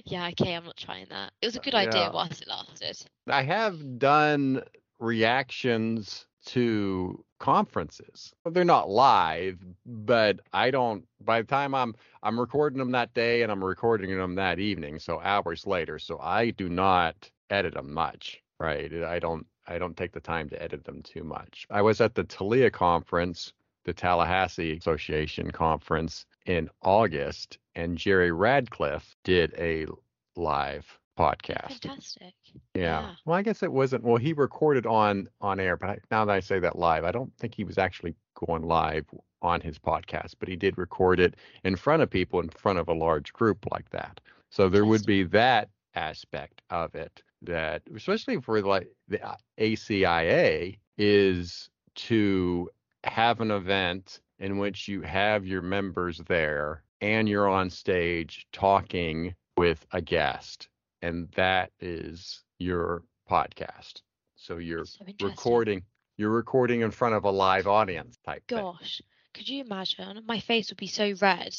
Yeah, 0.04 0.28
okay, 0.28 0.54
I'm 0.54 0.64
not 0.64 0.76
trying 0.76 1.06
that. 1.10 1.32
It 1.40 1.46
was 1.46 1.56
a 1.56 1.60
uh, 1.60 1.62
good 1.62 1.74
idea 1.74 2.02
yeah. 2.02 2.12
whilst 2.12 2.42
it 2.42 2.48
lasted. 2.48 2.98
I 3.28 3.42
have 3.42 3.98
done 3.98 4.62
reactions 4.98 6.26
to 6.46 7.24
conferences. 7.38 8.32
They're 8.44 8.64
not 8.64 8.88
live, 8.88 9.58
but 9.84 10.40
I 10.52 10.70
don't 10.70 11.04
by 11.20 11.42
the 11.42 11.46
time 11.46 11.74
I'm 11.74 11.94
I'm 12.22 12.38
recording 12.38 12.78
them 12.78 12.92
that 12.92 13.14
day 13.14 13.42
and 13.42 13.50
I'm 13.50 13.64
recording 13.64 14.16
them 14.16 14.36
that 14.36 14.58
evening, 14.58 14.98
so 14.98 15.20
hours 15.20 15.66
later. 15.66 15.98
So 15.98 16.18
I 16.18 16.50
do 16.50 16.68
not 16.68 17.30
edit 17.50 17.74
them 17.74 17.92
much. 17.92 18.42
Right. 18.58 18.92
I 18.92 19.18
don't 19.18 19.46
I 19.66 19.78
don't 19.78 19.96
take 19.96 20.12
the 20.12 20.20
time 20.20 20.48
to 20.50 20.62
edit 20.62 20.84
them 20.84 21.02
too 21.02 21.24
much. 21.24 21.66
I 21.70 21.82
was 21.82 22.00
at 22.00 22.14
the 22.14 22.24
TALIA 22.24 22.70
conference, 22.70 23.52
the 23.84 23.92
Tallahassee 23.92 24.76
Association 24.76 25.50
conference 25.50 26.24
in 26.46 26.70
August, 26.82 27.58
and 27.74 27.98
Jerry 27.98 28.30
Ratcliffe 28.30 29.16
did 29.24 29.54
a 29.58 29.86
live 30.36 30.86
podcast. 31.18 31.82
Fantastic. 31.82 32.34
Yeah. 32.74 32.82
yeah. 32.82 33.14
Well, 33.24 33.36
I 33.36 33.42
guess 33.42 33.62
it 33.62 33.72
wasn't. 33.72 34.04
Well, 34.04 34.16
he 34.16 34.32
recorded 34.32 34.86
on 34.86 35.28
on 35.40 35.60
air, 35.60 35.76
but 35.76 35.90
I, 35.90 35.98
now 36.10 36.24
that 36.24 36.32
I 36.32 36.40
say 36.40 36.58
that 36.60 36.78
live, 36.78 37.04
I 37.04 37.12
don't 37.12 37.32
think 37.38 37.54
he 37.54 37.64
was 37.64 37.78
actually 37.78 38.14
going 38.34 38.62
live 38.62 39.06
on 39.42 39.60
his 39.60 39.78
podcast, 39.78 40.34
but 40.38 40.48
he 40.48 40.56
did 40.56 40.78
record 40.78 41.20
it 41.20 41.34
in 41.64 41.76
front 41.76 42.02
of 42.02 42.10
people, 42.10 42.40
in 42.40 42.48
front 42.50 42.78
of 42.78 42.88
a 42.88 42.92
large 42.92 43.32
group 43.32 43.66
like 43.70 43.88
that. 43.90 44.20
So 44.50 44.68
there 44.68 44.84
would 44.84 45.04
be 45.04 45.24
that 45.24 45.68
aspect 45.94 46.62
of 46.70 46.94
it 46.94 47.22
that, 47.46 47.82
especially 47.94 48.40
for 48.40 48.60
like 48.60 48.88
the 49.08 49.22
uh, 49.26 49.36
ACIA, 49.58 50.78
is 50.98 51.68
to 51.94 52.70
have 53.04 53.40
an 53.40 53.50
event 53.50 54.20
in 54.38 54.58
which 54.58 54.88
you 54.88 55.02
have 55.02 55.46
your 55.46 55.62
members 55.62 56.20
there 56.26 56.82
and 57.00 57.28
you're 57.28 57.48
on 57.48 57.70
stage 57.70 58.46
talking 58.52 59.34
with 59.56 59.86
a 59.92 60.00
guest, 60.00 60.68
and 61.02 61.28
that 61.36 61.70
is 61.80 62.42
your 62.58 63.02
podcast. 63.30 64.02
So 64.36 64.58
you're 64.58 64.84
so 64.84 65.04
recording. 65.22 65.82
You're 66.18 66.30
recording 66.30 66.80
in 66.80 66.90
front 66.90 67.14
of 67.14 67.24
a 67.24 67.30
live 67.30 67.66
audience 67.66 68.18
type. 68.24 68.42
Gosh, 68.46 68.98
thing. 68.98 69.06
could 69.34 69.48
you 69.48 69.62
imagine? 69.62 70.22
My 70.26 70.40
face 70.40 70.70
would 70.70 70.78
be 70.78 70.86
so 70.86 71.12
red. 71.20 71.54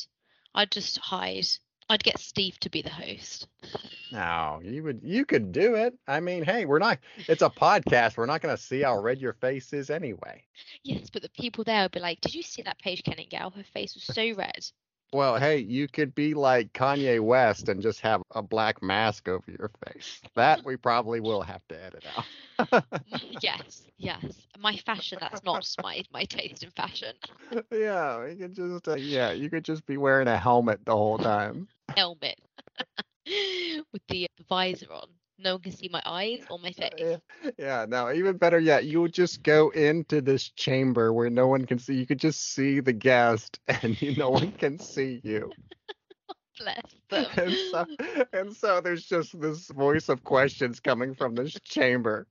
I'd 0.55 0.71
just 0.71 0.97
hide 0.97 1.45
I'd 1.89 2.03
get 2.03 2.19
Steve 2.19 2.59
to 2.59 2.69
be 2.69 2.81
the 2.81 2.89
host. 2.89 3.47
No, 4.11 4.59
you 4.63 4.83
would 4.83 5.01
you 5.03 5.25
could 5.25 5.51
do 5.51 5.75
it. 5.75 5.97
I 6.07 6.19
mean, 6.19 6.43
hey, 6.43 6.65
we're 6.65 6.79
not 6.79 6.99
it's 7.27 7.41
a 7.41 7.49
podcast. 7.49 8.17
We're 8.17 8.25
not 8.25 8.41
gonna 8.41 8.57
see 8.57 8.81
how 8.81 8.99
red 8.99 9.19
your 9.19 9.33
face 9.33 9.73
is 9.73 9.89
anyway. 9.89 10.43
Yes, 10.83 11.09
but 11.09 11.21
the 11.21 11.29
people 11.29 11.63
there 11.63 11.83
would 11.83 11.91
be 11.91 11.99
like, 11.99 12.21
Did 12.21 12.35
you 12.35 12.43
see 12.43 12.61
that 12.63 12.79
Paige 12.79 13.03
Kenningale? 13.03 13.53
Her 13.53 13.65
face 13.73 13.95
was 13.95 14.03
so 14.03 14.33
red. 14.35 14.65
Well, 15.13 15.37
hey, 15.37 15.59
you 15.59 15.87
could 15.87 16.13
be 16.13 16.33
like 16.33 16.73
Kanye 16.73 17.21
West 17.21 17.69
and 17.69 17.81
just 17.81 18.01
have 18.01 18.21
a 18.31 18.41
black 18.41 18.83
mask 18.83 19.29
over 19.29 19.49
your 19.49 19.71
face. 19.85 20.21
That 20.35 20.65
we 20.65 20.75
probably 20.75 21.21
will 21.21 21.41
have 21.41 21.65
to 21.69 21.81
edit 21.81 22.03
out. 22.17 22.83
yes, 23.41 23.85
yes. 23.97 24.47
My 24.59 24.75
fashion, 24.75 25.19
that's 25.21 25.43
not 25.45 25.65
my, 25.81 26.03
my 26.11 26.25
taste 26.25 26.63
in 26.63 26.71
fashion. 26.71 27.15
yeah, 27.71 28.25
you 28.25 28.35
could 28.35 28.53
just 28.53 28.87
uh, 28.89 28.95
yeah, 28.95 29.31
you 29.31 29.49
could 29.49 29.63
just 29.63 29.85
be 29.85 29.95
wearing 29.95 30.27
a 30.27 30.37
helmet 30.37 30.81
the 30.83 30.91
whole 30.91 31.17
time. 31.17 31.69
Helmet. 31.95 32.39
With 33.93 34.01
the 34.07 34.27
visor 34.47 34.91
on 34.91 35.09
no 35.39 35.53
one 35.53 35.61
can 35.61 35.71
see 35.71 35.89
my 35.89 36.01
eyes 36.05 36.43
or 36.49 36.57
my 36.59 36.71
face. 36.71 36.89
Yeah, 36.97 37.17
yeah, 37.57 37.85
no, 37.87 38.11
even 38.11 38.37
better 38.37 38.59
yet, 38.59 38.85
you 38.85 39.01
would 39.01 39.13
just 39.13 39.43
go 39.43 39.69
into 39.69 40.21
this 40.21 40.49
chamber 40.49 41.13
where 41.13 41.29
no 41.29 41.47
one 41.47 41.65
can 41.65 41.77
see. 41.79 41.93
You 41.95 42.07
could 42.07 42.19
just 42.19 42.53
see 42.53 42.79
the 42.79 42.93
guest, 42.93 43.59
and 43.67 44.01
you, 44.01 44.15
no 44.15 44.29
one 44.29 44.51
can 44.53 44.79
see 44.79 45.21
you. 45.23 45.51
Bless 46.59 46.81
them. 47.11 47.25
And 47.35 47.53
so, 47.71 47.85
and 48.33 48.55
so 48.55 48.81
there's 48.81 49.05
just 49.05 49.39
this 49.39 49.67
voice 49.67 50.09
of 50.09 50.23
questions 50.23 50.79
coming 50.79 51.13
from 51.13 51.35
this 51.35 51.53
chamber. 51.63 52.27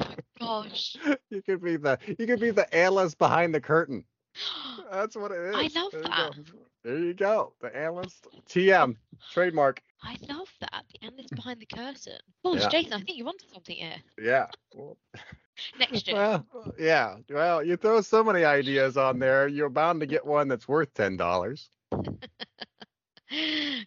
Oh 0.00 0.62
gosh. 0.62 0.96
You 1.28 1.42
could 1.42 1.62
be 1.62 1.76
the 1.76 1.98
you 2.18 2.26
could 2.26 2.40
be 2.40 2.50
the 2.50 2.72
analyst 2.74 3.18
behind 3.18 3.54
the 3.54 3.60
curtain. 3.60 4.04
That's 4.90 5.16
what 5.16 5.32
it 5.32 5.54
is. 5.54 5.54
I 5.54 5.80
love 5.80 5.92
there 5.92 6.02
that. 6.02 6.36
You 6.36 6.44
there 6.82 6.98
you 6.98 7.14
go. 7.14 7.52
The 7.60 7.76
analyst 7.76 8.26
TM 8.48 8.96
trademark. 9.32 9.82
I 10.02 10.16
love 10.28 10.48
that. 10.60 10.84
The 10.92 11.06
analyst 11.06 11.32
mm. 11.32 11.36
behind 11.36 11.60
the 11.60 11.66
curtain. 11.66 12.18
Oh, 12.44 12.56
yeah. 12.56 12.68
Jason, 12.68 12.92
I 12.94 12.96
think 12.96 13.18
you're 13.18 13.28
onto 13.28 13.46
something 13.52 13.76
here. 13.76 13.96
Yeah. 14.20 14.46
Well, 14.74 14.98
Next 15.78 16.08
year. 16.08 16.16
Well, 16.16 16.46
yeah. 16.78 17.16
Well, 17.30 17.62
you 17.62 17.76
throw 17.76 18.00
so 18.00 18.24
many 18.24 18.44
ideas 18.44 18.96
on 18.96 19.18
there, 19.18 19.46
you're 19.48 19.68
bound 19.70 20.00
to 20.00 20.06
get 20.06 20.24
one 20.26 20.48
that's 20.48 20.66
worth 20.66 20.92
ten 20.94 21.16
dollars. 21.16 21.68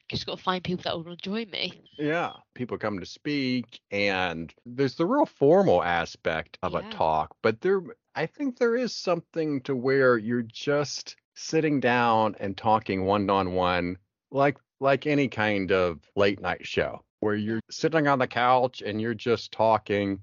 Just 0.09 0.25
got 0.25 0.37
to 0.37 0.43
find 0.43 0.63
people 0.63 0.83
that 0.83 0.97
will 1.05 1.15
join 1.15 1.49
me. 1.51 1.83
Yeah, 1.99 2.31
people 2.55 2.77
come 2.77 2.99
to 2.99 3.05
speak, 3.05 3.79
and 3.91 4.51
there's 4.65 4.95
the 4.95 5.05
real 5.05 5.25
formal 5.25 5.83
aspect 5.83 6.57
of 6.63 6.73
Yeah. 6.73 6.87
a 6.87 6.91
talk, 6.91 7.35
but 7.43 7.61
there, 7.61 7.83
I 8.15 8.25
think 8.25 8.57
there 8.57 8.75
is 8.75 8.95
something 8.95 9.61
to 9.61 9.75
where 9.75 10.17
you're 10.17 10.41
just 10.41 11.15
sitting 11.35 11.79
down 11.79 12.35
and 12.39 12.57
talking 12.57 13.05
one 13.05 13.29
on 13.29 13.53
one, 13.53 13.97
like 14.31 14.57
like 14.79 15.07
any 15.07 15.27
kind 15.27 15.71
of 15.71 15.99
late 16.15 16.41
night 16.41 16.65
show, 16.65 17.03
where 17.19 17.35
you're 17.35 17.61
sitting 17.69 18.07
on 18.07 18.19
the 18.19 18.27
couch 18.27 18.81
and 18.85 19.01
you're 19.01 19.13
just 19.13 19.51
talking, 19.51 20.19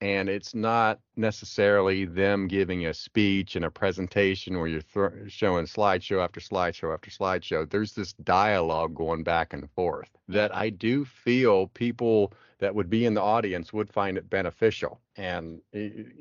and 0.00 0.28
it's 0.28 0.54
not 0.54 1.00
necessarily 1.16 2.04
them 2.04 2.46
giving 2.46 2.86
a 2.86 2.94
speech 2.94 3.56
and 3.56 3.64
a 3.64 3.70
presentation 3.70 4.58
where 4.58 4.68
you're 4.68 4.80
thro- 4.80 5.26
showing 5.26 5.66
slideshow 5.66 6.22
after 6.22 6.40
slideshow 6.40 6.92
after 6.94 7.10
slideshow. 7.10 7.68
There's 7.68 7.92
this 7.92 8.12
dialogue 8.12 8.94
going 8.94 9.24
back 9.24 9.52
and 9.52 9.70
forth 9.70 10.10
that 10.28 10.54
I 10.54 10.70
do 10.70 11.04
feel 11.04 11.68
people 11.68 12.32
that 12.58 12.74
would 12.74 12.90
be 12.90 13.06
in 13.06 13.14
the 13.14 13.22
audience 13.22 13.72
would 13.72 13.88
find 13.92 14.18
it 14.18 14.28
beneficial. 14.28 15.00
And 15.16 15.60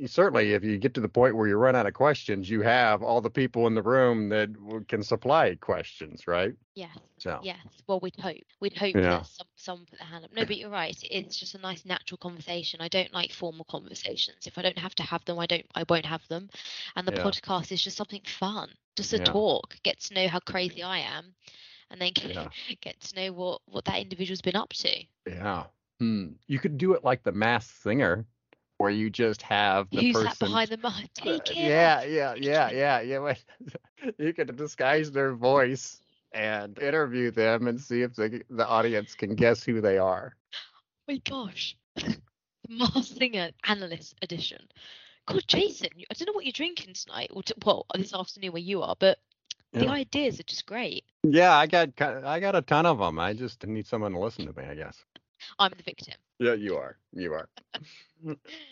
certainly, 0.06 0.54
if 0.54 0.64
you 0.64 0.78
get 0.78 0.94
to 0.96 1.02
the 1.02 1.10
point 1.10 1.36
where 1.36 1.48
you 1.48 1.58
run 1.58 1.76
out 1.76 1.86
of 1.88 1.94
questions, 1.94 2.50
you 2.50 2.62
have 2.62 3.02
all 3.04 3.22
the 3.22 3.30
people 3.30 3.68
in 3.68 3.74
the 3.76 3.82
room 3.82 4.30
that 4.30 4.50
can 4.88 5.02
supply 5.04 5.56
questions, 5.56 6.28
right? 6.28 6.54
Yes. 6.76 6.98
So, 7.18 7.40
Yes. 7.44 7.58
Well, 7.88 8.00
we'd 8.02 8.16
hope. 8.20 8.38
We'd 8.60 8.76
hope 8.78 8.96
Yeah. 8.96 9.02
that 9.02 9.26
some, 9.28 9.48
someone 9.56 9.86
put 9.88 9.98
their 10.00 10.08
hand 10.08 10.26
up. 10.26 10.34
No, 10.34 10.46
but 10.46 10.58
you're 10.58 10.70
right. 10.70 10.96
It's 11.10 11.38
just 11.38 11.56
a 11.56 11.60
nice 11.60 11.86
natural 11.86 12.18
conversation. 12.20 12.82
I 12.82 12.88
don't 12.88 13.12
like 13.14 13.32
formal 13.32 13.66
conversations. 13.66 14.46
If 14.46 14.58
I 14.58 14.62
don't 14.62 14.78
have 14.78 14.96
to 14.96 15.04
have 15.04 15.26
them, 15.26 15.40
I 15.40 15.48
don't. 15.48 15.66
I 15.76 15.84
won't 15.90 16.06
have 16.06 16.28
them. 16.28 16.50
And 16.96 17.08
the 17.08 17.14
Yeah. 17.14 17.24
podcast 17.24 17.72
is 17.72 17.84
just 17.84 17.98
something 17.98 18.22
fun, 18.26 18.70
just 18.96 19.14
a 19.14 19.18
Yeah. 19.18 19.24
talk, 19.26 19.76
get 19.84 20.00
to 20.02 20.14
know 20.14 20.28
how 20.28 20.40
crazy 20.40 20.84
I 20.84 21.00
am, 21.00 21.34
and 21.90 22.00
then 22.02 22.14
get, 22.14 22.34
Yeah. 22.36 22.50
get 22.82 23.00
to 23.02 23.16
know 23.16 23.32
what 23.34 23.62
what 23.66 23.86
that 23.86 24.00
individual's 24.02 24.42
been 24.42 24.56
up 24.56 24.70
to. 24.74 25.04
yeah. 25.28 25.66
Hmm. 26.00 26.28
You 26.48 26.60
could 26.60 26.78
do 26.78 26.93
it 26.93 27.04
like 27.04 27.24
the 27.24 27.32
masked 27.32 27.82
singer, 27.82 28.26
where 28.78 28.91
you 28.91 29.10
just 29.10 29.41
have 29.41 29.89
the 29.89 30.02
Who's 30.02 30.14
person. 30.14 30.28
that 30.28 30.39
behind 30.39 30.70
the 30.70 30.78
mic? 30.78 31.10
Uh, 31.22 31.39
Take 31.39 31.52
it. 31.52 31.58
yeah, 31.58 32.04
yeah, 32.04 32.36
yeah, 32.36 32.70
yeah, 32.72 33.00
yeah. 33.02 33.34
you 34.20 34.34
could 34.34 34.56
disguise 34.56 35.12
their 35.12 35.34
voice 35.34 36.02
and 36.34 36.78
interview 36.80 37.32
them 37.32 37.68
and 37.68 37.80
see 37.82 38.02
if 38.04 38.14
the 38.16 38.43
the 38.50 38.68
audience 38.68 39.16
can 39.16 39.36
guess 39.36 39.64
who 39.64 39.82
they 39.82 39.98
are. 39.98 40.36
my 41.08 41.18
gosh. 41.26 41.76
Mars 42.70 43.08
Singer 43.08 43.52
Analyst 43.64 44.16
Edition. 44.22 44.68
God, 45.26 45.43
Jason, 45.48 45.89
I 46.10 46.14
don't 46.14 46.28
know 46.28 46.34
what 46.34 46.45
you're 46.45 46.52
drinking 46.52 46.93
tonight, 46.93 47.32
or 47.34 47.43
t- 47.43 47.54
well, 47.66 47.86
this 47.95 48.14
afternoon 48.14 48.54
where 48.54 48.62
you 48.62 48.82
are, 48.82 48.95
but 49.00 49.18
the 49.74 49.86
Yeah. 49.86 49.91
ideas 49.91 50.39
are 50.39 50.43
just 50.43 50.66
great. 50.66 51.04
Yeah, 51.24 51.56
I 51.56 51.68
got 51.68 52.00
I 52.02 52.39
got 52.39 52.56
a 52.56 52.62
ton 52.62 52.86
of 52.86 53.00
them. 53.00 53.20
I 53.20 53.34
just 53.34 53.66
need 53.66 53.88
someone 53.88 54.14
to 54.14 54.20
listen 54.20 54.45
to 54.45 54.54
me, 54.60 54.66
I 54.68 54.76
guess. 54.76 55.04
I'm 55.60 55.72
the 55.76 55.84
victim. 55.84 56.16
Yeah, 56.40 56.54
you 56.54 56.78
are. 56.78 56.98
You 57.14 57.34
are. 57.34 57.50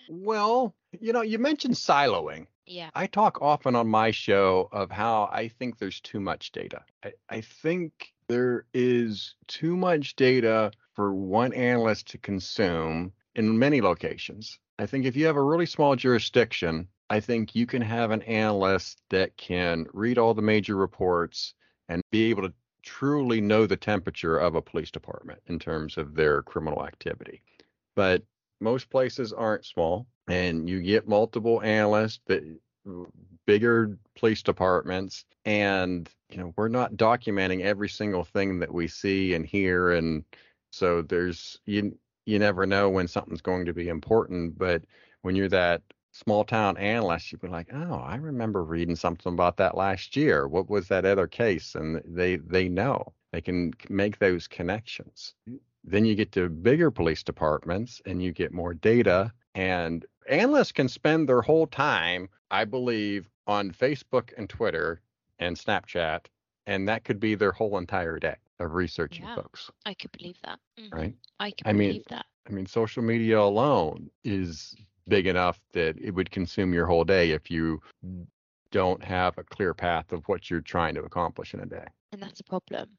well, 0.10 0.76
you 1.00 1.14
know, 1.14 1.22
you 1.22 1.40
mentioned 1.40 1.76
siloing. 1.76 2.48
Yeah. 2.66 2.90
I 2.96 3.08
talk 3.08 3.42
often 3.42 3.76
on 3.76 3.88
my 3.88 4.12
show 4.12 4.70
of 4.72 4.90
how 4.90 5.30
I 5.32 5.50
think 5.50 5.78
there's 5.78 6.02
too 6.02 6.20
much 6.20 6.52
data. 6.52 6.84
I, 7.04 7.14
I 7.30 7.42
think 7.42 8.14
there 8.28 8.66
is 8.74 9.36
too 9.48 9.78
much 9.78 10.16
data 10.16 10.72
for 10.94 11.14
one 11.14 11.54
analyst 11.54 12.08
to 12.10 12.18
consume 12.18 13.14
in 13.36 13.60
many 13.60 13.82
locations. 13.82 14.60
I 14.80 14.86
think 14.88 15.06
if 15.06 15.16
you 15.16 15.26
have 15.28 15.36
a 15.36 15.44
really 15.44 15.66
small 15.66 15.96
jurisdiction, 15.96 16.88
I 17.10 17.20
think 17.20 17.56
you 17.56 17.66
can 17.66 17.82
have 17.82 18.12
an 18.12 18.24
analyst 18.24 19.02
that 19.10 19.38
can 19.38 19.86
read 19.94 20.18
all 20.18 20.34
the 20.34 20.42
major 20.42 20.76
reports 20.76 21.54
and 21.88 22.02
be 22.12 22.30
able 22.30 22.44
to 22.44 22.54
truly 22.86 23.42
know 23.42 23.66
the 23.66 23.76
temperature 23.76 24.38
of 24.38 24.56
a 24.56 24.62
police 24.62 24.92
department 24.92 25.42
in 25.48 25.60
terms 25.60 25.98
of 25.98 26.16
their 26.16 26.42
criminal 26.44 26.86
activity. 26.86 27.42
But 27.96 28.24
most 28.62 28.90
places 28.90 29.34
aren't 29.34 29.66
small, 29.66 30.08
and 30.28 30.70
you 30.70 30.82
get 30.82 31.08
multiple 31.08 31.62
analysts 31.62 32.22
that 32.28 32.44
bigger 33.46 33.98
police 34.18 34.42
departments 34.42 35.26
and 35.46 36.10
you 36.30 36.38
know 36.38 36.54
we're 36.56 36.68
not 36.68 36.94
documenting 36.94 37.62
every 37.62 37.90
single 37.90 38.24
thing 38.24 38.60
that 38.60 38.74
we 38.74 38.88
see 38.88 39.34
and 39.34 39.46
hear 39.46 39.92
and 39.92 40.24
so 40.72 41.02
there's 41.02 41.60
you 41.66 41.98
you 42.26 42.40
never 42.40 42.66
know 42.66 42.90
when 42.90 43.08
something's 43.08 43.42
going 43.42 43.66
to 43.66 43.74
be 43.74 43.88
important 43.88 44.58
but 44.58 44.84
when 45.22 45.36
you're 45.36 45.50
that 45.50 45.82
small 46.16 46.46
town 46.46 46.78
analyst 46.78 47.32
you'd 47.32 47.42
be 47.42 47.48
like 47.48 47.68
oh 47.74 47.96
i 47.96 48.16
remember 48.16 48.64
reading 48.64 48.96
something 48.96 49.34
about 49.34 49.58
that 49.58 49.76
last 49.76 50.16
year 50.16 50.48
what 50.48 50.70
was 50.70 50.88
that 50.88 51.06
other 51.06 51.28
case 51.28 51.76
and 51.76 52.02
they 52.06 52.38
they 52.38 52.70
know 52.70 53.14
they 53.32 53.42
can 53.42 53.74
make 53.90 54.18
those 54.20 54.48
connections 54.48 55.36
then 55.84 56.06
you 56.06 56.16
get 56.16 56.32
to 56.32 56.50
bigger 56.50 56.90
police 56.92 57.24
departments 57.24 58.02
and 58.06 58.24
you 58.24 58.32
get 58.32 58.54
more 58.54 58.74
data 58.74 59.32
and 59.56 60.06
analysts 60.30 60.72
can 60.72 60.88
spend 60.88 61.28
their 61.28 61.42
whole 61.42 61.68
time 61.68 62.30
i 62.52 62.64
believe 62.64 63.30
on 63.48 63.72
facebook 63.72 64.32
and 64.38 64.50
twitter 64.50 65.02
and 65.40 65.56
snapchat 65.58 66.26
and 66.66 66.88
that 66.88 67.04
could 67.04 67.20
be 67.20 67.36
their 67.36 67.52
whole 67.52 67.78
entire 67.78 68.20
day 68.20 68.36
of 68.60 68.74
researching 68.74 69.26
Yeah. 69.26 69.36
folks 69.36 69.70
I 69.86 69.94
could 69.94 70.12
believe 70.14 70.38
that. 70.44 70.60
Mhm. 70.80 70.94
right 70.94 71.16
I 71.40 71.52
could 71.52 71.68
I 71.68 71.74
mean, 71.74 72.04
that. 72.10 72.26
I 72.48 72.52
mean, 72.52 72.66
social 72.66 73.04
media 73.04 73.40
alone 73.40 74.10
is 74.24 74.76
big 75.08 75.28
enough 75.28 75.60
that 75.74 75.98
it 76.02 76.12
would 76.12 76.32
consume 76.32 76.74
your 76.74 76.86
whole 76.86 77.04
day 77.04 77.32
if 77.32 77.50
you 77.52 77.82
don't 78.72 79.04
have 79.04 79.38
a 79.38 79.44
clear 79.44 79.74
path 79.74 80.12
of 80.12 80.28
what 80.28 80.50
you're 80.50 80.62
trying 80.62 80.96
to 80.96 81.04
accomplish 81.04 81.54
in 81.54 81.62
a 81.62 81.66
day. 81.66 81.86
And 82.12 82.22
that's 82.22 82.40
a 82.40 82.44
problem. 82.44 82.90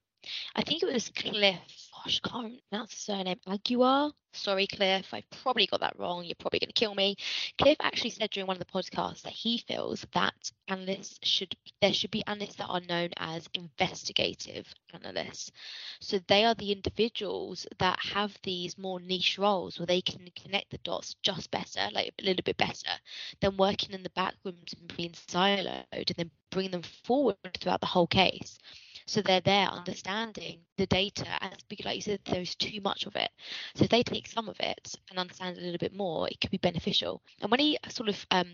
I 0.54 0.62
think 0.62 0.82
it 0.82 0.92
was 0.92 1.10
Cliff. 1.10 1.85
Gosh, 2.06 2.20
I 2.22 2.28
can't 2.28 2.60
pronounce 2.70 2.90
the 2.90 3.00
surname. 3.00 3.40
Aguiar. 3.48 4.12
Sorry, 4.32 4.68
Cliff. 4.68 5.12
I've 5.12 5.28
probably 5.42 5.66
got 5.66 5.80
that 5.80 5.98
wrong. 5.98 6.24
You're 6.24 6.36
probably 6.38 6.60
going 6.60 6.68
to 6.68 6.72
kill 6.72 6.94
me. 6.94 7.16
Cliff 7.58 7.76
actually 7.80 8.10
said 8.10 8.30
during 8.30 8.46
one 8.46 8.56
of 8.56 8.64
the 8.64 8.72
podcasts 8.72 9.22
that 9.22 9.32
he 9.32 9.58
feels 9.66 10.06
that 10.14 10.52
analysts 10.68 11.18
should 11.24 11.56
there 11.80 11.92
should 11.92 12.12
be 12.12 12.22
analysts 12.28 12.54
that 12.56 12.68
are 12.68 12.80
known 12.82 13.08
as 13.16 13.48
investigative 13.54 14.72
analysts. 14.94 15.50
So 15.98 16.20
they 16.28 16.44
are 16.44 16.54
the 16.54 16.70
individuals 16.70 17.66
that 17.80 17.98
have 17.98 18.38
these 18.44 18.78
more 18.78 19.00
niche 19.00 19.36
roles 19.36 19.80
where 19.80 19.86
they 19.86 20.00
can 20.00 20.28
connect 20.40 20.70
the 20.70 20.78
dots 20.84 21.16
just 21.24 21.50
better, 21.50 21.88
like 21.92 22.14
a 22.20 22.24
little 22.24 22.44
bit 22.44 22.56
better, 22.56 22.92
than 23.40 23.56
working 23.56 23.94
in 23.94 24.04
the 24.04 24.10
back 24.10 24.34
rooms 24.44 24.76
and 24.78 24.96
being 24.96 25.10
siloed 25.10 25.84
and 25.92 26.16
then 26.16 26.30
bring 26.52 26.70
them 26.70 26.82
forward 26.82 27.36
throughout 27.60 27.80
the 27.80 27.86
whole 27.86 28.06
case. 28.06 28.60
So 29.06 29.22
they're 29.22 29.40
there 29.40 29.68
understanding 29.68 30.60
the 30.76 30.86
data, 30.86 31.26
and 31.40 31.54
like 31.84 31.96
you 31.96 32.02
said, 32.02 32.20
there's 32.26 32.54
too 32.56 32.80
much 32.80 33.06
of 33.06 33.14
it. 33.16 33.30
So 33.74 33.84
if 33.84 33.90
they 33.90 34.02
take 34.02 34.26
some 34.26 34.48
of 34.48 34.58
it 34.60 34.94
and 35.10 35.18
understand 35.18 35.56
it 35.56 35.60
a 35.60 35.64
little 35.64 35.78
bit 35.78 35.94
more, 35.94 36.28
it 36.28 36.40
could 36.40 36.50
be 36.50 36.58
beneficial. 36.58 37.22
And 37.40 37.50
when 37.50 37.60
he 37.60 37.78
sort 37.88 38.08
of 38.08 38.26
um, 38.30 38.52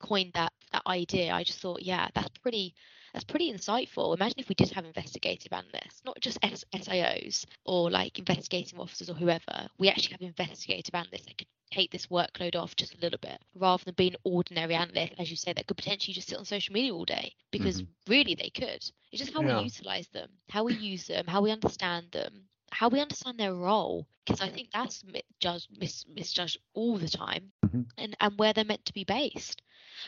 coined 0.00 0.32
that 0.34 0.52
that 0.72 0.82
idea, 0.86 1.32
I 1.32 1.44
just 1.44 1.60
thought, 1.60 1.82
yeah, 1.82 2.08
that's 2.14 2.38
pretty 2.38 2.74
that's 3.12 3.24
pretty 3.24 3.52
insightful. 3.52 4.14
Imagine 4.14 4.40
if 4.40 4.48
we 4.48 4.54
did 4.54 4.70
have 4.72 4.84
investigative 4.84 5.52
analysts, 5.52 6.02
not 6.04 6.18
just 6.20 6.38
S- 6.42 6.64
SIOs 6.74 7.44
or 7.64 7.90
like 7.90 8.18
investigating 8.18 8.78
officers 8.78 9.10
or 9.10 9.14
whoever. 9.14 9.68
We 9.78 9.88
actually 9.88 10.12
have 10.12 10.22
investigative 10.22 10.94
analysts 10.94 11.26
that 11.26 11.38
could 11.38 11.46
take 11.70 11.90
this 11.90 12.06
workload 12.06 12.54
off 12.54 12.76
just 12.76 12.94
a 12.94 13.00
little 13.00 13.18
bit, 13.20 13.40
rather 13.54 13.84
than 13.84 13.94
being 13.94 14.14
ordinary 14.24 14.74
analysts, 14.74 15.14
as 15.18 15.30
you 15.30 15.36
say, 15.36 15.52
that 15.52 15.66
could 15.66 15.76
potentially 15.76 16.14
just 16.14 16.28
sit 16.28 16.38
on 16.38 16.44
social 16.44 16.72
media 16.72 16.94
all 16.94 17.04
day. 17.04 17.32
Because 17.50 17.82
mm-hmm. 17.82 18.12
really, 18.12 18.34
they 18.34 18.50
could. 18.50 18.82
It's 19.10 19.18
just 19.18 19.32
how 19.32 19.42
Yeah. 19.42 19.58
we 19.58 19.64
utilize 19.64 20.08
them, 20.08 20.28
how 20.48 20.64
we 20.64 20.74
use 20.74 21.06
them, 21.06 21.26
how 21.26 21.40
we 21.42 21.50
understand 21.50 22.10
them, 22.12 22.48
how 22.72 22.88
we 22.88 23.00
understand 23.00 23.38
their 23.38 23.54
role. 23.54 24.06
Because 24.24 24.40
I 24.40 24.48
think 24.48 24.70
that's 24.72 25.04
mi- 25.04 25.22
judged, 25.40 25.68
mis- 25.78 26.06
misjudged 26.08 26.58
all 26.74 26.96
the 26.96 27.08
time, 27.08 27.52
Mhm. 27.64 27.86
and 27.98 28.16
and 28.20 28.38
where 28.38 28.52
they're 28.52 28.64
meant 28.64 28.84
to 28.86 28.92
be 28.92 29.04
based. 29.04 29.62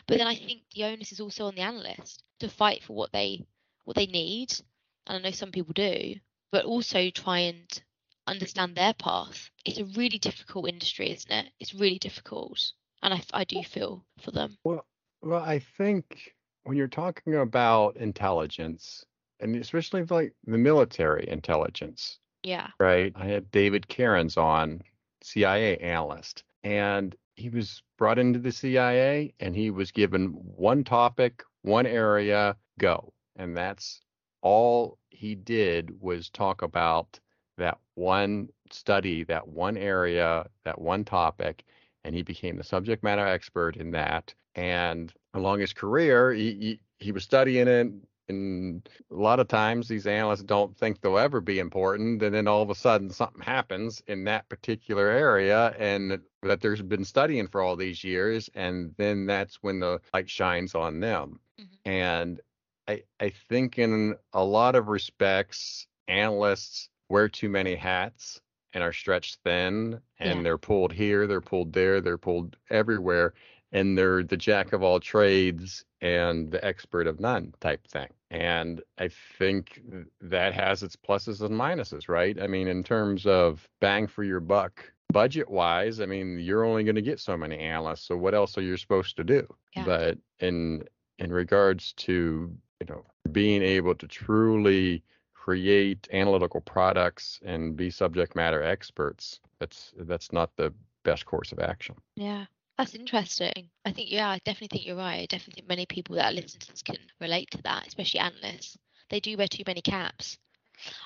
But 0.07 0.17
then 0.17 0.27
I 0.27 0.35
think 0.35 0.63
the 0.73 0.85
onus 0.85 1.11
is 1.11 1.19
also 1.19 1.45
on 1.45 1.55
the 1.55 1.61
analyst 1.61 2.23
to 2.39 2.49
fight 2.49 2.83
for 2.83 2.93
what 2.95 3.11
they 3.11 3.45
what 3.83 3.95
they 3.95 4.07
need. 4.07 4.51
And 5.05 5.17
I 5.17 5.19
know 5.19 5.31
some 5.31 5.51
people 5.51 5.73
do, 5.73 6.15
but 6.51 6.65
also 6.65 7.09
try 7.11 7.39
and 7.39 7.83
understand 8.25 8.75
their 8.75 8.93
path. 8.93 9.51
It's 9.65 9.77
a 9.77 9.85
really 9.85 10.17
difficult 10.17 10.67
industry, 10.67 11.11
isn't 11.11 11.31
it? 11.31 11.53
It's 11.59 11.73
really 11.75 11.99
difficult, 11.99 12.71
and 13.03 13.13
I, 13.13 13.21
I 13.33 13.43
do 13.43 13.61
feel 13.63 14.05
for 14.19 14.31
them. 14.31 14.57
Well, 14.63 14.85
well, 15.21 15.43
I 15.43 15.59
think 15.59 16.33
when 16.63 16.77
you're 16.77 16.87
talking 16.87 17.35
about 17.35 17.97
intelligence, 17.97 19.05
and 19.39 19.55
especially 19.57 20.03
like 20.03 20.33
the 20.45 20.57
military 20.57 21.27
intelligence, 21.29 22.19
Yeah, 22.45 22.69
right? 22.79 23.11
I 23.15 23.25
had 23.25 23.51
David 23.51 23.87
Cariens 23.87 24.37
on, 24.37 24.81
CIA 25.23 25.77
analyst, 25.77 26.43
and 26.63 27.15
he 27.35 27.49
was 27.49 27.81
brought 27.97 28.19
into 28.19 28.39
the 28.39 28.51
CIA 28.51 29.33
and 29.39 29.55
he 29.55 29.71
was 29.71 29.91
given 29.91 30.27
one 30.27 30.83
topic, 30.83 31.43
one 31.63 31.85
area, 31.85 32.55
go. 32.79 33.13
And 33.35 33.55
that's 33.55 34.01
all 34.41 34.97
he 35.09 35.35
did 35.35 35.99
was 35.99 36.29
talk 36.29 36.61
about 36.61 37.19
that 37.57 37.77
one 37.95 38.49
study, 38.71 39.23
that 39.25 39.47
one 39.47 39.77
area, 39.77 40.45
that 40.63 40.79
one 40.79 41.03
topic, 41.03 41.63
and 42.03 42.15
he 42.15 42.21
became 42.21 42.57
the 42.57 42.63
subject 42.63 43.03
matter 43.03 43.25
expert 43.25 43.77
in 43.77 43.91
that. 43.91 44.33
And 44.55 45.11
along 45.33 45.59
his 45.59 45.73
career, 45.73 46.31
he, 46.31 46.53
he, 46.53 46.79
he 46.99 47.11
was 47.11 47.23
studying 47.23 47.67
it, 47.67 47.91
And 48.27 48.87
a 49.11 49.15
lot 49.15 49.39
of 49.39 49.47
times 49.47 49.87
these 49.87 50.07
analysts 50.07 50.43
don't 50.43 50.75
think 50.77 50.99
they'll 51.01 51.17
ever 51.17 51.41
be 51.41 51.59
important. 51.59 52.21
And 52.23 52.33
then 52.33 52.47
all 52.47 52.61
of 52.61 52.69
a 52.69 52.75
sudden 52.75 53.09
something 53.09 53.41
happens 53.41 54.01
in 54.07 54.23
that 54.25 54.49
particular 54.49 55.07
area 55.07 55.75
and 55.77 56.19
that 56.41 56.61
there's 56.61 56.81
been 56.81 57.05
studying 57.05 57.47
for 57.47 57.61
all 57.61 57.75
these 57.75 58.03
years. 58.03 58.49
And 58.55 58.93
then 58.97 59.25
that's 59.25 59.61
when 59.61 59.79
the 59.79 59.99
light 60.13 60.29
shines 60.29 60.73
on 60.75 60.99
them. 60.99 61.39
Mhm. 61.59 61.67
And 61.85 62.41
I, 62.87 63.03
I 63.19 63.29
think 63.29 63.77
in 63.79 64.15
a 64.33 64.43
lot 64.43 64.75
of 64.75 64.87
respects, 64.87 65.87
analysts 66.07 66.89
wear 67.09 67.29
too 67.29 67.49
many 67.49 67.75
hats 67.75 68.41
and 68.73 68.83
are 68.83 68.93
stretched 68.93 69.39
thin 69.43 70.01
and 70.19 70.37
Yeah. 70.39 70.43
they're 70.43 70.57
pulled 70.57 70.91
here, 70.93 71.27
they're 71.27 71.41
pulled 71.41 71.73
there, 71.73 72.01
they're 72.01 72.17
pulled 72.17 72.57
everywhere. 72.69 73.33
And 73.75 73.97
they're 73.97 74.23
the 74.23 74.37
jack 74.37 74.73
of 74.73 74.83
all 74.83 74.99
trades 74.99 75.83
and 76.01 76.49
the 76.49 76.63
expert 76.63 77.07
of 77.07 77.19
none 77.19 77.53
type 77.59 77.85
thing. 77.87 78.07
And 78.31 78.81
I 78.97 79.09
think 79.37 79.81
that 80.21 80.53
has 80.53 80.81
its 80.83 80.95
pluses 80.95 81.41
and 81.41 81.59
minuses, 81.59 82.07
right? 82.07 82.41
I 82.41 82.47
mean, 82.47 82.67
in 82.67 82.83
terms 82.83 83.25
of 83.25 83.67
bang 83.81 84.07
for 84.07 84.23
your 84.23 84.39
buck, 84.39 84.91
budget 85.11 85.49
wise, 85.49 85.99
I 85.99 86.05
mean, 86.05 86.39
you're 86.39 86.63
only 86.63 86.83
going 86.83 86.95
to 86.95 87.01
get 87.01 87.19
so 87.19 87.37
many 87.37 87.57
analysts. 87.57 88.07
So 88.07 88.17
what 88.17 88.33
else 88.33 88.57
are 88.57 88.61
you 88.61 88.77
supposed 88.77 89.17
to 89.17 89.23
do? 89.23 89.47
Yeah. 89.75 89.85
But 89.85 90.17
in 90.39 90.83
in 91.19 91.31
regards 91.31 91.93
to 91.93 92.51
you 92.79 92.87
know 92.87 93.05
being 93.31 93.61
able 93.61 93.95
to 93.95 94.07
truly 94.07 95.03
create 95.33 96.07
analytical 96.11 96.61
products 96.61 97.39
and 97.45 97.75
be 97.75 97.89
subject 97.89 98.35
matter 98.35 98.63
experts, 98.63 99.39
that's 99.59 99.93
that's 99.99 100.31
not 100.33 100.49
the 100.57 100.73
best 101.03 101.25
course 101.25 101.51
of 101.51 101.59
action. 101.59 101.95
Yeah, 102.15 102.45
that's 102.77 102.95
interesting. 102.95 103.69
I 103.85 103.91
think, 103.91 104.11
yeah, 104.11 104.29
I 104.29 104.39
definitely 104.39 104.77
think 104.77 104.87
you're 104.87 104.97
right. 104.97 105.21
I 105.21 105.25
definitely 105.27 105.61
think 105.61 105.69
many 105.69 105.85
people 105.85 106.15
that 106.15 106.33
listen 106.33 106.59
to 106.59 106.71
this 106.71 106.81
can 106.81 106.97
relate 107.21 107.49
to 107.51 107.61
that, 107.63 107.87
especially 107.87 108.19
analysts. 108.19 108.77
They 109.09 109.19
do 109.19 109.37
wear 109.37 109.47
too 109.47 109.63
many 109.65 109.81
caps. 109.81 110.37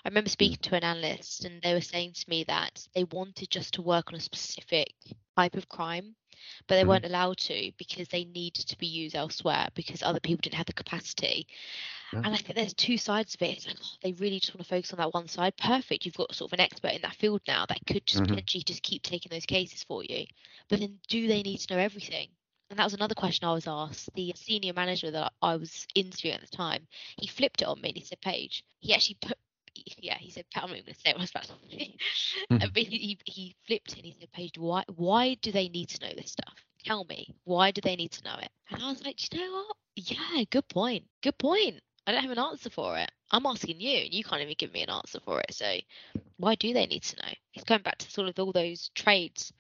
I 0.04 0.10
remember 0.10 0.30
hmm. 0.30 0.34
speaking 0.34 0.58
to 0.64 0.76
an 0.76 0.84
analyst 0.84 1.46
and 1.46 1.62
they 1.62 1.74
were 1.74 1.82
saying 1.82 2.14
to 2.14 2.30
me 2.30 2.44
that 2.46 2.88
they 2.96 3.04
wanted 3.04 3.52
just 3.52 3.76
to 3.76 3.82
work 3.82 4.10
on 4.10 4.16
a 4.16 4.22
specific 4.22 4.94
type 5.38 5.56
of 5.56 5.70
crime, 5.70 6.16
but 6.68 6.76
they 6.76 6.84
weren't 6.86 7.06
allowed 7.06 7.38
to 7.38 7.72
because 7.78 8.08
they 8.08 8.26
needed 8.26 8.68
to 8.68 8.78
be 8.78 8.88
used 8.88 9.16
elsewhere 9.16 9.68
because 9.76 10.04
other 10.04 10.20
people 10.20 10.42
didn't 10.42 10.56
have 10.56 10.66
the 10.66 10.74
capacity. 10.74 11.48
Yeah. 12.14 12.22
And 12.24 12.34
I 12.34 12.38
think 12.38 12.56
there's 12.56 12.74
two 12.74 12.98
sides 12.98 13.36
of 13.36 13.42
it. 13.42 13.58
It's 13.58 13.68
like, 13.68 13.78
oh, 13.82 13.98
they 14.02 14.14
really 14.14 14.40
just 14.40 14.54
want 14.54 14.64
to 14.64 14.70
focus 14.70 14.94
on 14.94 14.98
that 15.00 15.14
one 15.14 15.28
side. 15.28 15.56
Perfect. 15.58 16.06
You've 16.06 16.16
got 16.18 16.34
sort 16.34 16.50
of 16.50 16.60
an 16.60 16.62
expert 16.66 16.94
in 16.94 17.02
that 17.04 17.16
field 17.16 17.42
now 17.48 17.66
that 17.68 17.86
could 17.86 18.06
just 18.06 18.24
Mhm. 18.24 18.28
potentially 18.28 18.64
just 18.64 18.84
keep 18.84 19.04
taking 19.04 19.30
those 19.30 19.46
cases 19.46 19.84
for 19.84 20.04
you. 20.04 20.26
But 20.70 20.80
then 20.80 21.00
do 21.08 21.28
they 21.28 21.42
need 21.44 21.58
to 21.60 21.74
know 21.74 21.80
everything? 21.80 22.30
And 22.70 22.78
that 22.80 22.84
was 22.84 22.94
another 22.94 23.16
question 23.16 23.48
I 23.48 23.54
was 23.54 23.68
asked. 23.68 24.10
The 24.14 24.34
senior 24.36 24.74
manager 24.74 25.12
that 25.12 25.34
I 25.42 25.56
was 25.56 25.88
interviewing 25.96 26.36
at 26.36 26.42
the 26.42 26.56
time, 26.56 26.88
he 27.18 27.28
flipped 27.28 27.62
it 27.62 27.68
on 27.68 27.82
me 27.82 27.90
and 27.90 27.98
he 27.98 28.04
said, 28.04 28.22
Paige, 28.22 28.64
he 28.80 28.94
actually 28.94 29.18
put 29.22 29.38
yeah, 29.98 30.18
he 30.18 30.32
said, 30.32 30.46
I'm 30.56 30.70
not 30.70 30.78
even 30.78 30.86
going 30.86 30.94
to 30.96 31.00
say 31.00 31.12
what 31.12 31.20
I 31.20 31.22
was 31.22 31.30
about 31.32 31.44
to 31.44 31.54
say. 31.70 31.96
Uh, 32.52 32.68
but 32.74 32.84
he, 32.84 32.98
he, 32.98 33.20
he 33.26 33.56
flipped 33.68 33.94
it 33.94 33.98
and 33.98 34.06
he 34.06 34.16
said, 34.20 34.32
Paige, 34.32 34.58
why, 34.58 34.84
why 34.96 35.36
do 35.42 35.52
they 35.52 35.70
need 35.70 35.90
to 35.90 36.08
know 36.08 36.14
this 36.16 36.32
stuff? 36.32 36.54
Tell 36.84 37.06
me, 37.06 37.36
why 37.44 37.72
do 37.72 37.82
they 37.82 37.96
need 37.96 38.12
to 38.12 38.24
know 38.24 38.36
it? 38.42 38.50
And 38.72 38.82
I 38.82 38.90
was 38.90 39.04
like, 39.04 39.18
"Do 39.18 39.38
you 39.38 39.46
know 39.46 39.52
what? 39.52 39.76
Yeah, 39.96 40.44
good 40.50 40.68
point. 40.70 41.04
Good 41.22 41.38
point. 41.38 41.82
I 42.08 42.12
don't 42.12 42.22
have 42.22 42.32
an 42.32 42.40
answer 42.40 42.70
for 42.70 42.98
it. 42.98 43.12
I'm 43.32 43.46
asking 43.46 43.80
you, 43.80 44.00
and 44.00 44.14
you 44.14 44.24
can't 44.24 44.42
even 44.42 44.56
give 44.58 44.74
me 44.74 44.82
an 44.82 44.90
answer 44.90 45.20
for 45.24 45.42
it. 45.42 45.54
So, 45.54 45.76
why 46.38 46.56
do 46.56 46.74
they 46.74 46.86
need 46.86 47.04
to 47.04 47.18
know? 47.18 47.34
It's 47.54 47.66
going 47.66 47.82
back 47.82 47.98
to 48.00 48.12
sort 48.12 48.30
of 48.30 48.40
all 48.40 48.52
those 48.52 48.90
trades 48.96 49.52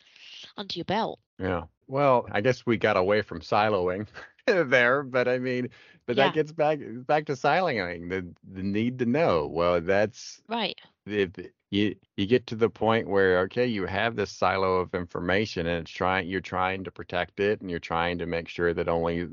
under 0.57 0.73
your 0.73 0.85
belt. 0.85 1.19
Yeah. 1.37 1.63
Well, 1.87 2.27
I 2.31 2.41
guess 2.41 2.65
we 2.65 2.77
got 2.77 2.97
away 2.97 3.21
from 3.21 3.41
siloing 3.41 4.07
there, 4.65 5.03
but 5.03 5.27
I 5.27 5.39
mean, 5.39 5.69
but 6.05 6.15
Yeah. 6.15 6.17
that 6.17 6.33
gets 6.33 6.51
back 6.51 6.79
back 7.07 7.25
to 7.27 7.33
siloing, 7.33 8.09
the 8.09 8.33
the 8.51 8.63
need 8.63 8.99
to 8.99 9.05
know. 9.05 9.47
Well, 9.47 9.81
that's 9.81 10.41
Right. 10.49 10.79
if 11.05 11.31
you 11.71 11.95
you 12.17 12.25
get 12.27 12.47
to 12.47 12.55
the 12.55 12.69
point 12.69 13.07
where 13.09 13.39
okay, 13.41 13.65
you 13.67 13.85
have 13.85 14.15
this 14.15 14.31
silo 14.31 14.77
of 14.79 14.93
information 14.95 15.67
and 15.67 15.81
it's 15.81 15.91
trying 15.91 16.27
you're 16.29 16.41
trying 16.41 16.83
to 16.85 16.91
protect 16.91 17.39
it 17.39 17.61
and 17.61 17.69
you're 17.69 17.79
trying 17.79 18.17
to 18.19 18.25
make 18.27 18.47
sure 18.49 18.73
that 18.73 18.89
only 18.89 19.29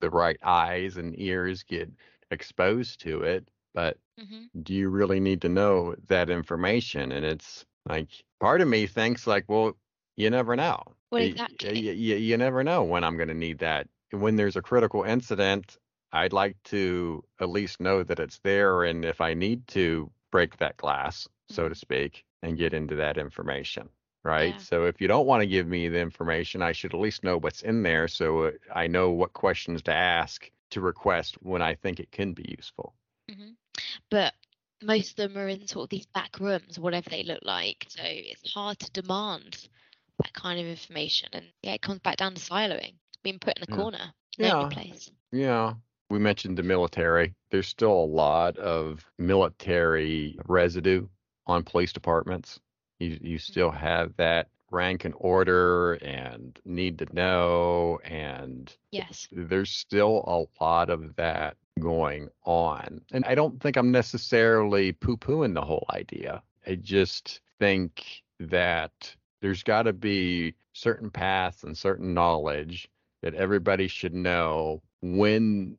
the 0.00 0.10
right 0.10 0.38
eyes 0.42 0.96
and 0.96 1.18
ears 1.20 1.62
get 1.62 1.90
exposed 2.30 3.00
to 3.02 3.22
it, 3.22 3.48
but 3.74 3.98
hmm 4.18 4.44
do 4.62 4.74
you 4.74 4.88
really 4.88 5.20
need 5.20 5.42
to 5.42 5.48
know 5.48 5.94
that 6.08 6.30
information? 6.30 7.12
And 7.12 7.24
it's 7.24 7.66
like 7.86 8.08
part 8.40 8.60
of 8.60 8.68
me 8.68 8.86
thinks 8.86 9.26
like, 9.26 9.46
well, 9.48 9.76
you 10.16 10.30
never 10.30 10.56
know. 10.56 10.82
Well, 11.10 11.22
exactly. 11.22 11.58
y- 11.62 11.82
y- 11.86 11.92
you 11.94 12.36
never 12.36 12.62
know 12.64 12.84
when 12.84 13.04
I'm 13.04 13.16
going 13.16 13.28
to 13.28 13.34
need 13.34 13.58
that. 13.60 13.88
When 14.14 14.36
there's 14.36 14.56
a 14.56 14.62
critical 14.62 15.02
incident, 15.04 15.76
I'd 16.12 16.32
like 16.32 16.62
to 16.64 17.24
at 17.40 17.48
least 17.50 17.80
know 17.80 18.02
that 18.04 18.18
it's 18.20 18.38
there, 18.40 18.84
and 18.84 19.04
if 19.04 19.20
I 19.20 19.34
need 19.34 19.66
to 19.68 20.10
break 20.30 20.56
that 20.58 20.76
glass, 20.78 21.28
so 21.48 21.68
to 21.68 21.74
Mhm. 21.74 21.76
speak, 21.76 22.24
and 22.42 22.56
get 22.58 22.72
into 22.74 22.96
that 22.96 23.18
information. 23.18 23.90
Right. 24.22 24.58
Yeah. 24.58 24.60
So 24.60 24.84
if 24.86 25.00
you 25.00 25.08
don't 25.08 25.26
want 25.26 25.42
to 25.42 25.46
give 25.46 25.66
me 25.66 25.88
the 25.88 26.00
information, 26.00 26.62
I 26.62 26.72
should 26.72 26.94
at 26.94 27.00
least 27.00 27.24
know 27.24 27.38
what's 27.38 27.62
in 27.62 27.82
there 27.82 28.08
so 28.08 28.44
uh, 28.44 28.52
I 28.74 28.86
know 28.86 29.10
what 29.10 29.32
questions 29.34 29.82
to 29.82 29.92
ask 29.94 30.50
to 30.70 30.80
request 30.80 31.34
when 31.42 31.60
I 31.62 31.74
think 31.74 32.00
it 32.00 32.10
can 32.10 32.32
be 32.32 32.54
useful. 32.56 32.94
hmm 33.30 33.52
But 34.10 34.34
most 34.82 35.10
of 35.12 35.16
them 35.16 35.38
are 35.38 35.48
in 35.48 35.66
sort 35.68 35.84
of 35.84 35.90
these 35.90 36.06
back 36.06 36.40
rooms, 36.40 36.78
whatever 36.78 37.10
they 37.10 37.22
look 37.24 37.42
like. 37.42 37.86
So 37.88 38.02
it's 38.04 38.52
hard 38.52 38.78
to 38.80 38.90
demand 38.92 39.68
that 40.22 40.32
kind 40.34 40.60
of 40.60 40.66
information. 40.66 41.30
And 41.32 41.52
yeah, 41.62 41.74
it 41.74 41.82
comes 41.82 42.00
back 42.00 42.16
down 42.18 42.34
to 42.34 42.40
siloing, 42.40 42.96
being 43.24 43.40
put 43.40 43.58
in 43.58 43.64
a 43.64 43.66
Yeah. 43.68 43.76
corner, 43.76 44.14
lonely 44.38 44.62
Yeah. 44.62 44.68
place. 44.68 45.10
Yeah. 45.32 45.74
We 46.10 46.18
mentioned 46.20 46.56
the 46.56 46.62
military. 46.62 47.34
There's 47.50 47.66
still 47.66 47.92
a 47.92 48.06
lot 48.06 48.56
of 48.58 49.10
military 49.18 50.38
residue 50.46 51.08
on 51.46 51.64
police 51.64 51.92
departments. 51.92 52.60
You 53.00 53.08
you 53.08 53.16
mm-hmm. 53.16 53.36
still 53.38 53.70
have 53.72 54.14
that 54.16 54.48
rank 54.70 55.04
and 55.04 55.14
order 55.18 55.94
and 55.94 56.58
need 56.64 56.98
to 56.98 57.06
know 57.14 57.98
and 58.04 58.76
Yes. 58.90 59.28
there's 59.32 59.70
still 59.70 60.24
a 60.26 60.62
lot 60.62 60.90
of 60.90 61.14
that 61.16 61.56
going 61.80 62.28
on. 62.44 63.00
And 63.12 63.24
I 63.24 63.34
don't 63.34 63.60
think 63.60 63.76
I'm 63.76 63.90
necessarily 63.90 64.92
poo 64.92 65.16
pooing 65.16 65.54
the 65.54 65.64
whole 65.64 65.86
idea. 65.90 66.42
I 66.66 66.76
just 66.76 67.40
think 67.58 68.22
that 68.40 69.14
there's 69.40 69.62
got 69.62 69.82
to 69.82 69.92
be 69.92 70.54
certain 70.72 71.10
paths 71.10 71.62
and 71.64 71.76
certain 71.76 72.14
knowledge 72.14 72.88
that 73.24 73.34
everybody 73.34 73.88
should 73.88 74.14
know 74.14 74.82
when 75.00 75.78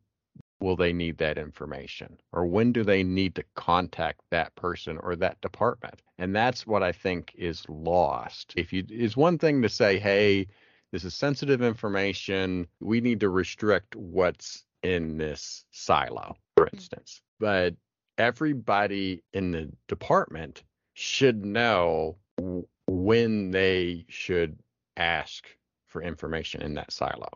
will 0.59 0.75
they 0.75 0.91
need 0.91 1.19
that 1.19 1.37
information 1.37 2.17
or 2.31 2.45
when 2.47 2.71
do 2.71 2.83
they 2.83 3.03
need 3.03 3.35
to 3.35 3.43
contact 3.53 4.19
that 4.31 4.55
person 4.55 4.97
or 5.03 5.15
that 5.15 5.39
department? 5.41 6.01
And 6.17 6.35
that's 6.35 6.65
what 6.65 6.81
i 6.81 6.91
think 6.91 7.33
is 7.37 7.63
lost. 7.69 8.53
If 8.57 8.73
you 8.73 8.83
is 8.89 9.15
one 9.15 9.37
thing 9.37 9.61
to 9.61 9.69
say 9.69 9.99
hey 9.99 10.47
this 10.91 11.03
is 11.03 11.13
sensitive 11.13 11.61
information. 11.61 12.67
We 12.79 13.01
need 13.01 13.19
to 13.19 13.29
restrict 13.29 13.95
what's 13.95 14.63
in 14.81 15.17
this 15.17 15.65
silo 15.71 16.37
for 16.55 16.65
mm. 16.65 16.73
instance. 16.73 17.21
But 17.39 17.75
everybody 18.17 19.21
in 19.33 19.51
the 19.51 19.71
department 19.87 20.63
should 20.93 21.43
know 21.43 22.15
when 22.87 23.51
they 23.51 24.05
should 24.07 24.57
ask 24.97 25.45
for 25.95 26.01
information 26.01 26.61
in 26.61 26.73
that 26.73 26.91
silo 26.91 27.29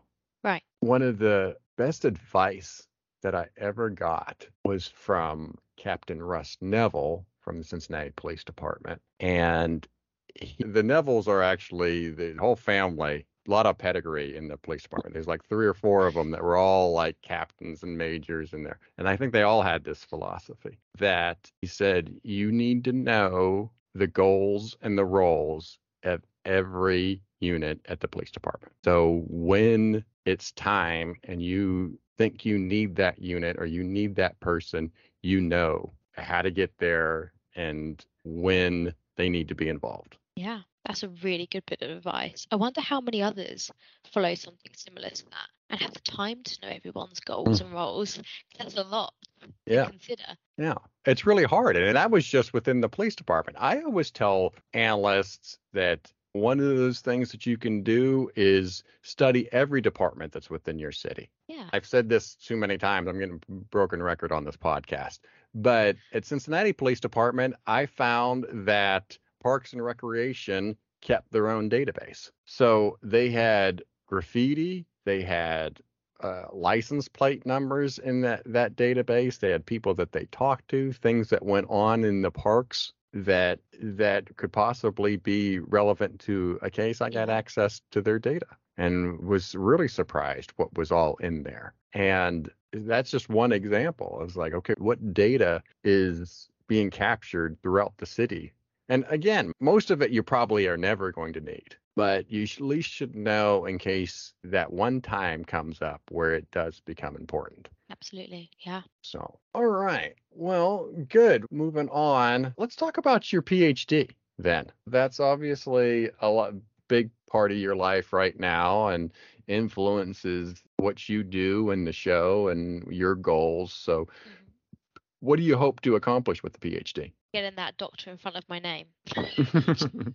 Right. 0.44 0.62
one 0.80 1.00
of 1.00 1.18
the 1.18 1.56
best 1.78 2.04
advice 2.04 2.86
that 3.22 3.34
I 3.34 3.48
ever 3.56 3.88
got 3.88 4.46
was 4.66 4.86
from 4.86 5.56
Captain 5.78 6.22
Russ 6.22 6.58
Neville 6.60 7.24
from 7.40 7.56
the 7.56 7.64
Cincinnati 7.64 8.12
Police 8.16 8.44
Department. 8.44 9.00
And 9.18 9.88
he, 10.34 10.62
the 10.62 10.82
Nevilles 10.82 11.26
are 11.26 11.42
actually 11.42 12.10
the 12.10 12.34
whole 12.34 12.54
family, 12.56 13.26
a 13.48 13.50
lot 13.50 13.64
of 13.64 13.78
pedigree 13.78 14.36
in 14.36 14.48
the 14.48 14.58
police 14.58 14.82
department. 14.82 15.14
There's 15.14 15.26
like 15.26 15.44
three 15.48 15.66
or 15.66 15.74
four 15.74 16.06
of 16.06 16.12
them 16.14 16.30
that 16.32 16.42
were 16.42 16.58
all 16.58 16.92
like 16.92 17.20
captains 17.22 17.82
and 17.82 17.96
majors 17.96 18.52
in 18.52 18.62
there. 18.62 18.78
And 18.98 19.08
I 19.08 19.16
think 19.16 19.32
they 19.32 19.42
all 19.42 19.62
had 19.62 19.84
this 19.84 20.04
philosophy 20.04 20.78
that 20.98 21.50
he 21.62 21.66
said, 21.66 22.14
you 22.22 22.52
need 22.52 22.84
to 22.84 22.92
know 22.92 23.70
the 23.94 24.06
goals 24.06 24.76
and 24.82 24.98
the 24.98 25.06
roles 25.06 25.78
of 26.04 26.22
every 26.44 27.22
unit 27.40 27.80
at 27.86 28.00
the 28.00 28.08
police 28.08 28.30
department. 28.30 28.72
So 28.84 29.24
when 29.28 30.04
it's 30.24 30.52
time 30.52 31.14
and 31.24 31.42
you 31.42 31.98
think 32.18 32.44
you 32.44 32.58
need 32.58 32.96
that 32.96 33.20
unit 33.20 33.56
or 33.58 33.66
you 33.66 33.82
need 33.82 34.16
that 34.16 34.38
person, 34.40 34.90
you 35.22 35.40
know 35.40 35.92
how 36.12 36.42
to 36.42 36.50
get 36.50 36.72
there 36.78 37.32
and 37.56 38.04
when 38.24 38.94
they 39.16 39.28
need 39.28 39.48
to 39.48 39.54
be 39.54 39.68
involved. 39.68 40.16
Yeah. 40.36 40.60
That's 40.86 41.02
a 41.02 41.08
really 41.22 41.46
good 41.46 41.64
bit 41.66 41.82
of 41.82 41.90
advice. 41.90 42.46
I 42.50 42.56
wonder 42.56 42.80
how 42.80 43.00
many 43.00 43.22
others 43.22 43.70
follow 44.12 44.34
something 44.34 44.72
similar 44.74 45.10
to 45.10 45.24
that 45.26 45.48
and 45.70 45.80
have 45.80 45.94
the 45.94 46.00
time 46.00 46.42
to 46.42 46.58
know 46.62 46.68
everyone's 46.68 47.20
goals 47.20 47.60
mm. 47.60 47.64
and 47.64 47.74
roles. 47.74 48.20
That's 48.58 48.76
a 48.76 48.82
lot 48.82 49.14
to 49.40 49.48
Yeah. 49.66 49.86
consider. 49.86 50.24
Yeah, 50.58 50.74
it's 51.06 51.26
really 51.26 51.44
hard. 51.44 51.76
And 51.76 51.96
that 51.96 52.10
was 52.10 52.26
just 52.26 52.52
within 52.52 52.80
the 52.80 52.88
police 52.88 53.14
department. 53.14 53.58
I 53.60 53.80
always 53.80 54.10
tell 54.10 54.54
analysts 54.74 55.58
that 55.72 56.12
one 56.32 56.60
of 56.60 56.66
those 56.76 57.00
things 57.00 57.32
that 57.32 57.46
you 57.46 57.56
can 57.56 57.82
do 57.82 58.30
is 58.36 58.84
study 59.02 59.48
every 59.52 59.80
department 59.80 60.32
that's 60.32 60.50
within 60.50 60.78
your 60.78 60.92
city. 60.92 61.30
Yeah. 61.48 61.68
I've 61.72 61.86
said 61.86 62.08
this 62.08 62.36
too 62.36 62.56
many 62.56 62.78
times. 62.78 63.08
I'm 63.08 63.18
getting 63.18 63.40
broken 63.70 64.02
record 64.02 64.30
on 64.30 64.44
this 64.44 64.56
podcast. 64.56 65.20
But 65.54 65.96
at 66.12 66.24
Cincinnati 66.24 66.72
Police 66.72 67.00
Department, 67.00 67.54
I 67.66 67.86
found 67.86 68.46
that 68.52 69.18
Parks 69.42 69.72
and 69.72 69.84
Recreation 69.84 70.76
kept 71.00 71.32
their 71.32 71.48
own 71.48 71.68
database. 71.68 72.30
So 72.44 72.98
they 73.02 73.30
had 73.30 73.82
graffiti, 74.06 74.86
they 75.04 75.22
had 75.22 75.80
uh, 76.22 76.44
license 76.52 77.08
plate 77.08 77.46
numbers 77.46 77.98
in 77.98 78.20
that 78.20 78.42
that 78.46 78.76
database. 78.76 79.38
They 79.38 79.50
had 79.50 79.64
people 79.64 79.94
that 79.94 80.12
they 80.12 80.26
talked 80.26 80.68
to, 80.68 80.92
things 80.92 81.28
that 81.30 81.44
went 81.44 81.66
on 81.70 82.04
in 82.04 82.22
the 82.22 82.30
parks 82.30 82.92
that 83.12 83.58
that 83.80 84.36
could 84.36 84.52
possibly 84.52 85.16
be 85.16 85.58
relevant 85.58 86.20
to 86.20 86.58
a 86.62 86.70
case. 86.70 87.00
I 87.00 87.10
got 87.10 87.30
access 87.30 87.80
to 87.90 88.02
their 88.02 88.18
data 88.18 88.46
and 88.76 89.20
was 89.20 89.54
really 89.54 89.88
surprised 89.88 90.52
what 90.56 90.76
was 90.76 90.92
all 90.92 91.16
in 91.16 91.42
there. 91.42 91.74
And 91.92 92.50
that's 92.72 93.10
just 93.10 93.28
one 93.28 93.52
example. 93.52 94.18
I 94.20 94.24
was 94.24 94.36
like, 94.36 94.54
okay, 94.54 94.74
what 94.78 95.12
data 95.12 95.62
is 95.82 96.48
being 96.68 96.90
captured 96.90 97.58
throughout 97.62 97.94
the 97.98 98.06
city? 98.06 98.52
And 98.88 99.04
again, 99.08 99.52
most 99.60 99.90
of 99.90 100.02
it 100.02 100.10
you 100.10 100.22
probably 100.22 100.66
are 100.66 100.76
never 100.76 101.12
going 101.12 101.32
to 101.34 101.40
need, 101.40 101.76
but 101.96 102.30
you 102.30 102.44
at 102.44 102.60
least 102.60 102.90
should 102.90 103.14
know 103.14 103.64
in 103.66 103.78
case 103.78 104.32
that 104.44 104.72
one 104.72 105.00
time 105.00 105.44
comes 105.44 105.82
up 105.82 106.00
where 106.10 106.34
it 106.34 106.50
does 106.50 106.80
become 106.80 107.16
important. 107.16 107.68
Absolutely. 107.90 108.50
Yeah. 108.64 108.82
So, 109.02 109.38
all 109.54 109.66
right. 109.66 110.14
Well, 110.30 110.90
good. 111.08 111.44
Moving 111.50 111.88
on. 111.88 112.54
Let's 112.56 112.76
talk 112.76 112.98
about 112.98 113.32
your 113.32 113.42
PhD 113.42 114.10
then. 114.38 114.70
That's 114.86 115.20
obviously 115.20 116.10
a 116.20 116.28
lot 116.28 116.54
big 116.88 117.10
part 117.30 117.52
of 117.52 117.58
your 117.58 117.76
life 117.76 118.12
right 118.12 118.38
now 118.38 118.88
and 118.88 119.12
influences 119.46 120.62
what 120.76 121.08
you 121.08 121.22
do 121.22 121.70
in 121.70 121.84
the 121.84 121.92
show 121.92 122.48
and 122.48 122.86
your 122.92 123.14
goals. 123.14 123.72
So, 123.72 124.04
mm-hmm. 124.04 125.00
what 125.20 125.36
do 125.36 125.42
you 125.42 125.56
hope 125.56 125.80
to 125.82 125.96
accomplish 125.96 126.42
with 126.42 126.52
the 126.52 126.58
PhD? 126.58 127.12
Getting 127.32 127.56
that 127.56 127.76
doctor 127.76 128.10
in 128.10 128.18
front 128.18 128.36
of 128.36 128.44
my 128.48 128.58
name. 128.58 128.86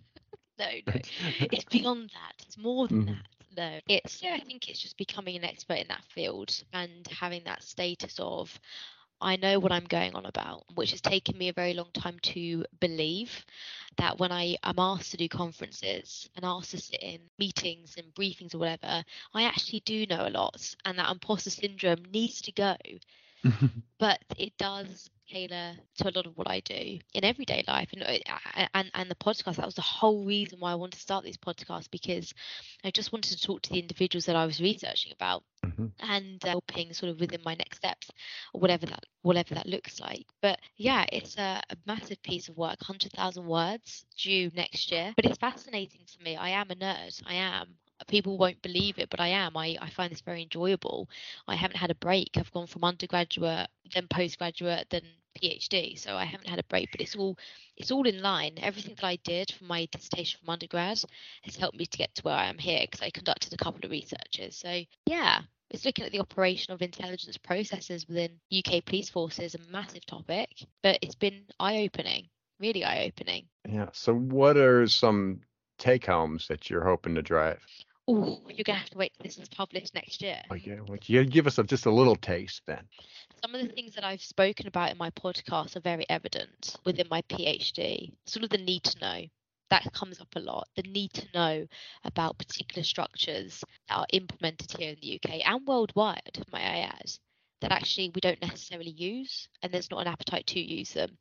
No, 0.58 0.66
no. 0.86 1.00
It's 1.52 1.64
beyond 1.64 2.10
that. 2.10 2.34
It's 2.46 2.56
more 2.58 2.88
than 2.88 3.04
Mhm. 3.04 3.06
that. 3.06 3.26
No. 3.56 3.80
It's 3.88 4.22
yeah, 4.22 4.34
I 4.34 4.40
think 4.44 4.68
it's 4.68 4.80
just 4.80 4.96
becoming 4.96 5.36
an 5.36 5.44
expert 5.44 5.78
in 5.78 5.88
that 5.88 6.04
field 6.04 6.62
and 6.72 7.06
having 7.08 7.44
that 7.44 7.62
status 7.62 8.18
of 8.20 8.58
I 9.20 9.36
know 9.36 9.58
what 9.58 9.72
I'm 9.72 9.84
going 9.84 10.14
on 10.14 10.26
about, 10.26 10.64
which 10.74 10.90
has 10.90 11.00
taken 11.00 11.36
me 11.38 11.48
a 11.48 11.52
very 11.52 11.74
long 11.74 11.90
time 11.92 12.18
to 12.20 12.64
believe 12.80 13.44
that 13.96 14.18
when 14.18 14.32
I 14.32 14.56
am 14.62 14.78
asked 14.78 15.12
to 15.12 15.16
do 15.16 15.28
conferences 15.28 16.28
and 16.36 16.44
asked 16.44 16.70
to 16.72 16.78
sit 16.78 17.00
in 17.02 17.20
meetings 17.38 17.96
and 17.96 18.14
briefings 18.14 18.54
or 18.54 18.58
whatever, 18.58 19.04
I 19.34 19.42
actually 19.44 19.80
do 19.80 20.06
know 20.06 20.26
a 20.26 20.30
lot 20.30 20.74
and 20.84 20.98
that 20.98 21.10
imposter 21.10 21.50
syndrome 21.50 22.04
needs 22.12 22.40
to 22.42 22.52
go 22.52 22.76
but 23.98 24.20
it 24.36 24.56
does 24.58 25.10
tailor 25.28 25.74
to 25.98 26.08
a 26.08 26.12
lot 26.14 26.26
of 26.26 26.36
what 26.36 26.48
I 26.48 26.60
do 26.60 26.98
in 27.14 27.24
everyday 27.24 27.64
life 27.66 27.88
and 27.92 28.02
uh, 28.02 28.66
and 28.74 28.90
and 28.94 29.10
the 29.10 29.14
podcast 29.16 29.56
that 29.56 29.66
was 29.66 29.74
the 29.74 29.82
whole 29.82 30.24
reason 30.24 30.58
why 30.60 30.72
I 30.72 30.76
wanted 30.76 30.96
to 30.96 31.00
start 31.02 31.24
this 31.24 31.36
podcast 31.36 31.90
because 31.90 32.32
I 32.84 32.90
just 32.90 33.12
wanted 33.12 33.36
to 33.36 33.42
talk 33.46 33.62
to 33.62 33.70
the 33.70 33.78
individuals 33.80 34.26
that 34.26 34.36
I 34.36 34.46
was 34.46 34.60
researching 34.60 35.12
about 35.12 35.42
Mhm. 35.64 35.92
and 36.00 36.44
uh, 36.44 36.48
helping 36.48 36.92
sort 36.92 37.10
of 37.10 37.20
within 37.20 37.40
my 37.44 37.54
next 37.54 37.78
steps 37.78 38.10
or 38.52 38.60
whatever 38.60 38.86
that 38.86 39.04
whatever 39.22 39.54
that 39.54 39.66
looks 39.66 40.00
like. 40.00 40.26
But 40.42 40.58
yeah 40.76 41.04
it's 41.12 41.36
a, 41.36 41.62
a 41.70 41.76
massive 41.86 42.22
piece 42.22 42.48
of 42.48 42.56
work 42.56 42.78
100,000 42.80 43.46
words 43.46 44.04
due 44.16 44.50
next 44.54 44.90
year. 44.92 45.12
But 45.16 45.26
it's 45.26 45.38
fascinating 45.38 46.02
to 46.06 46.22
me. 46.22 46.36
I 46.36 46.50
am 46.50 46.70
a 46.70 46.74
nerd. 46.74 47.22
I 47.26 47.34
am 47.34 47.76
people 48.08 48.38
won't 48.38 48.60
believe 48.62 48.98
it 48.98 49.10
but 49.10 49.20
I 49.20 49.28
am 49.28 49.56
I, 49.56 49.76
I 49.80 49.90
find 49.90 50.12
this 50.12 50.20
very 50.20 50.42
enjoyable 50.42 51.08
I 51.48 51.54
haven't 51.54 51.76
had 51.76 51.90
a 51.90 51.96
break. 51.96 52.30
I've 52.36 52.52
gone 52.52 52.66
from 52.66 52.84
undergraduate, 52.84 53.68
then 53.92 54.08
postgraduate, 54.08 54.88
then 54.90 55.02
PhD. 55.40 55.98
So 55.98 56.16
I 56.16 56.24
haven't 56.24 56.48
had 56.48 56.58
a 56.58 56.64
break, 56.64 56.90
but 56.90 57.00
it's 57.00 57.16
all 57.16 57.38
it's 57.76 57.90
all 57.90 58.06
in 58.06 58.22
line. 58.22 58.54
Everything 58.58 58.94
that 58.94 59.04
I 59.04 59.16
did 59.16 59.52
for 59.52 59.64
my 59.64 59.86
dissertation 59.92 60.40
from 60.40 60.50
undergrad 60.50 61.02
has 61.42 61.56
helped 61.56 61.78
me 61.78 61.86
to 61.86 61.98
get 61.98 62.14
to 62.16 62.22
where 62.22 62.34
I 62.34 62.46
am 62.46 62.58
here 62.58 62.80
because 62.82 63.02
I 63.02 63.10
conducted 63.10 63.52
a 63.52 63.56
couple 63.56 63.84
of 63.84 63.90
researches. 63.90 64.56
So 64.56 64.82
yeah, 65.06 65.42
it's 65.70 65.84
looking 65.84 66.04
at 66.04 66.12
the 66.12 66.20
operation 66.20 66.72
of 66.72 66.82
intelligence 66.82 67.36
processes 67.36 68.06
within 68.08 68.40
UK 68.56 68.84
police 68.84 69.08
forces, 69.08 69.54
a 69.54 69.58
massive 69.70 70.06
topic, 70.06 70.48
but 70.82 70.98
it's 71.02 71.14
been 71.14 71.42
eye 71.60 71.78
opening, 71.84 72.28
really 72.60 72.84
eye 72.84 73.04
opening. 73.06 73.46
yeah. 73.68 73.88
So, 73.92 74.14
what 74.14 74.56
are 74.56 74.86
some 74.86 75.40
take 75.78 76.06
homes 76.06 76.48
that 76.48 76.70
you're 76.70 76.84
hoping 76.84 77.14
to 77.16 77.22
drive? 77.22 77.60
Oh, 78.08 78.40
you're 78.48 78.64
gonna 78.64 78.78
have 78.78 78.90
to 78.90 78.98
wait 78.98 79.12
till 79.16 79.24
this 79.24 79.38
is 79.38 79.48
published 79.48 79.94
next 79.94 80.22
year. 80.22 80.40
Oh, 80.50 80.54
yeah. 80.54 80.76
Well, 80.86 80.98
you 81.06 81.24
give 81.24 81.46
us 81.46 81.58
a, 81.58 81.64
just 81.64 81.86
a 81.86 81.90
little 81.90 82.16
taste 82.16 82.62
then. 82.66 82.84
some 83.42 83.54
of 83.54 83.60
the 83.60 83.72
things 83.72 83.94
that 83.94 84.04
I've 84.04 84.22
spoken 84.22 84.66
about 84.68 84.92
in 84.92 84.98
my 84.98 85.10
podcast 85.10 85.76
are 85.76 85.80
very 85.80 86.06
evident 86.08 86.76
within 86.84 87.06
my 87.10 87.22
PhD. 87.22 88.12
Sort 88.26 88.44
of 88.44 88.50
the 88.50 88.58
need 88.58 88.84
to 88.84 89.00
know 89.00 89.22
that 89.70 89.92
comes 89.92 90.20
up 90.20 90.28
a 90.36 90.40
lot. 90.40 90.68
The 90.76 90.82
need 90.82 91.12
to 91.14 91.26
know 91.34 91.66
about 92.04 92.38
particular 92.38 92.84
structures 92.84 93.64
that 93.88 93.96
are 93.98 94.06
implemented 94.12 94.72
here 94.78 94.90
in 94.90 94.96
the 95.00 95.20
UK 95.22 95.40
and 95.46 95.66
worldwide, 95.66 96.44
may 96.52 96.60
I 96.60 96.78
add, 96.80 97.10
that 97.60 97.72
actually 97.72 98.10
we 98.14 98.20
don't 98.20 98.40
necessarily 98.40 98.90
use 98.90 99.48
and 99.62 99.72
there's 99.72 99.90
not 99.90 100.02
an 100.02 100.12
appetite 100.12 100.46
to 100.48 100.60
use 100.60 100.92
them. 100.92 101.18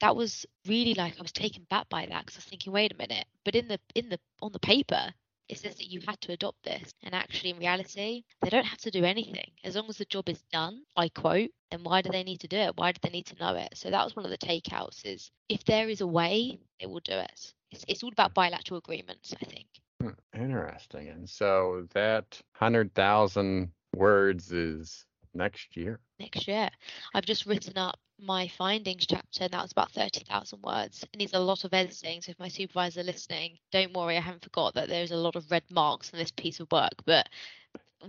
That 0.00 0.16
was 0.16 0.44
really 0.66 0.94
like 0.94 1.18
I 1.18 1.22
was 1.22 1.32
taken 1.32 1.64
back 1.70 1.88
by 1.88 2.06
that 2.06 2.26
because 2.26 2.36
I 2.36 2.38
was 2.38 2.44
thinking, 2.44 2.72
wait 2.72 2.92
a 2.92 2.96
minute, 2.96 3.26
but 3.44 3.54
in 3.54 3.68
the 3.68 3.78
in 3.94 4.08
the 4.10 4.18
on 4.42 4.52
the 4.52 4.58
paper 4.58 5.12
it 5.48 5.58
says 5.58 5.76
that 5.76 5.90
you 5.90 6.00
had 6.06 6.20
to 6.22 6.32
adopt 6.32 6.62
this. 6.64 6.92
And 7.02 7.14
actually, 7.14 7.50
in 7.50 7.58
reality, 7.58 8.24
they 8.42 8.50
don't 8.50 8.64
have 8.66 8.80
to 8.80 8.90
do 8.90 9.04
anything. 9.04 9.50
As 9.64 9.76
long 9.76 9.86
as 9.88 9.98
the 9.98 10.04
job 10.04 10.28
is 10.28 10.42
done, 10.52 10.82
I 10.96 11.08
quote, 11.08 11.50
then 11.70 11.82
why 11.82 12.02
do 12.02 12.10
they 12.10 12.22
need 12.22 12.40
to 12.40 12.48
do 12.48 12.56
it? 12.56 12.76
Why 12.76 12.92
do 12.92 12.98
they 13.02 13.10
need 13.10 13.26
to 13.26 13.38
know 13.38 13.54
it? 13.54 13.70
So 13.74 13.90
that 13.90 14.04
was 14.04 14.16
one 14.16 14.24
of 14.24 14.30
the 14.30 14.38
takeouts 14.38 15.04
is 15.04 15.30
if 15.48 15.64
there 15.64 15.88
is 15.88 16.00
a 16.00 16.06
way, 16.06 16.58
they 16.80 16.86
will 16.86 17.00
do 17.00 17.12
it. 17.14 17.52
It's, 17.70 17.84
it's 17.88 18.02
all 18.02 18.12
about 18.12 18.34
bilateral 18.34 18.78
agreements, 18.78 19.34
I 19.40 19.44
think. 19.44 19.66
Hmm, 20.00 20.40
Interesting. 20.40 21.08
And 21.08 21.28
so 21.28 21.86
that 21.94 22.40
100,000 22.58 23.70
words 23.94 24.52
is 24.52 25.04
next 25.34 25.76
year. 25.76 26.00
Next 26.18 26.48
year, 26.48 26.68
I've 27.14 27.26
just 27.26 27.46
written 27.46 27.78
up 27.78 27.98
my 28.20 28.48
findings 28.48 29.06
chapter, 29.06 29.44
and 29.44 29.52
that 29.52 29.62
was 29.62 29.72
about 29.72 29.92
30,000 29.92 30.62
words. 30.62 31.04
It 31.12 31.18
needs 31.18 31.34
a 31.34 31.38
lot 31.38 31.64
of 31.64 31.72
editing. 31.72 32.20
So 32.20 32.30
if 32.30 32.38
my 32.38 32.48
supervisor 32.48 33.02
listening, 33.02 33.58
don't 33.70 33.94
worry, 33.94 34.16
I 34.16 34.20
haven't 34.20 34.44
forgot 34.44 34.74
that 34.74 34.88
there's 34.88 35.12
a 35.12 35.16
lot 35.16 35.36
of 35.36 35.50
red 35.50 35.64
marks 35.70 36.12
on 36.12 36.18
this 36.18 36.32
piece 36.32 36.60
of 36.60 36.70
work, 36.72 36.94
but 37.04 37.28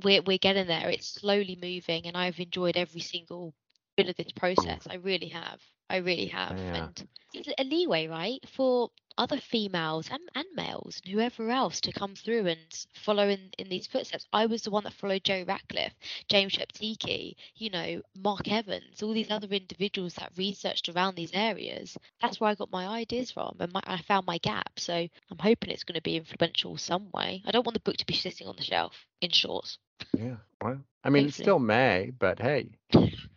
we're, 0.04 0.22
we're 0.24 0.38
getting 0.38 0.68
there. 0.68 0.90
It's 0.90 1.08
slowly 1.08 1.58
moving, 1.62 2.08
and 2.08 2.18
I've 2.18 2.40
enjoyed 2.40 2.78
every 2.78 3.02
single 3.02 3.54
bit 3.96 4.10
of 4.10 4.16
this 4.16 4.32
process. 4.32 4.88
Mm. 4.88 4.92
I 4.92 4.96
really 4.96 5.28
have. 5.28 5.62
I 5.90 5.98
really 5.98 6.28
have. 6.28 6.58
Yeah. 6.58 6.76
And 6.76 7.08
it's 7.34 7.50
a 7.58 7.64
leeway, 7.64 8.08
right, 8.08 8.40
for 8.56 8.90
other 9.20 9.40
females 9.40 10.10
and, 10.10 10.22
and 10.34 10.46
males 10.56 11.02
and 11.04 11.14
whoever 11.14 11.52
else 11.52 11.82
to 11.82 11.92
come 11.92 12.16
through 12.16 12.48
and 12.48 12.60
follow 12.94 13.28
in, 13.28 13.52
in 13.58 13.68
these 13.70 13.86
footsteps. 13.86 14.26
I 14.32 14.46
was 14.46 14.64
the 14.64 14.72
one 14.72 14.86
that 14.86 14.94
followed 14.94 15.26
Joe 15.26 15.44
Ratcliffe, 15.46 15.94
James 16.30 16.54
Sheptycki, 16.56 17.36
you 17.56 17.70
know, 17.70 18.02
Mark 18.16 18.48
Evans, 18.50 19.04
all 19.04 19.14
these 19.14 19.30
other 19.30 19.50
individuals 19.50 20.16
that 20.16 20.32
researched 20.38 20.88
around 20.90 21.16
these 21.16 21.34
areas. 21.34 21.98
That's 22.22 22.40
where 22.40 22.50
I 22.50 22.56
got 22.56 22.72
my 22.72 22.88
ideas 22.88 23.32
from 23.32 23.58
and 23.60 23.74
my, 23.74 23.82
I 23.86 24.02
found 24.02 24.26
my 24.26 24.38
gap. 24.38 24.80
So 24.80 24.94
I'm 24.96 25.38
hoping 25.38 25.70
it's 25.70 25.84
going 25.84 25.96
to 25.96 26.02
be 26.02 26.16
influential 26.16 26.78
some 26.78 27.10
way. 27.14 27.44
I 27.46 27.52
don't 27.52 27.66
want 27.66 27.74
the 27.74 27.82
book 27.82 27.98
to 27.98 28.06
be 28.06 28.14
sitting 28.14 28.48
on 28.48 28.56
the 28.56 28.64
shelf 28.64 29.06
in 29.22 29.32
short. 29.32 29.78
Yeah. 30.18 30.38
Well, 30.62 30.80
I 31.04 31.10
mean, 31.10 31.26
it's 31.26 31.36
Hopefully. 31.38 31.44
still 31.44 31.60
May, 31.60 32.12
but 32.18 32.40
hey. 32.40 32.70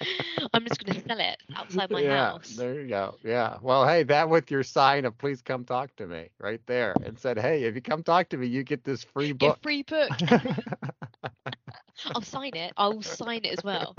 I'm 0.54 0.64
just 0.66 0.84
going 0.84 1.00
to 1.00 1.08
sell 1.08 1.20
it 1.20 1.42
outside 1.54 1.90
my 1.90 2.00
yeah, 2.00 2.30
house. 2.30 2.56
there 2.56 2.80
you 2.80 2.88
go. 2.88 3.16
Yeah. 3.22 3.58
Well, 3.62 3.86
hey, 3.86 4.02
that 4.04 4.28
with 4.28 4.50
your 4.50 4.62
sign 4.62 5.04
of 5.04 5.16
please 5.18 5.42
come 5.42 5.64
talk 5.64 5.94
to 5.96 6.06
me 6.06 6.28
right 6.38 6.60
there 6.66 6.94
and 7.04 7.18
said, 7.18 7.38
hey, 7.38 7.64
if 7.64 7.74
you 7.74 7.82
come 7.82 8.02
talk 8.02 8.28
to 8.30 8.36
me, 8.36 8.46
you 8.46 8.62
get 8.62 8.84
this 8.84 9.04
free 9.04 9.32
book. 9.32 9.58
a 9.58 9.60
free 9.60 9.82
book. 9.82 10.10
I'll 12.06 12.22
sign 12.22 12.52
it. 12.54 12.72
I'll 12.76 13.02
sign 13.02 13.40
it 13.44 13.58
as 13.58 13.64
well. 13.64 13.94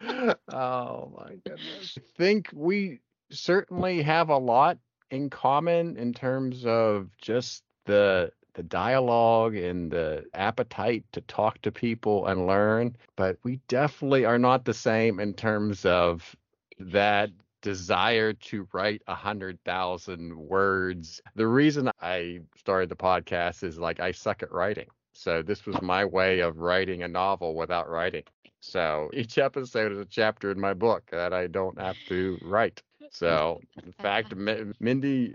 oh 0.52 1.12
my 1.16 1.36
goodness. 1.44 1.98
I 1.98 2.02
think 2.16 2.48
we 2.52 3.00
certainly 3.30 4.02
have 4.02 4.30
a 4.30 4.38
lot 4.38 4.78
in 5.10 5.28
common 5.28 5.96
in 5.96 6.14
terms 6.14 6.64
of 6.64 7.10
just 7.18 7.62
the 7.84 8.32
the 8.54 8.62
dialogue 8.62 9.54
and 9.56 9.90
the 9.90 10.24
appetite 10.34 11.04
to 11.12 11.20
talk 11.22 11.60
to 11.62 11.72
people 11.72 12.26
and 12.26 12.46
learn, 12.46 12.96
but 13.16 13.38
we 13.42 13.56
definitely 13.68 14.24
are 14.24 14.38
not 14.38 14.64
the 14.64 14.74
same 14.74 15.20
in 15.20 15.34
terms 15.34 15.84
of 15.84 16.34
that 16.78 17.30
desire 17.62 18.32
to 18.32 18.66
write 18.72 19.02
a 19.06 19.14
hundred 19.14 19.58
thousand 19.64 20.36
words. 20.36 21.20
The 21.34 21.46
reason 21.46 21.90
I 22.00 22.40
started 22.56 22.88
the 22.88 22.96
podcast 22.96 23.62
is 23.62 23.78
like 23.78 24.00
I 24.00 24.12
suck 24.12 24.42
at 24.42 24.52
writing. 24.52 24.88
So 25.12 25.42
this 25.42 25.66
was 25.66 25.80
my 25.80 26.04
way 26.04 26.40
of 26.40 26.58
writing 26.58 27.02
a 27.02 27.08
novel 27.08 27.54
without 27.54 27.88
writing. 27.88 28.24
So 28.60 29.10
each 29.12 29.38
episode 29.38 29.92
is 29.92 29.98
a 29.98 30.04
chapter 30.04 30.50
in 30.50 30.60
my 30.60 30.74
book 30.74 31.04
that 31.10 31.32
I 31.32 31.46
don't 31.46 31.78
have 31.80 31.96
to 32.08 32.38
write. 32.42 32.82
So 33.14 33.60
in 33.84 33.92
fact, 33.92 34.34
Mi- 34.36 34.72
Mindy 34.80 35.32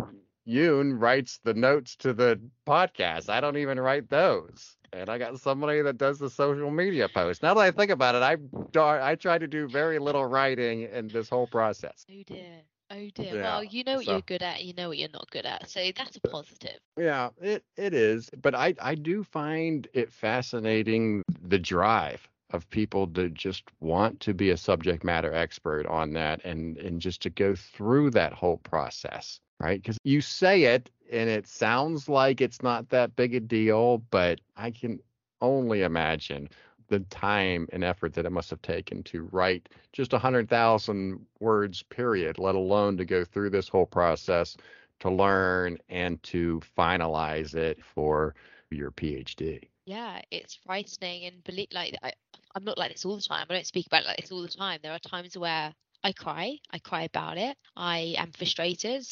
Yoon 0.47 0.99
writes 0.99 1.39
the 1.43 1.53
notes 1.53 1.95
to 1.97 2.13
the 2.13 2.39
podcast. 2.65 3.29
I 3.29 3.41
don't 3.41 3.57
even 3.57 3.79
write 3.79 4.09
those. 4.09 4.77
And 4.93 5.09
I 5.09 5.17
got 5.17 5.37
somebody 5.39 5.81
that 5.81 5.97
does 5.97 6.17
the 6.17 6.29
social 6.29 6.71
media 6.71 7.09
posts. 7.09 7.43
Now 7.43 7.53
that 7.55 7.61
I 7.61 7.71
think 7.71 7.91
about 7.91 8.15
it, 8.15 8.23
I 8.23 8.37
I 9.11 9.15
try 9.15 9.37
to 9.37 9.47
do 9.47 9.67
very 9.67 9.99
little 9.99 10.25
writing 10.25 10.83
in 10.83 11.09
this 11.09 11.29
whole 11.29 11.47
process. 11.47 12.05
Oh 12.09 12.23
dear. 12.25 12.61
Oh 12.89 13.09
dear. 13.13 13.35
Yeah, 13.35 13.41
Well, 13.41 13.63
you 13.65 13.83
know 13.83 13.95
what 13.95 14.05
so- 14.05 14.11
you're 14.13 14.21
good 14.21 14.41
at, 14.41 14.63
you 14.63 14.73
know 14.73 14.87
what 14.87 14.97
you're 14.97 15.09
not 15.13 15.29
good 15.29 15.45
at. 15.45 15.69
So 15.69 15.91
that's 15.95 16.15
a 16.15 16.21
positive. 16.21 16.79
Yeah, 16.97 17.29
it 17.41 17.63
it 17.75 17.93
is, 17.93 18.29
but 18.41 18.55
I 18.55 18.73
I 18.81 18.95
do 18.95 19.23
find 19.23 19.87
it 19.93 20.11
fascinating 20.13 21.23
the 21.41 21.59
drive 21.59 22.27
of 22.51 22.69
people 22.69 23.07
to 23.07 23.29
just 23.29 23.63
want 23.79 24.19
to 24.21 24.33
be 24.33 24.51
a 24.51 24.57
subject 24.57 25.03
matter 25.03 25.33
expert 25.33 25.85
on 25.87 26.13
that 26.13 26.43
and 26.45 26.77
and 26.77 27.01
just 27.01 27.21
to 27.21 27.29
go 27.29 27.55
through 27.55 28.09
that 28.11 28.33
whole 28.33 28.57
process, 28.57 29.39
right? 29.59 29.83
Cuz 29.83 29.97
you 30.03 30.21
say 30.21 30.63
it 30.63 30.89
and 31.11 31.29
it 31.29 31.47
sounds 31.47 32.09
like 32.09 32.41
it's 32.41 32.61
not 32.61 32.89
that 32.89 33.15
big 33.15 33.35
a 33.35 33.39
deal, 33.39 33.99
but 34.09 34.39
I 34.55 34.71
can 34.71 34.99
only 35.41 35.83
imagine 35.83 36.49
the 36.87 36.99
time 37.01 37.67
and 37.73 37.83
effort 37.83 38.13
that 38.13 38.25
it 38.25 38.31
must 38.31 38.49
have 38.49 38.61
taken 38.61 39.03
to 39.03 39.23
write 39.31 39.69
just 39.91 40.13
100,000 40.13 41.25
words 41.39 41.83
period, 41.83 42.39
let 42.39 42.55
alone 42.55 42.97
to 42.97 43.05
go 43.05 43.25
through 43.25 43.49
this 43.49 43.67
whole 43.67 43.85
process 43.85 44.55
to 44.99 45.09
learn 45.09 45.77
and 45.89 46.21
to 46.23 46.61
finalize 46.77 47.55
it 47.55 47.83
for 47.83 48.35
your 48.69 48.91
PhD. 48.91 49.61
Yeah, 49.85 50.21
it's 50.31 50.55
frightening 50.55 51.25
and 51.25 51.43
believe 51.43 51.67
like 51.71 51.95
I, 52.03 52.11
I'm 52.57 52.63
not 52.63 52.79
like 52.79 52.91
this 52.91 53.05
all 53.05 53.15
the 53.15 53.21
time. 53.21 53.45
I 53.47 53.53
don't 53.53 53.67
speak 53.67 53.85
about 53.85 54.01
it 54.01 54.07
like 54.07 54.17
this 54.17 54.31
all 54.31 54.41
the 54.41 54.47
time. 54.47 54.79
There 54.81 54.91
are 54.91 54.97
times 54.97 55.37
where 55.37 55.71
I 56.03 56.11
cry. 56.11 56.57
I 56.71 56.79
cry 56.79 57.03
about 57.03 57.37
it. 57.37 57.55
I 57.75 58.15
am 58.17 58.31
frustrated. 58.31 59.05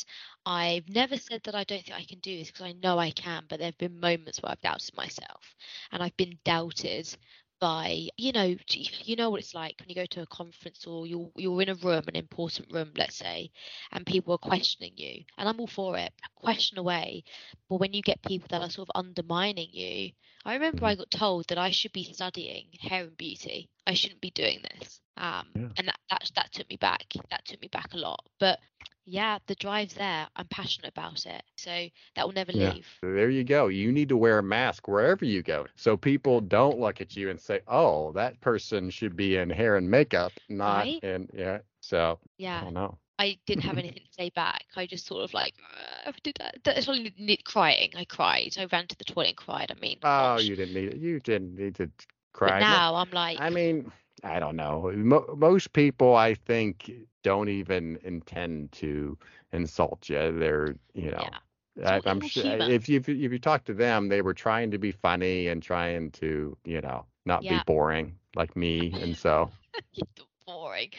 I've 0.47 0.89
never 0.89 1.15
said 1.15 1.41
that 1.43 1.53
I 1.53 1.63
don't 1.63 1.83
think 1.83 1.95
I 1.95 2.05
can 2.05 2.17
do 2.21 2.35
this 2.39 2.47
because 2.47 2.65
I 2.65 2.71
know 2.71 2.97
I 2.97 3.11
can, 3.11 3.43
but 3.47 3.59
there 3.59 3.67
have 3.67 3.77
been 3.77 3.99
moments 3.99 4.41
where 4.41 4.51
I've 4.51 4.61
doubted 4.61 4.97
myself 4.97 5.55
and 5.91 6.01
I've 6.01 6.17
been 6.17 6.39
doubted 6.43 7.15
by 7.59 8.07
you 8.17 8.31
know 8.31 8.55
you 9.03 9.15
know 9.15 9.29
what 9.29 9.39
it's 9.39 9.53
like 9.53 9.75
when 9.79 9.89
you 9.89 9.95
go 9.95 10.05
to 10.05 10.21
a 10.21 10.27
conference 10.27 10.85
or 10.85 11.07
you're 11.07 11.29
you're 11.35 11.61
in 11.61 11.69
a 11.69 11.75
room 11.75 12.03
an 12.07 12.15
important 12.15 12.71
room 12.71 12.91
let's 12.97 13.15
say 13.15 13.49
and 13.91 14.05
people 14.05 14.33
are 14.33 14.37
questioning 14.37 14.93
you 14.95 15.23
and 15.37 15.47
I'm 15.47 15.59
all 15.59 15.67
for 15.67 15.97
it 15.97 16.11
question 16.35 16.77
away 16.77 17.23
but 17.69 17.79
when 17.79 17.93
you 17.93 18.01
get 18.01 18.21
people 18.21 18.47
that 18.51 18.61
are 18.61 18.69
sort 18.69 18.89
of 18.89 18.99
undermining 18.99 19.69
you 19.71 20.11
I 20.47 20.53
remember 20.53 20.85
I 20.85 20.93
mm-hmm. 20.93 20.99
got 20.99 21.11
told 21.11 21.47
that 21.47 21.57
I 21.57 21.71
should 21.71 21.91
be 21.91 22.03
studying 22.03 22.67
hair 22.79 23.05
and 23.05 23.17
beauty. 23.17 23.71
I 23.87 23.95
shouldn't 23.95 24.21
be 24.21 24.29
doing 24.29 24.59
this. 24.61 25.01
Um, 25.17 25.47
Yeah. 25.55 25.69
and 25.77 25.87
that, 25.87 25.99
that 26.09 26.31
that 26.35 26.51
took 26.51 26.69
me 26.69 26.77
back. 26.77 27.05
That 27.29 27.45
took 27.45 27.61
me 27.61 27.67
back 27.67 27.93
a 27.93 27.97
lot. 27.97 28.23
But 28.39 28.59
yeah, 29.05 29.39
the 29.47 29.55
drive's 29.55 29.95
there. 29.95 30.27
I'm 30.35 30.47
passionate 30.47 30.89
about 30.89 31.25
it, 31.25 31.43
so 31.57 31.87
that 32.15 32.25
will 32.25 32.33
never 32.33 32.51
Yeah. 32.53 32.75
leave. 32.75 32.87
There 33.01 33.29
you 33.29 33.43
go. 33.43 33.67
You 33.67 33.91
need 33.91 34.09
to 34.09 34.17
wear 34.17 34.39
a 34.39 34.43
mask 34.43 34.87
wherever 34.87 35.25
you 35.25 35.41
go 35.43 35.67
so 35.75 35.97
people 35.97 36.41
don't 36.41 36.79
look 36.79 37.01
at 37.01 37.15
you 37.15 37.29
and 37.29 37.39
say, 37.39 37.61
"Oh, 37.67 38.11
that 38.13 38.39
person 38.41 38.89
should 38.89 39.15
be 39.15 39.35
in 39.37 39.49
hair 39.49 39.75
and 39.77 39.89
makeup, 39.89 40.39
not 40.49 40.89
Right. 40.89 41.03
in 41.03 41.29
yeah." 41.33 41.59
So, 41.81 42.19
I 42.53 42.59
Yeah, 42.59 42.61
don't 42.61 42.73
know. 42.73 42.97
I 43.19 43.37
didn't 43.45 43.63
have 43.63 43.77
anything 43.77 44.03
to 44.03 44.13
say 44.13 44.29
back. 44.29 44.65
I 44.75 44.85
just 44.85 45.05
sort 45.05 45.23
of 45.23 45.33
like 45.33 45.55
uh, 46.05 46.11
did 46.23 46.35
that. 46.39 46.57
That's 46.63 46.87
only 46.89 47.37
crying. 47.45 47.91
I 47.95 48.05
cried. 48.05 48.55
I 48.57 48.65
ran 48.65 48.87
to 48.87 48.97
the 48.97 49.05
toilet 49.05 49.29
and 49.29 49.37
cried. 49.37 49.71
I 49.71 49.79
mean, 49.79 49.99
Oh, 50.03 50.37
gosh. 50.37 50.39
you 50.39 50.55
didn't 50.55 50.73
need 50.73 50.89
it. 50.93 50.97
You 50.97 51.19
didn't 51.19 51.55
need 51.55 51.75
to 51.75 51.91
cry. 52.33 52.63
No, 52.63 52.81
now 52.81 52.95
I'm 52.95 53.09
like, 53.11 53.41
I 53.41 53.49
mean, 53.49 53.91
I 54.23 54.39
don't 54.39 54.55
know. 54.55 54.91
Mo- 54.95 55.35
most 55.37 55.73
people, 55.73 56.15
I 56.15 56.33
think, 56.33 56.91
don't 57.23 57.49
even 57.49 57.97
intend 58.03 58.71
to 58.73 59.17
insult 59.51 60.09
you. 60.09 60.37
They're, 60.37 60.75
you 60.93 61.11
know, 61.11 61.29
yeah, 61.75 61.97
I, 61.97 62.01
I'm 62.05 62.21
sure 62.21 62.43
if 62.69 62.87
you 62.87 62.97
if 62.99 63.07
you 63.07 63.39
talk 63.39 63.65
to 63.65 63.73
them, 63.73 64.07
they 64.07 64.21
were 64.21 64.33
trying 64.33 64.71
to 64.71 64.77
be 64.77 64.91
funny 64.91 65.47
and 65.47 65.61
trying 65.61 66.11
to, 66.11 66.57
you 66.65 66.81
know, 66.81 67.05
not 67.25 67.47
be 67.47 67.59
boring 67.59 68.15
like 68.35 68.55
me. 68.55 68.97
And 69.01 69.15
so, 69.17 69.51
boring. 70.45 70.91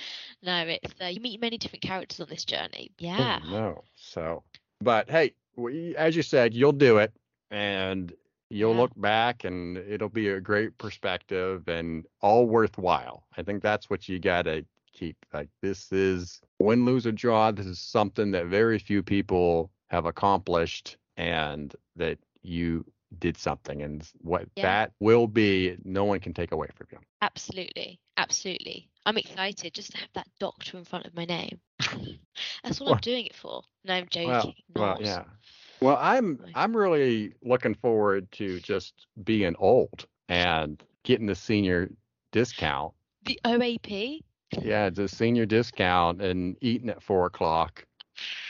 No, 0.42 0.64
it's 0.66 0.94
uh, 1.00 1.06
you 1.06 1.20
meet 1.20 1.40
many 1.40 1.58
different 1.58 1.82
characters 1.82 2.20
on 2.20 2.28
this 2.28 2.44
journey. 2.44 2.90
oh, 2.98 2.98
Yeah. 2.98 3.38
no. 3.48 3.84
So, 3.96 4.42
but 4.80 5.08
hey, 5.10 5.34
we, 5.56 5.96
as 5.96 6.16
you 6.16 6.22
said, 6.22 6.54
you'll 6.54 6.72
do 6.72 6.98
it, 6.98 7.12
and 7.50 8.12
you'll 8.50 8.74
Yeah. 8.74 8.80
look 8.80 8.92
back, 8.96 9.44
and 9.44 9.76
it'll 9.78 10.08
be 10.08 10.28
a 10.28 10.40
great 10.40 10.76
perspective 10.78 11.68
and 11.68 12.06
all 12.20 12.46
worthwhile. 12.46 13.26
I 13.36 13.42
think 13.42 13.62
that's 13.62 13.88
what 13.90 14.08
you 14.08 14.18
gotta 14.18 14.64
keep. 14.92 15.16
Like 15.32 15.48
this 15.62 15.92
is 15.92 16.40
win, 16.58 16.84
lose 16.84 17.06
or 17.06 17.12
draw. 17.12 17.50
This 17.50 17.66
is 17.66 17.78
something 17.78 18.30
that 18.32 18.46
very 18.46 18.78
few 18.78 19.02
people 19.02 19.70
have 19.88 20.06
accomplished, 20.06 20.96
and 21.16 21.74
that 21.96 22.18
you 22.42 22.84
did 23.18 23.36
something, 23.36 23.82
and 23.82 24.06
what 24.22 24.48
Yeah. 24.56 24.62
that 24.64 24.92
will 25.00 25.26
be, 25.28 25.76
no 25.84 26.04
one 26.04 26.18
can 26.20 26.34
take 26.34 26.52
away 26.52 26.68
from 26.74 26.88
you. 26.92 26.98
Absolutely, 27.22 28.00
absolutely. 28.16 28.88
I'm 29.06 29.16
excited 29.16 29.72
just 29.74 29.92
to 29.92 29.98
have 29.98 30.12
that 30.14 30.28
doctor 30.40 30.76
in 30.76 30.84
front 30.84 31.06
of 31.06 31.14
my 31.14 31.24
name. 31.24 31.60
That's 32.64 32.80
what 32.80 32.86
Well- 32.86 32.94
I'm 32.96 33.00
doing 33.00 33.26
it 33.26 33.34
for. 33.36 33.62
No, 33.84 33.94
I'm 33.94 34.08
joking. 34.10 34.28
Well, 34.28 34.54
well, 34.74 34.86
not. 34.94 35.00
yeah. 35.02 35.24
Well, 35.80 35.98
I'm 36.00 36.40
I'm 36.54 36.76
really 36.76 37.34
looking 37.42 37.74
forward 37.74 38.30
to 38.32 38.60
just 38.60 39.06
being 39.24 39.54
old 39.58 40.06
and 40.28 40.82
getting 41.02 41.26
the 41.26 41.34
senior 41.34 41.90
discount. 42.32 42.92
The 43.24 43.38
OAP. 43.44 44.20
Yeah, 44.62 44.90
the 44.90 45.08
senior 45.08 45.46
discount 45.46 46.22
and 46.22 46.56
eating 46.60 46.88
at 46.88 47.02
four 47.02 47.26
o'clock. 47.26 47.84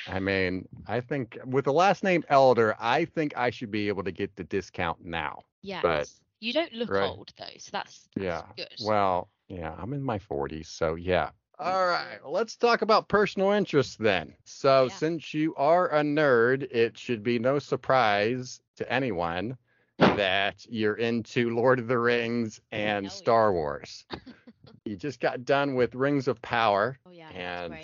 I 0.06 0.20
mean, 0.20 0.68
I 0.86 1.00
think 1.00 1.38
with 1.44 1.64
the 1.64 1.72
last 1.72 2.04
name 2.04 2.22
Elder, 2.28 2.76
I 2.78 3.04
think 3.06 3.36
I 3.36 3.50
should 3.50 3.70
be 3.70 3.88
able 3.88 4.04
to 4.04 4.12
get 4.12 4.36
the 4.36 4.44
discount 4.44 5.04
now. 5.04 5.40
Yes. 5.62 6.20
you 6.38 6.52
don't 6.52 6.72
look 6.72 6.90
right. 6.90 7.10
old 7.10 7.32
though, 7.36 7.44
so 7.58 7.70
that's, 7.72 8.08
that's 8.14 8.24
Yeah. 8.24 8.42
good. 8.56 8.68
Well, 8.84 9.28
yeah, 9.48 9.74
I'm 9.76 9.92
in 9.92 10.02
my 10.02 10.18
40s, 10.18 10.66
so 10.66 10.94
yeah. 10.94 11.30
All 11.58 11.86
right, 11.86 12.18
let's 12.24 12.56
talk 12.56 12.82
about 12.82 13.08
personal 13.08 13.52
interests 13.52 13.96
then. 13.96 14.34
So, 14.44 14.84
Yeah. 14.84 14.88
since 14.90 15.32
you 15.32 15.54
are 15.56 15.88
a 15.88 16.02
nerd, 16.02 16.64
it 16.70 16.98
should 16.98 17.22
be 17.22 17.38
no 17.38 17.58
surprise 17.58 18.60
to 18.76 18.92
anyone 18.92 19.56
that 19.98 20.66
you're 20.68 20.96
into 20.96 21.50
Lord 21.54 21.78
of 21.78 21.86
the 21.86 21.98
Rings 21.98 22.60
and. 22.72 23.10
Star 23.10 23.52
Wars. 23.52 24.04
you 24.84 24.96
just 24.96 25.18
got 25.18 25.44
done 25.46 25.74
with 25.74 25.94
Rings 25.94 26.28
of 26.28 26.40
Power. 26.42 26.98
oh 27.06 27.10
yeah, 27.10 27.30
and. 27.30 27.74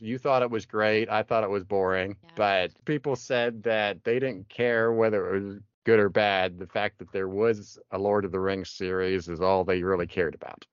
You 0.00 0.16
thought 0.16 0.42
it 0.42 0.50
was 0.50 0.64
great. 0.64 1.10
I 1.10 1.24
thought 1.24 1.42
it 1.42 1.50
was 1.50 1.64
boring. 1.64 2.16
Yeah. 2.22 2.30
But 2.36 2.84
people 2.84 3.16
said 3.16 3.64
that 3.64 4.04
they 4.04 4.20
didn't 4.20 4.48
care 4.48 4.92
whether 4.92 5.34
it 5.34 5.42
was 5.42 5.58
good 5.84 5.98
or 5.98 6.08
bad. 6.08 6.56
The 6.58 6.68
fact 6.68 6.98
that 7.00 7.10
there 7.12 7.28
was 7.28 7.80
a 7.90 7.98
Lord 7.98 8.24
of 8.24 8.30
the 8.30 8.38
Rings 8.38 8.70
series 8.70 9.26
is 9.28 9.40
all 9.40 9.64
they 9.64 9.82
really 9.82 10.06
cared 10.06 10.36
about. 10.36 10.64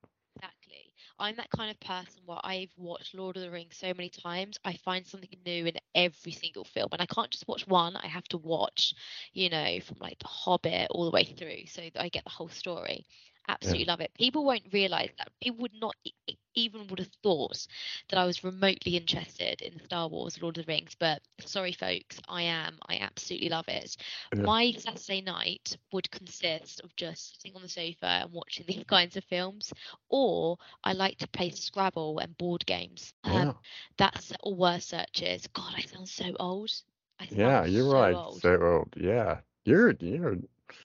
I'm 1.19 1.35
that 1.37 1.49
kind 1.49 1.71
of 1.71 1.79
person 1.79 2.21
where 2.25 2.39
I've 2.43 2.71
watched 2.77 3.15
Lord 3.15 3.37
of 3.37 3.43
the 3.43 3.51
Rings 3.51 3.77
so 3.77 3.87
many 3.87 4.09
times. 4.09 4.57
I 4.65 4.73
find 4.73 5.05
something 5.07 5.29
new 5.45 5.65
in 5.65 5.75
every 5.93 6.31
single 6.31 6.65
film, 6.65 6.89
and 6.91 7.01
I 7.01 7.05
can't 7.05 7.31
just 7.31 7.47
watch 7.47 7.65
one. 7.67 7.95
I 7.95 8.07
have 8.07 8.27
to 8.29 8.37
watch, 8.37 8.93
you 9.33 9.49
know, 9.49 9.79
from 9.81 9.97
like 9.99 10.19
The 10.19 10.27
Hobbit 10.27 10.87
all 10.91 11.05
the 11.05 11.11
way 11.11 11.23
through, 11.23 11.67
so 11.67 11.81
that 11.81 12.01
I 12.01 12.09
get 12.09 12.23
the 12.25 12.29
whole 12.31 12.49
story. 12.49 13.05
Absolutely 13.47 13.85
love 13.85 14.01
it. 14.01 14.11
People 14.15 14.45
won't 14.45 14.71
realize 14.73 15.09
that. 15.17 15.29
People 15.41 15.61
would 15.61 15.73
not 15.79 15.95
e- 16.03 16.13
even 16.55 16.87
would 16.87 16.99
have 16.99 17.11
thought 17.23 17.67
that 18.09 18.17
I 18.19 18.25
was 18.25 18.43
remotely 18.43 18.95
interested 18.97 19.61
in 19.61 19.79
Star 19.83 20.07
Wars, 20.07 20.41
Lord 20.41 20.57
of 20.57 20.65
the 20.65 20.71
Rings. 20.71 20.95
But 20.99 21.21
sorry, 21.39 21.71
folks, 21.73 22.19
I 22.27 22.43
am. 22.43 22.77
I 22.87 22.97
absolutely 22.97 23.49
love 23.49 23.67
it. 23.67 23.95
Yeah. 24.35 24.45
My 24.45 24.71
Saturday 24.71 25.21
night 25.21 25.77
would 25.91 26.09
consist 26.11 26.81
of 26.81 26.95
just 26.95 27.35
sitting 27.41 27.55
on 27.55 27.61
the 27.61 27.69
sofa 27.69 28.05
and 28.23 28.31
watching 28.31 28.65
these 28.67 28.83
kinds 28.85 29.15
of 29.17 29.23
films, 29.25 29.73
or 30.09 30.57
I 30.83 30.93
like 30.93 31.17
to 31.19 31.27
play 31.27 31.49
Scrabble 31.51 32.19
and 32.19 32.37
board 32.37 32.65
games. 32.65 33.13
Um, 33.23 33.53
That's 33.97 34.31
all 34.41 34.55
word 34.55 34.81
searches. 34.83 35.47
God, 35.47 35.73
I 35.75 35.81
sound 35.81 36.09
so 36.09 36.35
old. 36.39 36.71
I 37.19 37.25
sound 37.27 37.57
yeah, 37.57 37.65
you're 37.65 37.83
so 37.83 37.99
right. 37.99 38.19
Old. 38.19 38.41
So 38.41 38.61
old. 38.61 38.93
Yeah, 38.97 39.41
you're 39.65 39.91
you're 39.99 40.37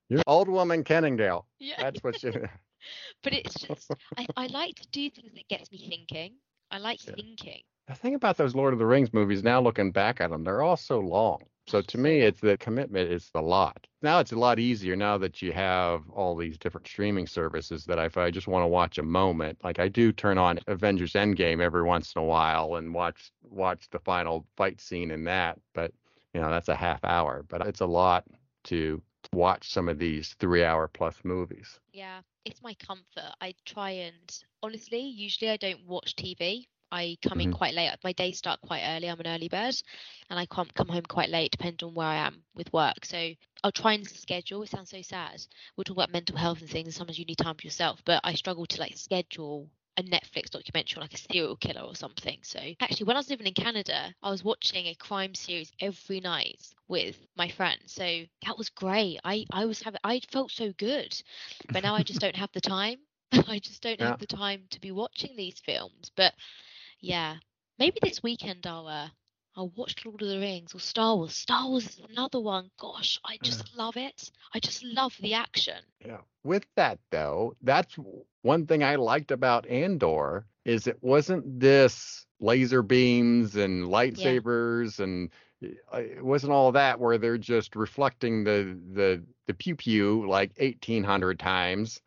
you're 0.09 0.23
old 0.27 0.49
woman 0.49 0.85
Kenningdale. 0.85 1.47
yeah, 1.59 1.75
That's 1.79 2.03
what 2.03 2.23
you. 2.23 2.33
but 3.23 3.33
it's 3.33 3.55
just 3.55 3.91
I, 4.17 4.27
I 4.37 4.47
like 4.49 4.77
to 4.77 4.89
do 4.89 5.11
things 5.11 5.33
that 5.35 5.49
gets 5.49 5.71
me 5.71 5.87
thinking. 5.89 6.35
I 6.71 6.79
like 6.79 7.01
Yeah. 7.07 7.15
thinking. 7.15 7.63
The 7.89 7.95
thing 7.97 8.15
about 8.15 8.37
those 8.37 8.55
Lord 8.55 8.73
of 8.73 8.79
the 8.79 8.87
Rings 8.87 9.13
movies, 9.13 9.43
now 9.43 9.61
looking 9.61 9.91
back 9.91 10.21
at 10.21 10.31
them, 10.31 10.45
they're 10.45 10.63
all 10.63 10.77
so 10.77 11.01
long. 11.01 11.41
So 11.67 11.81
to 11.83 11.99
me, 11.99 12.21
it's 12.21 12.41
the 12.41 12.57
commitment 12.59 13.11
is 13.11 13.31
a 13.35 13.41
lot. 13.41 13.87
Now 14.03 14.19
it's 14.19 14.33
a 14.33 14.39
lot 14.39 14.59
easier 14.59 14.97
now 14.97 15.19
that 15.19 15.41
you 15.43 15.53
have 15.53 16.09
all 16.11 16.35
these 16.37 16.59
different 16.59 16.87
streaming 16.87 17.27
services 17.27 17.85
that 17.87 17.99
if 17.99 18.17
I 18.17 18.31
just 18.31 18.49
want 18.49 18.65
to 18.65 18.69
watch 18.69 18.99
a 18.99 19.03
moment, 19.03 19.59
like 19.63 19.79
I 19.79 19.89
do 19.89 20.13
turn 20.13 20.39
on 20.39 20.59
Avengers 20.67 21.13
Endgame 21.13 21.61
every 21.61 21.83
once 21.83 22.13
in 22.15 22.23
a 22.23 22.25
while 22.25 22.77
and 22.77 22.93
watch 22.95 23.31
watch 23.43 23.89
the 23.91 24.01
final 24.01 24.47
fight 24.57 24.81
scene 24.81 25.11
in 25.11 25.25
that. 25.25 25.59
But 25.75 25.93
you 26.35 26.41
know, 26.41 26.51
that's 26.51 26.69
a 26.69 26.77
half 26.77 27.05
hour. 27.05 27.45
But 27.49 27.67
it's 27.67 27.81
a 27.81 27.87
lot 27.87 28.25
to 28.65 29.01
watch 29.33 29.71
some 29.71 29.89
of 29.89 29.99
these 29.99 30.35
three 30.35 30.65
hour 30.65 30.89
plus 30.89 31.25
movies. 31.25 31.81
Yeah, 31.93 32.23
it's 32.45 32.63
my 32.63 32.75
comfort. 32.75 33.35
I 33.41 33.55
try 33.65 33.91
and 33.91 34.45
honestly, 34.63 35.01
usually 35.01 35.51
I 35.51 35.57
don't 35.57 35.87
watch 35.87 36.15
TV. 36.17 36.69
I 36.93 37.17
come 37.23 37.41
in 37.41 37.51
Mhm. 37.51 37.53
quite 37.53 37.75
late. 37.75 37.95
My 38.05 38.13
days 38.13 38.39
start 38.39 38.61
quite 38.63 38.83
early. 38.85 39.09
I'm 39.09 39.21
an 39.21 39.27
early 39.29 39.49
bird, 39.49 39.77
and 40.29 40.39
I 40.39 40.47
can't 40.47 40.73
come 40.75 40.89
home 40.89 41.05
quite 41.05 41.29
late, 41.31 41.53
depending 41.53 41.89
on 41.89 41.95
where 41.95 42.07
I 42.09 42.17
am 42.17 42.45
with 42.55 42.73
work. 42.73 43.05
So 43.05 43.33
I'll 43.63 43.73
try 43.73 43.93
and 43.95 44.09
schedule. 44.09 44.63
It 44.63 44.71
sounds 44.71 44.91
so 44.91 45.03
sad. 45.03 45.47
We're 45.77 45.85
talking 45.85 46.01
about 46.03 46.11
mental 46.13 46.37
health 46.37 46.61
and 46.61 46.69
things, 46.71 46.97
sometimes 46.97 47.19
you 47.19 47.25
need 47.25 47.39
time 47.39 47.57
for 47.57 47.67
yourself. 47.67 48.03
But 48.05 48.21
I 48.25 48.35
struggle 48.35 48.67
to 48.67 48.81
like 48.81 48.97
schedule 48.97 49.71
a 50.01 50.05
Netflix 50.05 50.51
documentary 50.51 51.01
like 51.03 51.15
a 51.15 51.19
serial 51.19 51.57
killer 51.57 51.83
or 51.83 51.95
something. 51.97 52.39
So 52.43 52.61
actually, 52.81 53.07
when 53.07 53.17
I 53.17 53.21
was 53.21 53.31
living 53.31 53.47
in 53.47 53.55
Canada, 53.55 54.15
I 54.23 54.31
was 54.31 54.45
watching 54.45 54.87
a 54.87 54.95
crime 54.95 55.35
series 55.35 55.73
every 55.81 56.21
night 56.21 56.61
with 56.89 57.17
my 57.37 57.49
friends. 57.49 57.93
So 57.93 58.25
that 58.47 58.59
was 58.59 58.71
great. 58.71 59.21
I 59.25 59.47
I 59.53 59.67
was 59.67 59.83
having 59.83 60.01
I 60.05 60.21
felt 60.31 60.53
so 60.53 60.73
good, 60.79 61.21
but 61.73 61.83
now 61.83 61.95
I 61.95 62.03
just 62.05 62.21
don't 62.21 62.37
have 62.37 62.53
the 62.53 62.61
time. 62.61 62.99
I 63.33 63.61
just 63.61 63.83
don't 63.83 64.01
Yeah. 64.01 64.17
have 64.17 64.19
the 64.19 64.27
time 64.27 64.67
to 64.71 64.81
be 64.81 64.93
watching 64.93 65.37
these 65.37 65.61
films. 65.61 66.11
But 66.17 66.35
yeah, 67.01 67.37
maybe 67.79 67.99
this 68.03 68.23
weekend 68.23 68.67
I'll 68.67 68.87
uh, 68.89 69.09
I'll 69.57 69.73
watch 69.77 70.05
Lord 70.05 70.23
of 70.23 70.29
the 70.29 70.39
Rings 70.39 70.75
or 70.75 70.81
Star 70.81 71.17
Wars. 71.17 71.35
Star 71.35 71.69
Wars 71.69 71.87
is 71.87 72.01
another 72.11 72.41
one. 72.41 72.71
Gosh, 72.79 73.19
I 73.25 73.37
just 73.43 73.77
love 73.77 73.97
it. 73.97 74.31
I 74.55 74.61
just 74.61 74.85
love 74.85 75.15
the 75.21 75.35
action. 75.35 75.83
Yeah. 76.05 76.21
With 76.45 76.65
that 76.77 76.99
though, 77.11 77.55
that's 77.63 77.97
one 78.43 78.67
thing 78.67 78.85
I 78.85 78.95
liked 78.95 79.31
about 79.31 79.67
Andor 79.67 80.47
is 80.65 80.87
it 80.87 81.03
wasn't 81.03 81.61
this 81.61 82.27
laser 82.39 82.83
beams 82.83 83.57
and 83.57 83.87
lightsabers 83.89 85.01
and 85.01 85.31
uh, 85.93 85.99
it 85.99 86.25
wasn't 86.25 86.53
all 86.53 86.73
that 86.73 86.99
where 86.99 87.19
they're 87.19 87.37
just 87.37 87.77
reflecting 87.77 88.45
the 88.45 88.79
the 88.95 89.23
the 89.47 89.55
pew 89.55 89.75
pew 89.77 90.27
like 90.29 90.53
1800 90.59 91.39
times. 91.39 92.01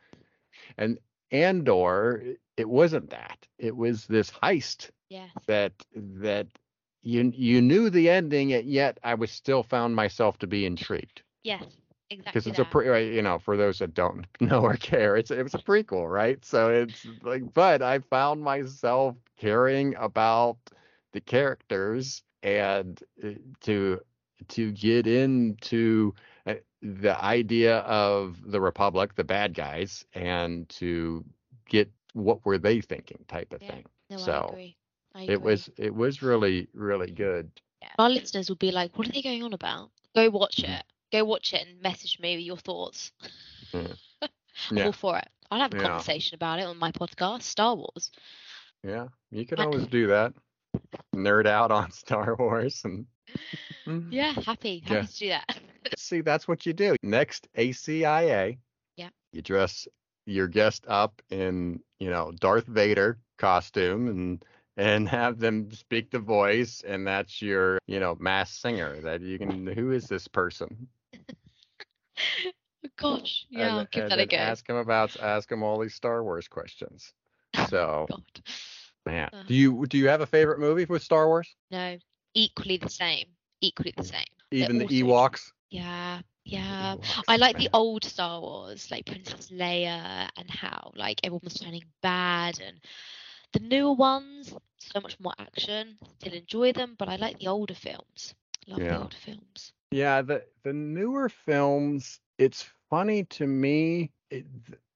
And 0.78 0.98
Andor 1.32 2.24
it 2.58 2.70
wasn't 2.70 3.10
that. 3.10 3.46
It 3.58 3.76
was 3.76 4.06
this 4.06 4.32
heist 4.32 4.90
Yes. 5.10 5.30
that 5.46 5.74
that 5.96 6.48
you 7.04 7.32
you 7.36 7.62
knew 7.62 7.90
the 7.90 8.10
ending 8.10 8.50
yet 8.50 9.00
I 9.04 9.16
was 9.16 9.32
still 9.32 9.64
found 9.64 9.96
myself 9.96 10.40
to 10.40 10.48
be 10.48 10.66
intrigued 10.66 11.24
Yes. 11.44 11.64
Exactly. 12.10 12.32
because 12.32 12.48
it's 12.48 12.60
a 12.60 12.66
pre 12.66 13.16
you 13.16 13.22
know 13.22 13.40
for 13.40 13.58
those 13.58 13.80
that 13.80 13.94
don't 13.94 14.26
know 14.42 14.62
or 14.62 14.76
care 14.76 15.16
it's 15.18 15.32
it 15.32 15.44
was 15.44 15.54
a 15.56 15.60
prequel 15.60 16.10
right 16.12 16.44
so 16.46 16.70
it's 16.70 17.06
like 17.24 17.44
but 17.54 17.82
i 17.82 18.00
found 18.00 18.42
myself 18.42 19.16
caring 19.38 19.96
about 19.96 20.58
the 21.14 21.22
characters 21.22 22.24
and 22.44 23.04
uh, 23.24 23.30
to 23.62 24.00
to 24.48 24.72
get 24.72 25.08
into 25.08 26.14
uh, 26.46 26.56
the 26.82 27.22
idea 27.24 27.80
of 27.80 28.40
the 28.52 28.60
republic 28.62 29.16
the 29.16 29.24
bad 29.24 29.54
guys 29.54 30.06
and 30.14 30.68
to 30.70 31.24
get 31.68 31.92
what 32.14 32.44
were 32.46 32.58
they 32.58 32.80
thinking 32.82 33.24
type 33.28 33.54
of 33.54 33.62
Yeah. 33.62 33.74
thing 33.74 33.86
No, 34.10 34.24
I 34.24 34.40
so 34.40 34.60
it 35.16 35.42
was 35.42 35.70
it 35.78 35.94
was 35.94 36.22
really 36.22 36.68
really 36.74 37.12
good 37.12 37.50
Yeah. 37.82 37.90
Our 38.00 38.10
listeners 38.10 38.48
will 38.50 38.56
be 38.58 38.72
like, 38.72 38.98
"What 38.98 39.08
are 39.10 39.12
they 39.12 39.22
going 39.22 39.44
on 39.44 39.54
about?" 39.54 39.92
Go 40.16 40.30
watch 40.30 40.58
Mhm. 40.58 40.80
it. 40.80 40.86
Go 41.12 41.26
watch 41.26 41.54
it 41.54 41.68
and 41.68 41.82
message 41.82 42.18
me 42.20 42.36
with 42.38 42.46
your 42.46 42.58
thoughts. 42.58 43.12
Mm. 43.74 43.98
I'm 44.70 44.78
Yeah. 44.78 44.86
all 44.86 44.92
for 44.94 45.18
it. 45.18 45.28
I'll 45.52 45.60
have 45.60 45.74
a 45.74 45.78
Yeah. 45.78 45.84
conversation 45.84 46.36
about 46.36 46.60
it 46.60 46.64
on 46.66 46.78
my 46.78 46.92
podcast, 46.92 47.44
Star 47.44 47.76
Wars. 47.76 48.12
yeah 48.84 49.08
you 49.32 49.46
can 49.46 49.60
And- 49.60 49.68
always 49.74 49.88
do 49.88 50.08
that 50.08 50.34
nerd 51.16 51.46
out 51.46 51.72
on 51.72 51.92
star 52.04 52.36
wars 52.36 52.84
and 52.86 53.06
Yeah, 54.12 54.32
happy, 54.34 54.80
happy 54.80 54.94
Yeah. 54.94 55.02
to 55.06 55.18
do 55.20 55.28
that. 55.30 55.60
See, 55.98 56.22
that's 56.22 56.48
what 56.48 56.66
you 56.66 56.74
do. 56.74 56.96
Next 57.04 57.48
ACIA. 57.56 58.58
Yeah. 58.96 59.10
You 59.32 59.42
dress 59.42 59.88
your 60.26 60.48
guest 60.48 60.86
up 60.88 61.22
in, 61.30 61.82
you 62.00 62.10
know, 62.10 62.32
Darth 62.40 62.68
Vader 62.68 63.20
costume 63.38 64.08
and 64.08 64.46
and 64.78 65.08
have 65.10 65.40
them 65.40 65.72
speak 65.72 66.12
the 66.12 66.20
voice 66.20 66.84
and 66.86 67.06
that's 67.08 67.42
your, 67.42 67.80
you 67.88 68.00
know, 68.00 68.16
mass 68.20 68.52
singer 68.52 69.00
that 69.02 69.22
you 69.22 69.38
can 69.38 69.68
who 69.68 69.92
is 69.92 70.08
this 70.08 70.28
person? 70.28 70.88
Gosh, 72.98 73.46
yeah, 73.50 73.68
and, 73.70 73.80
I'll 73.80 73.86
give 73.86 74.04
and 74.04 74.12
that 74.12 74.20
a 74.20 74.26
go. 74.26 74.38
ask 74.38 74.68
him 74.70 74.76
about 74.76 75.16
ask 75.22 75.52
him 75.52 75.64
all 75.64 75.80
these 75.80 75.96
Star 75.96 76.24
Wars 76.24 76.48
questions. 76.48 77.14
So, 77.70 78.08
God, 78.10 78.24
man, 79.06 79.30
Uh. 79.32 79.44
do 79.48 79.54
you 79.54 79.86
do 79.86 79.98
you 79.98 80.08
have 80.08 80.22
a 80.22 80.26
favorite 80.26 80.60
movie 80.60 80.86
with 80.86 81.04
Star 81.04 81.28
Wars? 81.28 81.56
no, 81.72 81.98
equally 82.34 82.78
the 82.78 82.90
same. 82.90 83.28
Equally 83.62 83.94
the 83.96 84.04
same. 84.04 84.26
Even 84.52 84.78
the 84.80 84.86
all 84.86 84.90
so 84.90 84.96
Ewoks? 84.96 85.52
Yeah, 85.70 86.22
yeah. 86.46 86.96
Ewoks, 86.96 87.24
I 87.28 87.38
like 87.38 87.58
the 87.58 87.70
old 87.74 88.04
Star 88.04 88.42
Wars, 88.42 88.90
like 88.92 89.06
Princess 89.06 89.50
Leia, 89.50 90.30
and 90.36 90.50
how 90.50 90.92
like 90.96 91.20
everyone 91.24 91.42
was 91.44 91.54
turning 91.54 91.84
bad, 92.02 92.60
and 92.60 92.80
the 93.54 93.62
newer 93.62 93.94
ones, 93.94 94.56
so 94.80 95.02
much 95.02 95.20
more 95.20 95.34
action. 95.40 96.00
Still 96.20 96.34
enjoy 96.34 96.74
them, 96.74 96.96
but 97.00 97.10
I 97.10 97.18
like 97.18 97.40
the 97.40 97.48
older 97.50 97.76
films. 97.76 98.36
Love 98.68 98.88
Yeah. 98.88 98.98
the 98.98 99.08
older 99.08 99.18
films. 99.18 99.74
Yeah, 99.92 100.22
the 100.22 100.46
the 100.64 100.74
newer 100.74 101.30
films, 101.30 102.22
it's 102.38 102.64
funny 102.90 103.24
to 103.26 103.48
me 103.48 104.12
it, 104.30 104.46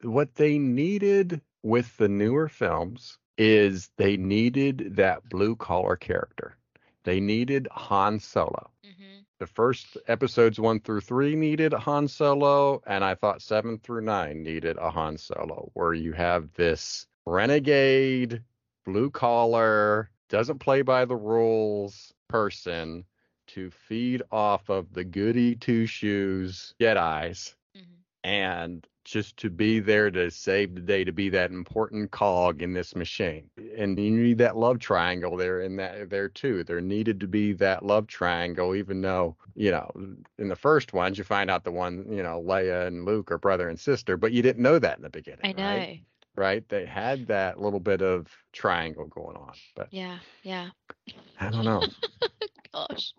what 0.02 0.36
they 0.36 0.58
needed 0.58 1.42
with 1.64 1.98
the 1.98 2.10
newer 2.10 2.48
films 2.50 3.18
is 3.38 3.92
they 3.98 4.18
needed 4.18 4.96
that 4.98 5.30
blue 5.30 5.56
collar 5.56 5.96
character. 5.96 6.58
They 7.04 7.20
needed 7.22 7.68
Han 7.72 8.20
Solo. 8.20 8.72
hmm 8.84 9.24
The 9.40 9.48
first 9.48 9.98
episodes 10.08 10.60
1 10.60 10.80
through 10.82 11.02
3 11.02 11.36
needed 11.36 11.74
a 11.74 11.80
Han 11.80 12.08
Solo 12.08 12.82
and 12.86 13.04
I 13.04 13.16
thought 13.16 13.42
7 13.42 13.78
through 13.80 14.02
9 14.02 14.44
needed 14.44 14.78
a 14.78 14.92
Han 14.92 15.18
Solo 15.18 15.72
where 15.74 15.94
you 15.94 16.14
have 16.14 16.54
this 16.54 17.08
renegade 17.28 18.42
blue 18.86 19.10
collar 19.10 20.10
doesn't 20.30 20.60
play 20.60 20.82
by 20.82 21.06
the 21.06 21.16
rules 21.16 22.14
person 22.30 23.04
to 23.48 23.70
feed 23.70 24.22
off 24.32 24.70
of 24.70 24.94
the 24.94 25.04
goody 25.04 25.56
two 25.56 25.86
shoes 25.86 26.74
Jedi's 26.80 27.56
hmm 27.76 27.82
and 28.24 28.88
just 29.06 29.38
to 29.38 29.50
be 29.50 29.80
there 29.80 30.12
to 30.12 30.30
save 30.30 30.76
the 30.76 30.82
day, 30.82 31.06
to 31.06 31.14
be 31.14 31.30
that 31.30 31.50
important 31.50 32.12
cog 32.12 32.62
in 32.62 32.74
this 32.74 32.94
machine. 32.94 33.50
And 33.78 33.98
you 33.98 34.12
need 34.12 34.38
that 34.40 34.58
love 34.58 34.80
triangle 34.80 35.38
there 35.38 35.62
in 35.62 35.78
that 35.78 36.10
there 36.10 36.28
too. 36.28 36.66
There 36.66 36.82
needed 36.82 37.22
to 37.22 37.28
be 37.28 37.54
that 37.54 37.86
love 37.86 38.08
triangle, 38.08 38.76
even 38.76 39.02
though, 39.02 39.38
you 39.56 39.72
know, 39.72 39.90
in 40.38 40.50
the 40.50 40.58
first 40.58 40.92
ones 40.92 41.18
you 41.18 41.24
find 41.24 41.50
out 41.50 41.64
the 41.64 41.72
one, 41.72 42.06
you 42.12 42.22
know, 42.22 42.44
Leia 42.46 42.88
and 42.88 43.06
Luke 43.06 43.32
are 43.32 43.38
brother 43.38 43.70
and 43.70 43.80
sister, 43.80 44.18
but 44.18 44.34
you 44.34 44.42
didn't 44.42 44.62
know 44.62 44.78
that 44.78 44.98
in 44.98 45.04
the 45.04 45.10
beginning. 45.10 45.46
I 45.46 45.54
know. 45.54 45.64
Right? 45.64 46.02
Right? 46.38 46.68
They 46.70 46.86
had 46.86 47.28
that 47.28 47.60
little 47.60 47.80
bit 47.80 48.02
of 48.02 48.28
triangle 48.54 49.08
going 49.08 49.36
on. 49.36 49.54
But 49.76 49.88
Yeah, 49.92 50.20
yeah. 50.44 50.70
I 51.40 51.50
don't 51.50 51.66
know. 51.66 51.84
Gosh. 52.74 53.14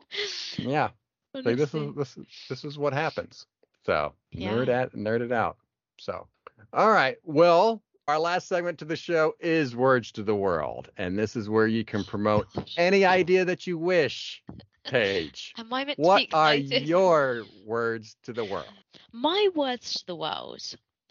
Yeah. 0.57 0.91
See, 1.37 1.55
this 1.55 1.75
is 1.75 1.95
this 1.95 2.17
is 2.17 2.27
this 2.49 2.65
is 2.65 2.79
what 2.79 2.93
happens. 2.93 3.45
So 3.85 4.15
nerd 4.35 4.69
at 4.69 4.93
nerd 4.95 5.21
it 5.21 5.33
out. 5.33 5.57
So 5.99 6.27
all 6.73 6.91
right. 6.91 7.17
Well, 7.25 7.83
our 8.07 8.19
last 8.19 8.49
segment 8.49 8.79
to 8.79 8.85
the 8.85 8.97
show 8.97 9.35
is 9.41 9.77
words 9.77 10.13
to 10.13 10.23
the 10.23 10.35
world, 10.35 10.91
and 10.97 11.19
this 11.19 11.37
is 11.37 11.49
where 11.49 11.67
you 11.67 11.85
can 11.85 12.05
promote 12.05 12.47
any 12.77 13.05
idea 13.05 13.45
that 13.45 13.67
you 13.67 13.77
wish. 13.79 14.43
Paige, 14.85 15.53
Am 15.59 15.71
I 15.71 15.85
meant 15.85 15.97
to 15.99 16.03
what 16.03 16.23
are 16.33 16.55
your 16.55 17.43
words 17.67 18.17
to 18.23 18.33
the 18.33 18.45
world? 18.45 18.73
My 19.13 19.49
words 19.55 19.93
to 19.95 20.07
the 20.07 20.17
world 20.17 20.63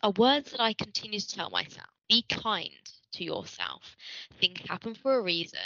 are 0.01 0.11
words 0.17 0.49
that 0.51 0.59
I 0.59 0.73
continue 0.73 1.19
to 1.19 1.27
tell 1.27 1.51
myself. 1.51 1.87
Be 2.09 2.23
kind 2.29 2.69
to 3.13 3.23
yourself. 3.23 3.95
Things 4.39 4.61
happen 4.67 4.95
for 4.95 5.15
a 5.15 5.21
reason. 5.21 5.59